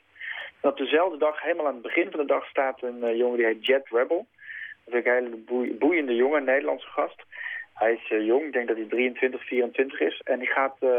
[0.64, 3.36] En op dezelfde dag, helemaal aan het begin van de dag, staat een uh, jongen
[3.36, 4.26] die heet Jet Rebel.
[4.84, 7.22] Dat is een hele boeiende jongen, een Nederlandse gast.
[7.74, 10.20] Hij is uh, jong, ik denk dat hij 23, 24 is.
[10.24, 10.90] En die gaat uh,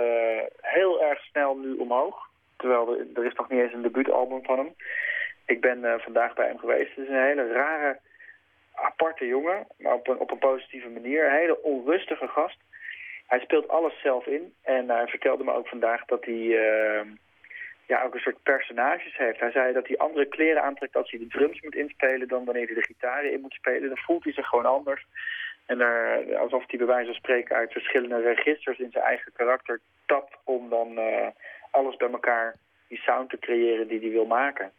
[0.61, 2.29] heel erg snel nu omhoog.
[2.65, 4.73] Terwijl er, is nog niet eens een debuutalbum van hem.
[5.45, 6.95] Ik ben vandaag bij hem geweest.
[6.95, 7.99] Het is een hele rare,
[8.73, 11.25] aparte jongen, maar op een, op een positieve manier.
[11.25, 12.57] Een hele onrustige gast.
[13.27, 14.53] Hij speelt alles zelf in.
[14.61, 16.59] En hij vertelde me ook vandaag dat hij
[17.87, 19.39] ja, ook een soort personages heeft.
[19.39, 22.27] Hij zei dat hij andere kleren aantrekt als hij de drums moet inspelen...
[22.27, 23.87] dan wanneer hij de gitaren in moet spelen.
[23.87, 25.05] Dan voelt hij zich gewoon anders.
[25.65, 29.79] En daar, alsof hij bij wijze van spreken uit verschillende registers in zijn eigen karakter
[30.05, 30.37] tapt...
[30.43, 31.27] om dan uh,
[31.71, 32.55] alles bij elkaar,
[32.87, 34.71] die sound te creëren die hij wil maken.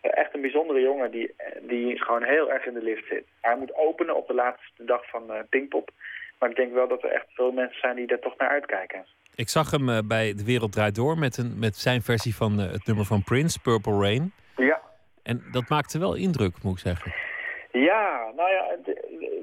[0.00, 3.24] Eh, echt een bijzondere jongen die, die gewoon heel erg in de lift zit.
[3.40, 5.90] Hij moet openen op de laatste dag van uh, Pinkpop.
[6.38, 9.06] Maar ik denk wel dat er echt veel mensen zijn die daar toch naar uitkijken.
[9.34, 12.86] Ik zag hem bij De Wereld Draait Door met, een, met zijn versie van het
[12.86, 14.32] nummer van Prince, Purple Rain.
[14.56, 14.80] Ja.
[15.22, 17.12] En dat maakte wel indruk, moet ik zeggen.
[17.72, 18.76] Ja, nou ja,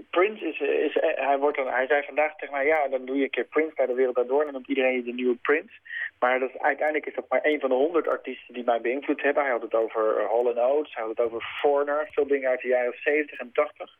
[0.09, 3.23] Prince is, is hij, wordt dan, hij zei vandaag tegen mij, ja, dan doe je
[3.23, 5.35] een keer Prince bij De Wereld Draait Door en dan noemt iedereen je de nieuwe
[5.35, 5.79] Prince.
[6.19, 9.43] Maar dat uiteindelijk is dat maar één van de honderd artiesten die mij beïnvloed hebben.
[9.43, 12.61] Hij had het over uh, Hall Oates, hij had het over Foreigner, veel dingen uit
[12.61, 13.97] de jaren 70 en 80.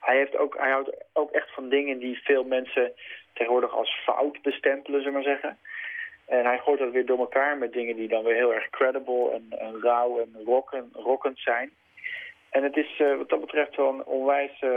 [0.00, 2.92] Hij, heeft ook, hij houdt ook echt van dingen die veel mensen
[3.32, 5.58] tegenwoordig als fout bestempelen, zullen we maar zeggen.
[6.26, 9.30] En hij gooit dat weer door elkaar met dingen die dan weer heel erg credible
[9.30, 11.70] en, en rauw en rocken, rockend zijn.
[12.50, 14.70] En het is uh, wat dat betreft wel een onwijs uh,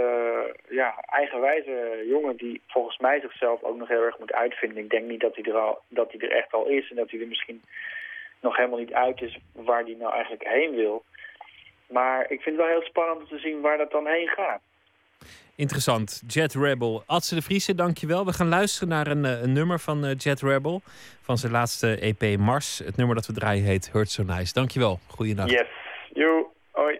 [0.69, 4.83] ja, eigenwijze jongen die volgens mij zichzelf ook nog heel erg moet uitvinden.
[4.83, 7.11] Ik denk niet dat hij, er al, dat hij er echt al is en dat
[7.11, 7.61] hij er misschien
[8.39, 11.03] nog helemaal niet uit is waar hij nou eigenlijk heen wil.
[11.87, 14.61] Maar ik vind het wel heel spannend om te zien waar dat dan heen gaat.
[15.55, 16.23] Interessant.
[16.27, 17.03] Jet Rebel.
[17.05, 18.25] Adse de Vriese, dankjewel.
[18.25, 20.81] We gaan luisteren naar een, een nummer van uh, Jet Rebel.
[21.21, 22.79] Van zijn laatste EP Mars.
[22.79, 24.53] Het nummer dat we draaien heet Hurt So Nice.
[24.53, 24.99] Dankjewel.
[25.07, 25.49] Goeiedag.
[25.49, 25.67] Yes.
[26.13, 26.51] Yo.
[26.71, 26.99] Hoi.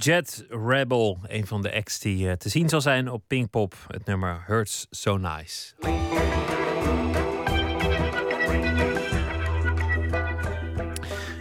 [0.00, 3.74] Jet Rebel, een van de acts die eh, te zien zal zijn op Pinkpop.
[3.88, 5.72] Het nummer Hurts So Nice.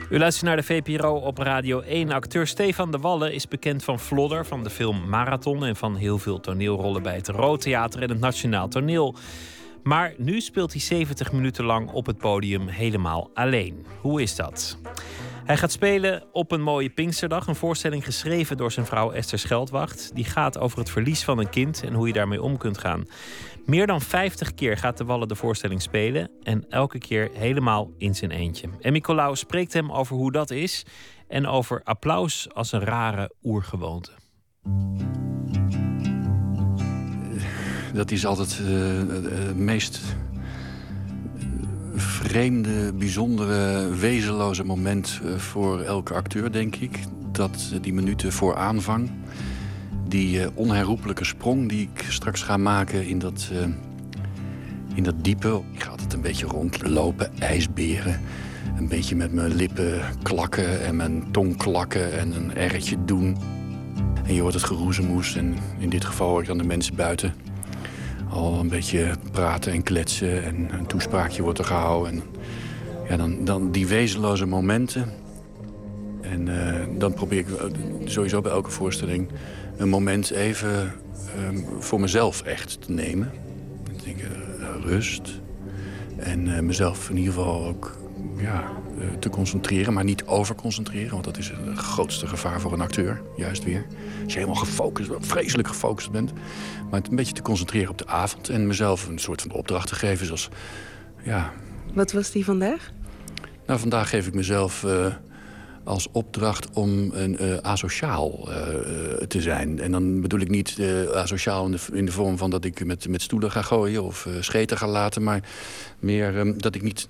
[0.09, 2.11] U luistert naar de VPRO op Radio 1.
[2.11, 6.17] Acteur Stefan de Wallen is bekend van Flodder, van de film Marathon en van heel
[6.17, 9.15] veel toneelrollen bij het Rood Theater en het Nationaal Toneel.
[9.83, 13.85] Maar nu speelt hij 70 minuten lang op het podium helemaal alleen.
[14.01, 14.77] Hoe is dat?
[15.47, 17.47] Hij gaat spelen op een mooie Pinksterdag.
[17.47, 20.11] Een voorstelling geschreven door zijn vrouw Esther Scheldwacht.
[20.15, 23.05] Die gaat over het verlies van een kind en hoe je daarmee om kunt gaan.
[23.65, 26.29] Meer dan 50 keer gaat de Wallen de voorstelling spelen.
[26.43, 28.67] En elke keer helemaal in zijn eentje.
[28.81, 30.85] En Nicolaou spreekt hem over hoe dat is.
[31.27, 34.11] En over applaus als een rare oergewoonte.
[37.93, 40.01] Dat is altijd het meest
[41.99, 46.99] vreemde, bijzondere, wezenloze moment eh, voor elke acteur, denk ik.
[47.31, 49.11] Dat die minuten voor aanvang.
[50.07, 53.59] Die uh, onherroepelijke sprong die ik straks ga maken in dat, uh,
[54.93, 55.61] in dat diepe.
[55.73, 58.21] Ik ga altijd een beetje rondlopen, ijsberen.
[58.77, 63.37] Een beetje met mijn lippen klakken en mijn tong klakken en een erretje doen.
[64.23, 67.33] En je hoort het geroezemoes en in dit geval hoor ik dan de mensen buiten
[68.29, 72.11] al een beetje praten en kletsen en een toespraakje wordt er gehouden.
[72.11, 72.23] En,
[73.09, 75.13] ja, dan, dan die wezenloze momenten.
[76.21, 77.47] En uh, dan probeer ik
[78.05, 79.29] sowieso bij elke voorstelling
[79.77, 80.93] een moment even
[81.47, 83.31] um, voor mezelf echt te nemen.
[83.91, 85.41] Ik denk, uh, rust.
[86.17, 87.97] En mezelf in ieder geval ook
[88.37, 88.71] ja,
[89.19, 91.11] te concentreren, maar niet overconcentreren.
[91.11, 93.85] Want dat is het grootste gevaar voor een acteur, juist weer.
[94.23, 96.33] Als je helemaal gefocust, vreselijk gefocust bent.
[96.89, 98.49] Maar het een beetje te concentreren op de avond.
[98.49, 100.25] En mezelf een soort van opdracht te geven.
[100.25, 100.49] Zoals,
[101.23, 101.53] ja...
[101.93, 102.91] Wat was die vandaag?
[103.65, 105.05] Nou, vandaag geef ik mezelf uh,
[105.83, 108.55] als opdracht om een uh, asociaal uh,
[109.27, 109.79] te zijn.
[109.79, 110.81] En dan bedoel ik niet
[111.13, 114.27] asociaal in de, in de, vorm van dat ik met, met stoelen ga gooien of
[114.39, 115.23] scheten ga laten.
[115.23, 115.43] Maar
[115.99, 117.07] meer um, dat ik niet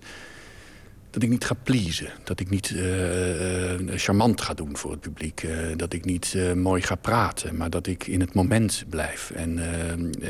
[1.18, 2.10] dat ik niet ga pleasen.
[2.24, 5.44] Dat ik niet uh, charmant ga doen voor het publiek.
[5.44, 7.58] Uh, dat ik niet mooi ga praten.
[7.58, 9.32] Maar dat ik in het moment blijf.
[9.32, 9.60] En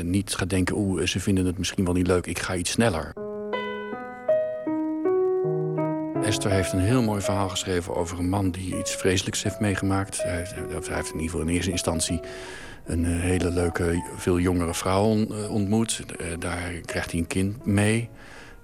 [0.02, 2.26] niet ga denken, oeh, ze vinden het misschien wel niet leuk.
[2.26, 3.12] Ik ga iets sneller.
[6.22, 10.22] Esther heeft een heel mooi verhaal geschreven over een man die iets vreselijks heeft meegemaakt.
[10.22, 10.54] Hij heeft,
[10.86, 12.20] hij heeft in ieder geval in eerste instantie
[12.86, 16.02] een hele leuke, veel jongere vrouw ontmoet.
[16.38, 18.08] daar krijgt hij een kind mee.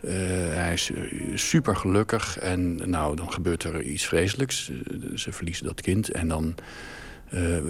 [0.04, 0.10] Uh,
[0.54, 0.90] hij is
[1.34, 4.70] super gelukkig en nou, dan gebeurt er iets vreselijks.
[5.14, 6.54] ze verliezen dat kind en dan...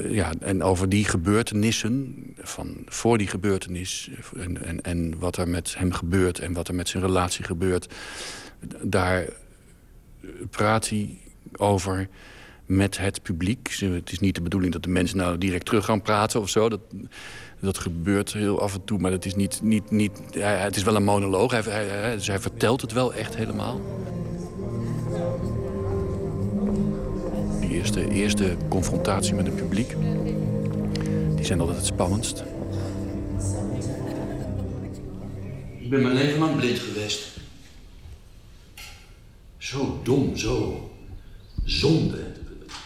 [0.08, 4.10] Ja, en over die gebeurtenissen, van voor die gebeurtenis...
[4.36, 7.94] En, en, en wat er met hem gebeurt en wat er met zijn relatie gebeurt...
[8.82, 9.24] daar
[10.50, 11.18] praat hij
[11.56, 12.08] over
[12.66, 13.76] met het publiek.
[13.78, 16.68] Het is niet de bedoeling dat de mensen nou direct terug gaan praten of zo.
[16.68, 16.80] Dat,
[17.60, 20.96] dat gebeurt heel af en toe, maar het is, niet, niet, niet, het is wel
[20.96, 21.50] een monoloog.
[21.50, 23.80] Hij, hij, dus hij vertelt het wel echt helemaal.
[27.60, 29.96] Die eerste, eerste confrontatie met het publiek...
[31.36, 32.44] die zijn altijd het spannendst.
[35.78, 37.36] Ik ben mijn leven lang blind geweest.
[39.58, 40.90] Zo dom, zo
[41.64, 42.33] zonde.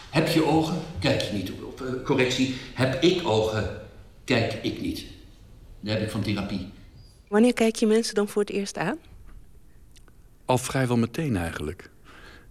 [0.09, 0.77] Heb je ogen?
[0.99, 1.81] Kijk je niet op.
[1.81, 3.81] Uh, correctie, heb ik ogen?
[4.23, 5.05] Kijk ik niet.
[5.79, 6.69] Dat heb ik van therapie.
[7.27, 8.97] Wanneer kijk je mensen dan voor het eerst aan?
[10.45, 11.89] Al vrijwel meteen eigenlijk.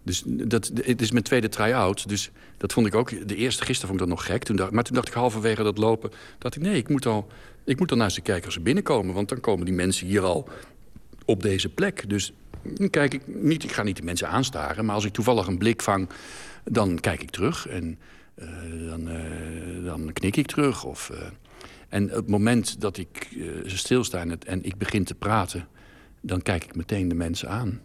[0.02, 2.08] Dus dat, het is mijn tweede try-out.
[2.08, 3.28] Dus dat vond ik ook...
[3.28, 4.42] De eerste gisteren vond ik dat nog gek.
[4.42, 6.10] Toen dacht, maar toen dacht ik halverwege dat lopen...
[6.38, 7.26] dat ik, nee, ik moet, al,
[7.64, 9.14] ik moet al naar ze kijken als ze binnenkomen.
[9.14, 10.48] Want dan komen die mensen hier al
[11.24, 12.08] op deze plek.
[12.08, 12.32] Dus
[12.90, 13.64] kijk ik niet...
[13.64, 14.84] Ik ga niet de mensen aanstaren.
[14.84, 16.08] Maar als ik toevallig een blik vang,
[16.70, 17.66] dan kijk ik terug.
[17.68, 17.98] En
[18.36, 20.84] uh, dan, uh, dan knik ik terug.
[20.84, 21.10] Of...
[21.12, 21.18] Uh,
[21.88, 23.28] en op het moment dat ik
[23.64, 25.68] stilsta en, het, en ik begin te praten...
[26.20, 27.80] dan kijk ik meteen de mensen aan.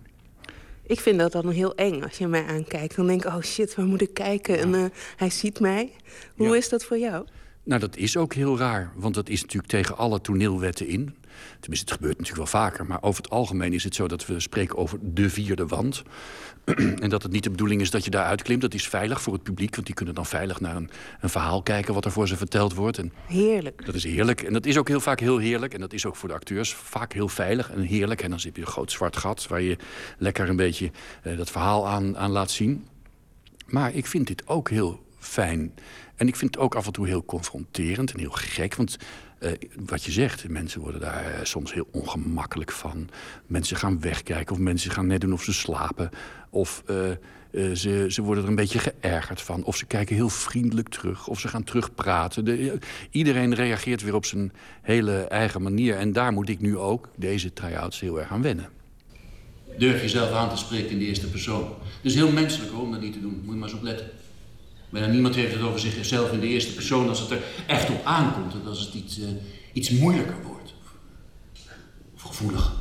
[0.86, 2.96] Ik vind dat dan heel eng als je mij aankijkt.
[2.96, 4.56] Dan denk ik, oh shit, waar moet ik kijken?
[4.56, 4.62] Ja.
[4.62, 4.86] En uh,
[5.16, 5.92] hij ziet mij.
[6.36, 6.56] Hoe ja.
[6.56, 7.26] is dat voor jou?
[7.64, 8.92] Nou, dat is ook heel raar.
[8.96, 11.16] Want dat is natuurlijk tegen alle toneelwetten in.
[11.60, 12.86] Tenminste, het gebeurt natuurlijk wel vaker.
[12.86, 16.04] Maar over het algemeen is het zo dat we spreken over de vierde wand.
[17.04, 18.62] en dat het niet de bedoeling is dat je daar uitklimt.
[18.62, 19.76] Dat is veilig voor het publiek.
[19.76, 20.90] Want die kunnen dan veilig naar een,
[21.22, 21.94] een verhaal kijken...
[21.94, 22.98] wat er voor ze verteld wordt.
[22.98, 23.86] En heerlijk.
[23.86, 24.42] Dat is heerlijk.
[24.42, 25.74] En dat is ook heel vaak heel heerlijk.
[25.74, 28.22] En dat is ook voor de acteurs vaak heel veilig en heerlijk.
[28.22, 29.48] En dan heb je een groot zwart gat...
[29.48, 29.78] waar je
[30.18, 30.92] lekker een beetje
[31.24, 32.88] uh, dat verhaal aan, aan laat zien.
[33.66, 35.74] Maar ik vind dit ook heel fijn.
[36.16, 38.76] En ik vind het ook af en toe heel confronterend en heel gek.
[38.76, 38.98] Want
[39.44, 39.52] uh,
[39.86, 43.10] wat je zegt, mensen worden daar uh, soms heel ongemakkelijk van.
[43.46, 46.10] Mensen gaan wegkijken of mensen gaan net doen of ze slapen.
[46.50, 49.64] Of uh, ze, ze worden er een beetje geërgerd van.
[49.64, 51.28] Of ze kijken heel vriendelijk terug.
[51.28, 52.46] Of ze gaan terugpraten.
[52.46, 52.80] De,
[53.10, 54.52] iedereen reageert weer op zijn
[54.82, 55.96] hele eigen manier.
[55.96, 58.70] En daar moet ik nu ook, deze try-outs, heel erg aan wennen.
[59.78, 61.64] Durf jezelf aan te spreken in de eerste persoon.
[61.84, 63.42] Het is heel menselijk om dat niet te doen.
[63.44, 64.10] Moet je maar eens op letten.
[64.94, 68.02] Bijna niemand heeft het over zichzelf in de eerste persoon als het er echt op
[68.04, 68.54] aankomt.
[68.54, 69.26] En als het iets, uh,
[69.74, 70.74] iets moeilijker wordt.
[72.16, 72.74] Of gevoelig.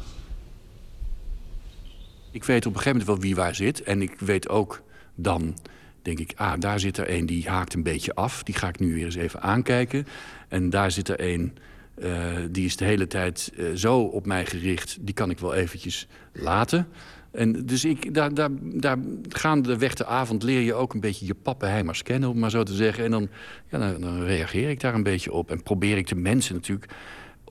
[2.30, 3.82] Ik weet op een gegeven moment wel wie waar zit.
[3.82, 4.82] En ik weet ook
[5.14, 5.59] dan,
[6.02, 8.43] denk ik, ah, daar zit er een die haakt een beetje af.
[8.43, 10.06] Die ga ik nu weer eens even aankijken.
[10.48, 11.56] En daar zit er een,
[11.98, 14.97] uh, die is de hele tijd uh, zo op mij gericht.
[15.01, 16.89] Die kan ik wel eventjes laten.
[17.32, 18.98] En dus ik, daar, daar, daar
[19.28, 22.74] gaandeweg de avond leer je ook een beetje je pappenheimers kennen, om maar zo te
[22.74, 23.04] zeggen.
[23.04, 23.28] En dan,
[23.70, 25.50] ja, dan, reageer ik daar een beetje op.
[25.50, 26.92] En probeer ik de mensen natuurlijk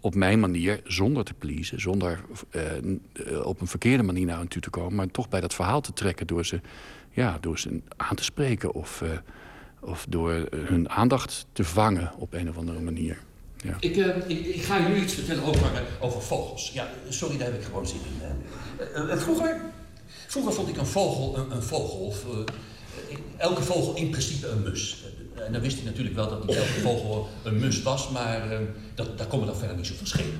[0.01, 2.19] op mijn manier, zonder te pleasen, zonder
[2.51, 5.81] uh, op een verkeerde manier naar hen toe te komen, maar toch bij dat verhaal
[5.81, 6.61] te trekken door ze,
[7.11, 9.09] ja, door ze aan te spreken of, uh,
[9.79, 13.17] of door hun aandacht te vangen op een of andere manier.
[13.63, 13.75] Ja.
[13.79, 13.95] Ik,
[14.27, 16.71] ik, ik, ga jullie iets vertellen over, over vogels.
[16.73, 18.27] Ja, sorry, daar heb ik gewoon zin in.
[19.17, 19.61] Vroeger,
[20.27, 21.99] vroeger vond ik een vogel een, een vogel.
[21.99, 22.25] Of,
[23.37, 25.03] elke vogel in principe een mus.
[25.45, 28.57] En dan wist ik natuurlijk wel dat niet elke vogel een mus was, maar uh,
[28.95, 30.39] dat, daar komen dan verder niet zoveel schelen.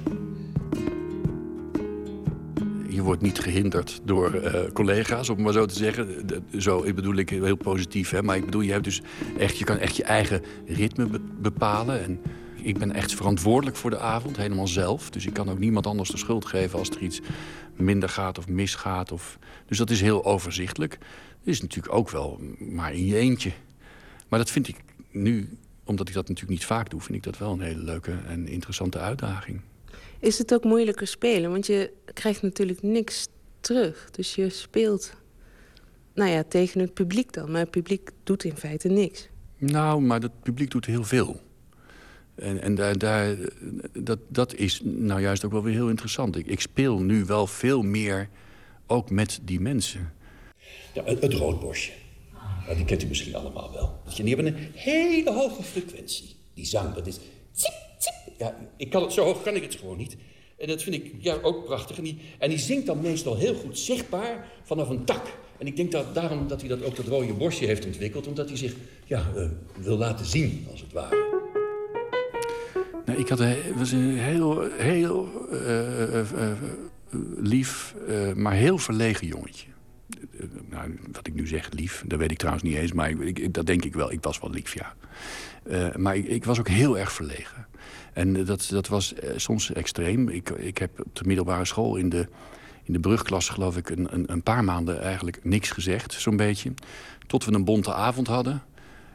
[2.90, 6.26] Je wordt niet gehinderd door collega's, om maar zo te zeggen.
[6.58, 8.22] Zo ik bedoel ik heel positief, hè?
[8.22, 9.02] maar ik bedoel, je, hebt dus
[9.38, 12.04] echt, je kan echt je eigen ritme be bepalen.
[12.04, 12.20] En
[12.64, 15.10] ik ben echt verantwoordelijk voor de avond, helemaal zelf.
[15.10, 17.22] Dus ik kan ook niemand anders de schuld geven als er iets
[17.76, 19.12] minder gaat of misgaat.
[19.12, 19.40] Of...
[19.66, 20.98] Dus dat is heel overzichtelijk.
[21.00, 23.52] Dat is natuurlijk ook wel maar in je eentje.
[24.28, 24.76] Maar dat vind ik
[25.12, 27.02] nu, omdat ik dat natuurlijk niet vaak doe...
[27.02, 29.62] vind ik dat wel een hele leuke en interessante uitdaging.
[30.20, 31.52] Is het ook moeilijker spelen?
[31.52, 33.28] Want je krijgt natuurlijk niks
[33.60, 34.10] terug.
[34.12, 35.14] Dus je speelt
[36.14, 37.52] nou ja, tegen het publiek dan.
[37.52, 39.30] Maar het publiek doet in feite niks.
[39.58, 41.42] Nou, maar het publiek doet heel veel.
[42.42, 43.36] En, en daar,
[43.94, 46.50] dat, dat is nou juist ook wel weer heel interessant.
[46.50, 48.30] Ik, speel nu wel veel meer
[48.88, 50.14] ook met die mensen.
[50.94, 51.92] Het, het roodbosje.
[52.68, 54.02] Ja, die kent u misschien allemaal wel.
[54.16, 56.36] Die hebben een hele hoge frequentie.
[56.54, 57.20] Die zang, dat is...
[58.38, 60.18] Ja, ik kan het, zo hoog kan ik het gewoon niet.
[60.58, 61.98] En dat vind ik ja, ook prachtig.
[61.98, 65.26] En die, en die zingt dan meestal heel goed zichtbaar vanaf een tak.
[65.58, 68.28] En ik denk dat daarom dat hij dat ook dat rode borstje heeft ontwikkeld.
[68.28, 71.31] Omdat hij zich ja, uh, wil laten zien, als het ware.
[73.12, 76.52] Nou, ik had een, was een heel, heel uh, uh,
[77.38, 77.96] lief,
[78.36, 79.68] maar heel verlegen jongetje
[80.70, 82.04] nou, wat ik nu zeg, lief.
[82.08, 84.12] Dat weet ik trouwens niet eens, maar ik, dat denk ik wel.
[84.12, 84.94] Ik was wel lief, ja.
[85.98, 87.68] Maar ik, ik, was ook heel erg verlegen.
[88.14, 90.30] En dat, dat was soms extreem.
[90.30, 92.28] Ik, ik heb op de middelbare school in de,
[92.84, 93.90] in de brugklas, geloof ik...
[93.90, 96.74] Een, een, een paar maanden eigenlijk niks gezegd, zo'n beetje.
[97.28, 98.64] Tot we een bonte avond hadden.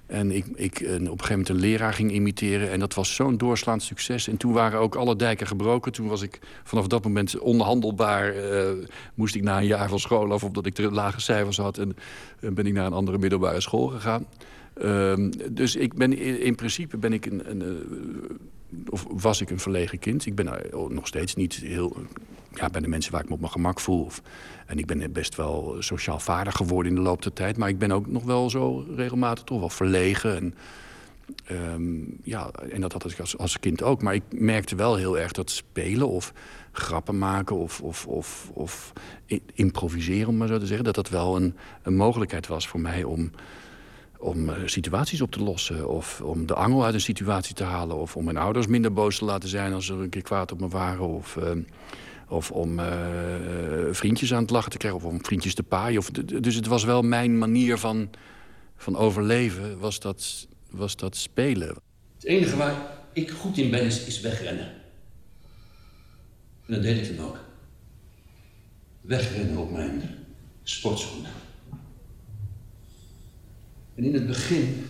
[0.07, 2.71] En ik, ik een, op een gegeven moment een leraar ging imiteren.
[2.71, 4.29] En dat was zo'n doorslaand succes.
[4.29, 5.93] En toen waren ook alle dijken gebroken.
[5.93, 8.37] Toen was ik vanaf dat moment onhandelbaar.
[8.37, 8.71] Uh,
[9.15, 11.79] moest ik na een jaar van school af, omdat ik te lage cijfers had.
[11.79, 11.97] En
[12.41, 14.27] ben ik naar een andere middelbare school gegaan.
[14.83, 17.87] Uh, dus ik ben, in principe ben ik een, een
[18.89, 20.27] of was ik een verlegen kind.
[20.27, 20.51] Ik ben
[20.89, 21.97] nog steeds niet heel...
[22.55, 24.11] Ja, bij de mensen waar ik me op mijn gemak voel.
[24.67, 27.57] En ik ben best wel sociaal vaardig geworden in de loop der tijd.
[27.57, 30.37] Maar ik ben ook nog wel zo regelmatig toch wel verlegen.
[30.37, 30.55] En,
[31.73, 34.03] um, ja, en dat had ik als, als kind ook.
[34.03, 36.33] Maar ik merkte wel heel erg dat spelen of
[36.73, 37.57] grappen maken...
[37.57, 38.93] of, of, of, of
[39.55, 40.85] improviseren, om maar zo te zeggen...
[40.85, 43.31] dat dat wel een, een mogelijkheid was voor mij om
[44.19, 45.89] om uh, situaties op te lossen.
[45.89, 47.97] Of om de angel uit een situatie te halen.
[47.97, 50.61] Of om mijn ouders minder boos te laten zijn als ze een keer kwaad op
[50.61, 51.09] me waren.
[51.09, 51.51] Of, uh,
[52.29, 52.87] of om uh,
[53.91, 55.01] vriendjes aan het lachen te krijgen.
[55.01, 55.99] Of om vriendjes te paaien.
[55.99, 58.11] Of, dus het was wel mijn manier van,
[58.77, 59.79] van overleven.
[59.79, 61.77] Was dat, was dat spelen.
[62.15, 62.75] Het enige waar
[63.13, 64.73] ik goed in ben is, is wegrennen.
[66.67, 67.39] En dat deed ik dan ook.
[69.01, 70.03] Wegrennen op mijn
[70.63, 71.31] sportschoenen.
[73.97, 74.87] En in het begin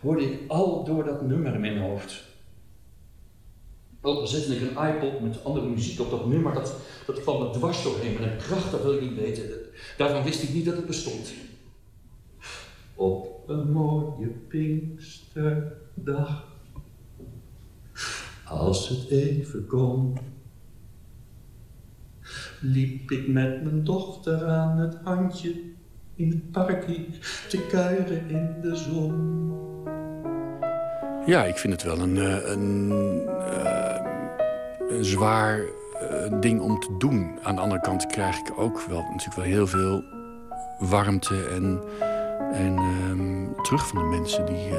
[0.00, 2.30] hoorde ik al door dat nummer in mijn hoofd.
[4.00, 6.76] Ook al zette ik een iPod met andere muziek op dat nummer, dat,
[7.06, 9.50] dat kwam me dwars doorheen met een kracht, dat wil ik niet weten.
[9.96, 11.32] Daarvan wist ik niet dat het bestond.
[12.94, 16.46] Op een mooie Pinksterdag,
[18.44, 20.18] als het even kon,
[22.60, 25.71] liep ik met mijn dochter aan het handje
[26.14, 27.04] in het parkje
[27.48, 29.40] te kuieren in de zon.
[31.26, 32.90] Ja, ik vind het wel een, eh, een,
[33.26, 33.96] uh,
[34.88, 37.38] een zwaar uh, ding om te doen.
[37.42, 40.04] Aan de andere kant krijg ik ook wel natuurlijk wel heel veel
[40.78, 41.80] warmte en,
[42.52, 42.78] en
[43.10, 44.72] um, terug van de mensen die,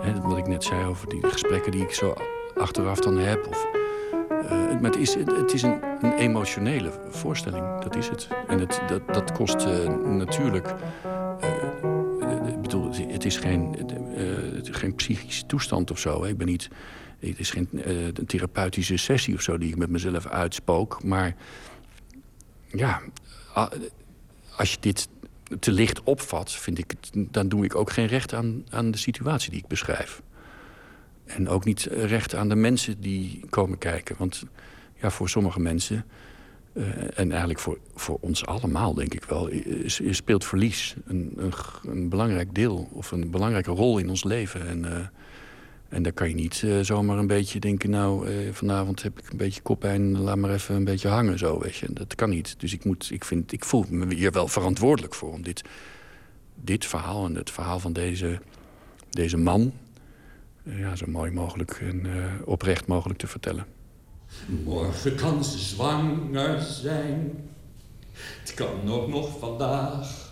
[0.00, 2.14] hè, wat ik net zei over die gesprekken die ik zo
[2.54, 3.46] achteraf dan heb.
[3.48, 3.81] Of,
[4.80, 7.80] maar het is, het is een, een emotionele voorstelling.
[7.80, 8.28] Dat is het.
[8.48, 10.74] En het, dat, dat kost uh, natuurlijk.
[11.42, 13.76] Uh, ik bedoel, het is geen,
[14.62, 16.24] geen psychische toestand of zo.
[16.24, 16.68] Ik ben niet.
[17.18, 21.02] Het is geen een therapeutische sessie of zo die ik met mezelf uitspook.
[21.02, 21.34] Maar
[22.66, 23.00] ja,
[24.56, 25.08] als je dit
[25.58, 29.50] te licht opvat, vind ik dan doe ik ook geen recht aan, aan de situatie
[29.50, 30.22] die ik beschrijf.
[31.36, 34.14] En ook niet recht aan de mensen die komen kijken.
[34.18, 34.44] Want
[35.00, 36.04] ja, voor sommige mensen,
[36.72, 36.84] uh,
[37.14, 39.50] en eigenlijk voor, voor ons allemaal denk ik wel...
[40.10, 41.52] Speelt verlies een, een,
[41.82, 44.66] een, belangrijk deel of een belangrijke rol in ons leven.
[44.68, 44.96] En, uh,
[45.88, 47.90] en daar kan je niet uh, zomaar een beetje denken...
[47.90, 51.76] nou, vanavond heb ik een beetje koppijn, laat maar even een beetje hangen zo, weet
[51.76, 51.86] je.
[51.92, 52.60] Dat kan niet.
[52.60, 55.32] Dus ik, moet, ik, vind, ik voel me hier wel verantwoordelijk voor...
[55.32, 55.62] om dit,
[56.54, 58.40] dit verhaal en het verhaal van deze,
[59.10, 59.72] deze man...
[60.62, 62.06] ja, zo mooi mogelijk en
[62.44, 63.66] oprecht mogelijk te vertellen.
[64.64, 67.48] Morgen kan ze zwanger zijn.
[68.12, 70.30] Het kan ook nog vandaag.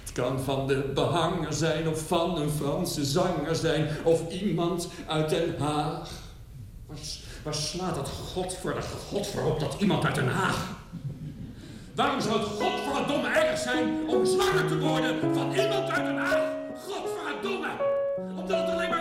[0.00, 5.28] Het kan van de behanger zijn of van een Franse zanger zijn of iemand uit
[5.28, 6.10] Den Haag.
[6.86, 6.98] Waar,
[7.42, 10.76] waar slaat het God voor de God voor op dat iemand uit Den Haag?
[11.94, 16.52] Waarom zou het godverdomme erg zijn om zwanger te worden van iemand uit Den Haag?
[16.88, 17.70] Godverdomme!
[18.36, 18.97] Omdat het alleen maar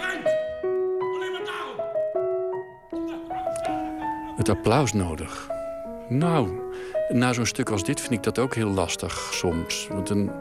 [4.50, 5.50] Applaus nodig.
[6.10, 6.50] Nou,
[7.10, 9.88] na zo'n stuk als dit vind ik dat ook heel lastig soms.
[9.92, 10.32] Want dan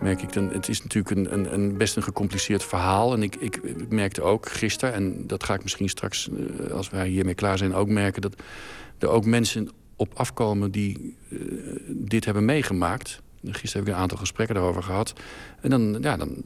[0.00, 3.12] merk ik, dan, het is natuurlijk een, een, best een gecompliceerd verhaal.
[3.12, 3.60] En ik, ik
[3.90, 7.74] merkte ook gisteren, en dat ga ik misschien straks, eh, als wij hiermee klaar zijn,
[7.74, 8.22] ook merken...
[8.22, 8.42] dat
[8.98, 11.40] er ook mensen op afkomen die uh,
[11.88, 13.20] dit hebben meegemaakt.
[13.44, 15.12] Gisteren heb ik een aantal gesprekken daarover gehad.
[15.60, 16.36] En dan, ja, dan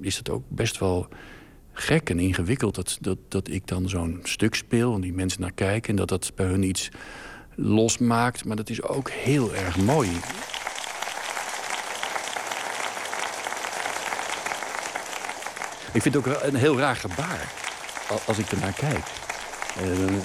[0.00, 1.08] is het ook best wel
[1.80, 4.94] gek en ingewikkeld dat, dat, dat ik dan zo'n stuk speel...
[4.94, 6.88] en die mensen naar kijken en dat dat bij hun iets
[7.54, 8.44] losmaakt.
[8.44, 10.08] Maar dat is ook heel erg mooi.
[15.92, 17.52] Ik vind het ook een heel raar gebaar
[18.26, 19.04] als ik ernaar kijk.
[19.76, 20.20] En dan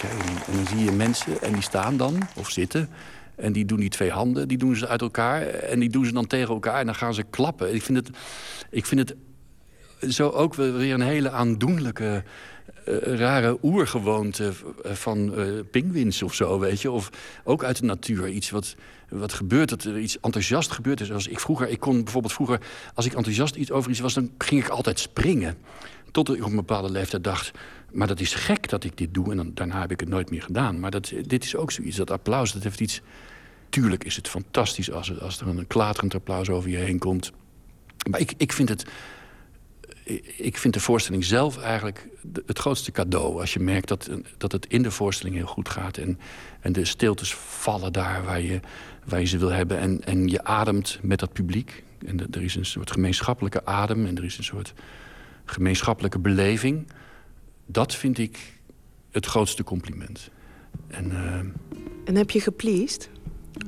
[0.00, 2.88] kijken en dan zie je mensen en die staan dan, of zitten...
[3.34, 5.42] En die doen die twee handen, die doen ze uit elkaar.
[5.42, 7.74] En die doen ze dan tegen elkaar en dan gaan ze klappen.
[7.74, 8.16] Ik vind het,
[8.70, 9.16] ik vind het
[10.08, 12.22] zo ook weer een hele aandoenlijke...
[12.88, 14.52] Uh, rare oergewoonte
[14.84, 16.90] van uh, pinguïns of zo, weet je.
[16.90, 17.10] Of
[17.44, 18.74] ook uit de natuur iets wat,
[19.08, 20.98] wat gebeurt, dat er iets enthousiast gebeurt.
[20.98, 22.60] Dus als ik vroeger, ik kon bijvoorbeeld vroeger...
[22.94, 25.56] als ik enthousiast iets over iets was, dan ging ik altijd springen.
[26.10, 27.50] Tot ik op een bepaalde leeftijd dacht...
[27.92, 30.30] maar dat is gek dat ik dit doe en dan, daarna heb ik het nooit
[30.30, 30.80] meer gedaan.
[30.80, 33.00] Maar dat, dit is ook zoiets, dat applaus, dat heeft iets...
[33.68, 37.32] Tuurlijk is het fantastisch als, als er een klaterend applaus over je heen komt.
[38.10, 38.84] Maar ik, ik vind het
[40.36, 42.08] ik vind de voorstelling zelf eigenlijk
[42.46, 43.40] het grootste cadeau.
[43.40, 45.96] Als je merkt dat, dat het in de voorstelling heel goed gaat.
[45.96, 46.18] En,
[46.60, 48.60] en de stiltes vallen daar waar je,
[49.04, 49.78] waar je ze wil hebben.
[49.78, 51.82] En, en je ademt met dat publiek.
[52.06, 54.06] En er is een soort gemeenschappelijke adem.
[54.06, 54.72] En er is een soort
[55.44, 56.86] gemeenschappelijke beleving.
[57.66, 58.38] Dat vind ik
[59.10, 60.30] het grootste compliment.
[60.88, 61.34] En, uh,
[62.04, 63.10] en heb je gepleased?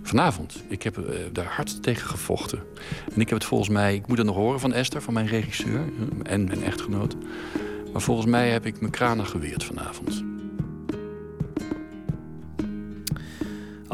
[0.02, 0.62] Vanavond.
[0.68, 2.58] Ik heb uh, daar hard tegen gevochten.
[3.14, 3.94] En ik heb het volgens mij...
[3.94, 5.84] Ik moet het nog horen van Esther, van mijn regisseur.
[6.22, 7.16] En mijn echtgenoot.
[7.92, 10.24] Maar volgens mij heb ik mijn kranen geweerd vanavond.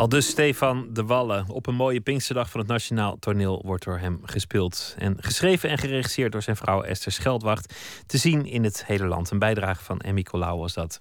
[0.02, 1.48] Al dus Stefan de Wallen.
[1.48, 4.94] Op een mooie Pinksterdag van het Nationaal Toneel wordt door hem gespeeld.
[4.98, 7.74] En geschreven en geregisseerd door zijn vrouw Esther Scheldwacht.
[8.06, 9.30] Te zien in het hele land.
[9.30, 11.00] Een bijdrage van Emmy Colau was dat.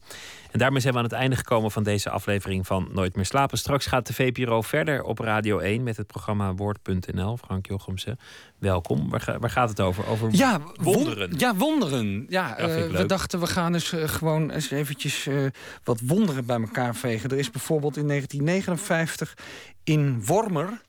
[0.51, 3.57] En daarmee zijn we aan het einde gekomen van deze aflevering van Nooit meer slapen.
[3.57, 7.37] Straks gaat de VPRO verder op Radio 1 met het programma Woord.nl.
[7.37, 8.19] Frank Jochemsen,
[8.61, 9.09] welkom.
[9.09, 10.07] Waar, waar, gaat het over?
[10.07, 11.33] Over ja, wonderen.
[11.37, 12.25] ja, wonderen.
[12.29, 15.45] Ja, ja uh, we dachten we gaan eens uh, gewoon eens eventjes uh,
[15.83, 17.29] wat wonderen bij elkaar vegen.
[17.29, 19.37] Er is bijvoorbeeld in 1959
[19.83, 20.81] in Wormer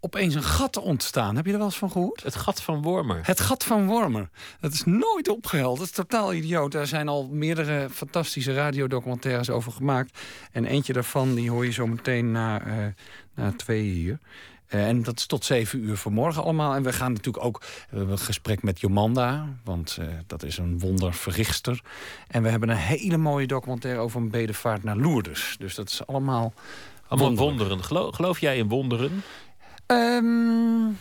[0.00, 1.36] opeens een gat ontstaan.
[1.36, 2.22] Heb je er wel eens van gehoord?
[2.22, 3.20] Het gat van Wormer.
[3.22, 4.28] Het gat van Wormer.
[4.60, 5.78] Dat is nooit opgehelderd.
[5.78, 6.72] Dat is totaal idioot.
[6.72, 10.18] Daar zijn al meerdere fantastische radiodocumentaires over gemaakt.
[10.52, 12.62] En eentje daarvan die hoor je zo meteen na,
[13.34, 14.18] na twee hier.
[14.74, 16.74] Uh, en dat is tot zeven uur vanmorgen allemaal.
[16.74, 19.46] En we gaan natuurlijk ook we hebben een gesprek met Jomanda.
[19.64, 21.80] Want uh, dat is een wonderverrichter.
[22.28, 25.56] En we hebben een hele mooie documentaire over een bedevaart naar Lourdes.
[25.58, 26.52] Dus dat is allemaal...
[27.08, 27.58] Allemaal wonderen.
[27.58, 27.84] wonderen.
[27.84, 29.22] Geloof, geloof jij in wonderen?
[29.86, 30.98] Um,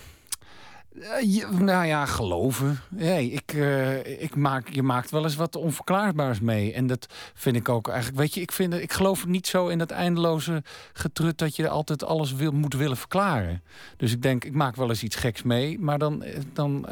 [1.21, 2.79] ja, nou ja, geloven.
[2.95, 6.73] Hey, ik, uh, ik maak, je maakt wel eens wat onverklaarbaars mee.
[6.73, 8.19] En dat vind ik ook eigenlijk.
[8.19, 10.63] Weet je, ik, vind, ik geloof niet zo in dat eindeloze
[10.93, 13.63] getrut dat je altijd alles wil, moet willen verklaren.
[13.97, 15.79] Dus ik denk, ik maak wel eens iets geks mee.
[15.79, 16.23] Maar dan,
[16.53, 16.87] dan,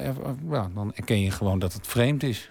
[0.49, 2.49] ja, dan erken je gewoon dat het vreemd is.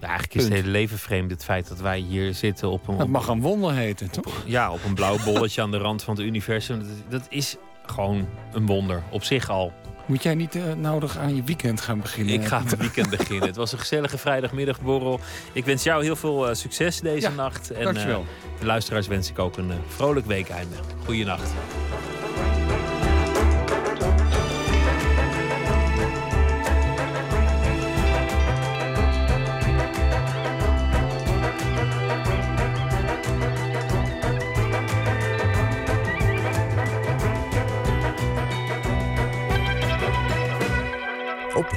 [0.00, 1.30] Ja, eigenlijk is het hele leven vreemd.
[1.30, 2.98] Het feit dat wij hier zitten op een...
[2.98, 4.42] Dat mag een wonder heten, toch?
[4.46, 6.78] Ja, op een blauw bolletje aan de rand van het universum.
[6.78, 9.72] Dat, dat is gewoon een wonder op zich al.
[10.10, 12.34] Moet jij niet eh, nodig aan je weekend gaan beginnen?
[12.34, 13.46] Ik ga het weekend beginnen.
[13.46, 15.20] Het was een gezellige vrijdagmiddagborrel.
[15.52, 17.70] Ik wens jou heel veel eh, succes deze Ja, nacht.
[17.70, 18.20] En dankjewel.
[18.54, 20.76] eh, de luisteraars wens ik ook een vrolijk weekeinde.
[21.04, 21.52] Goeienacht.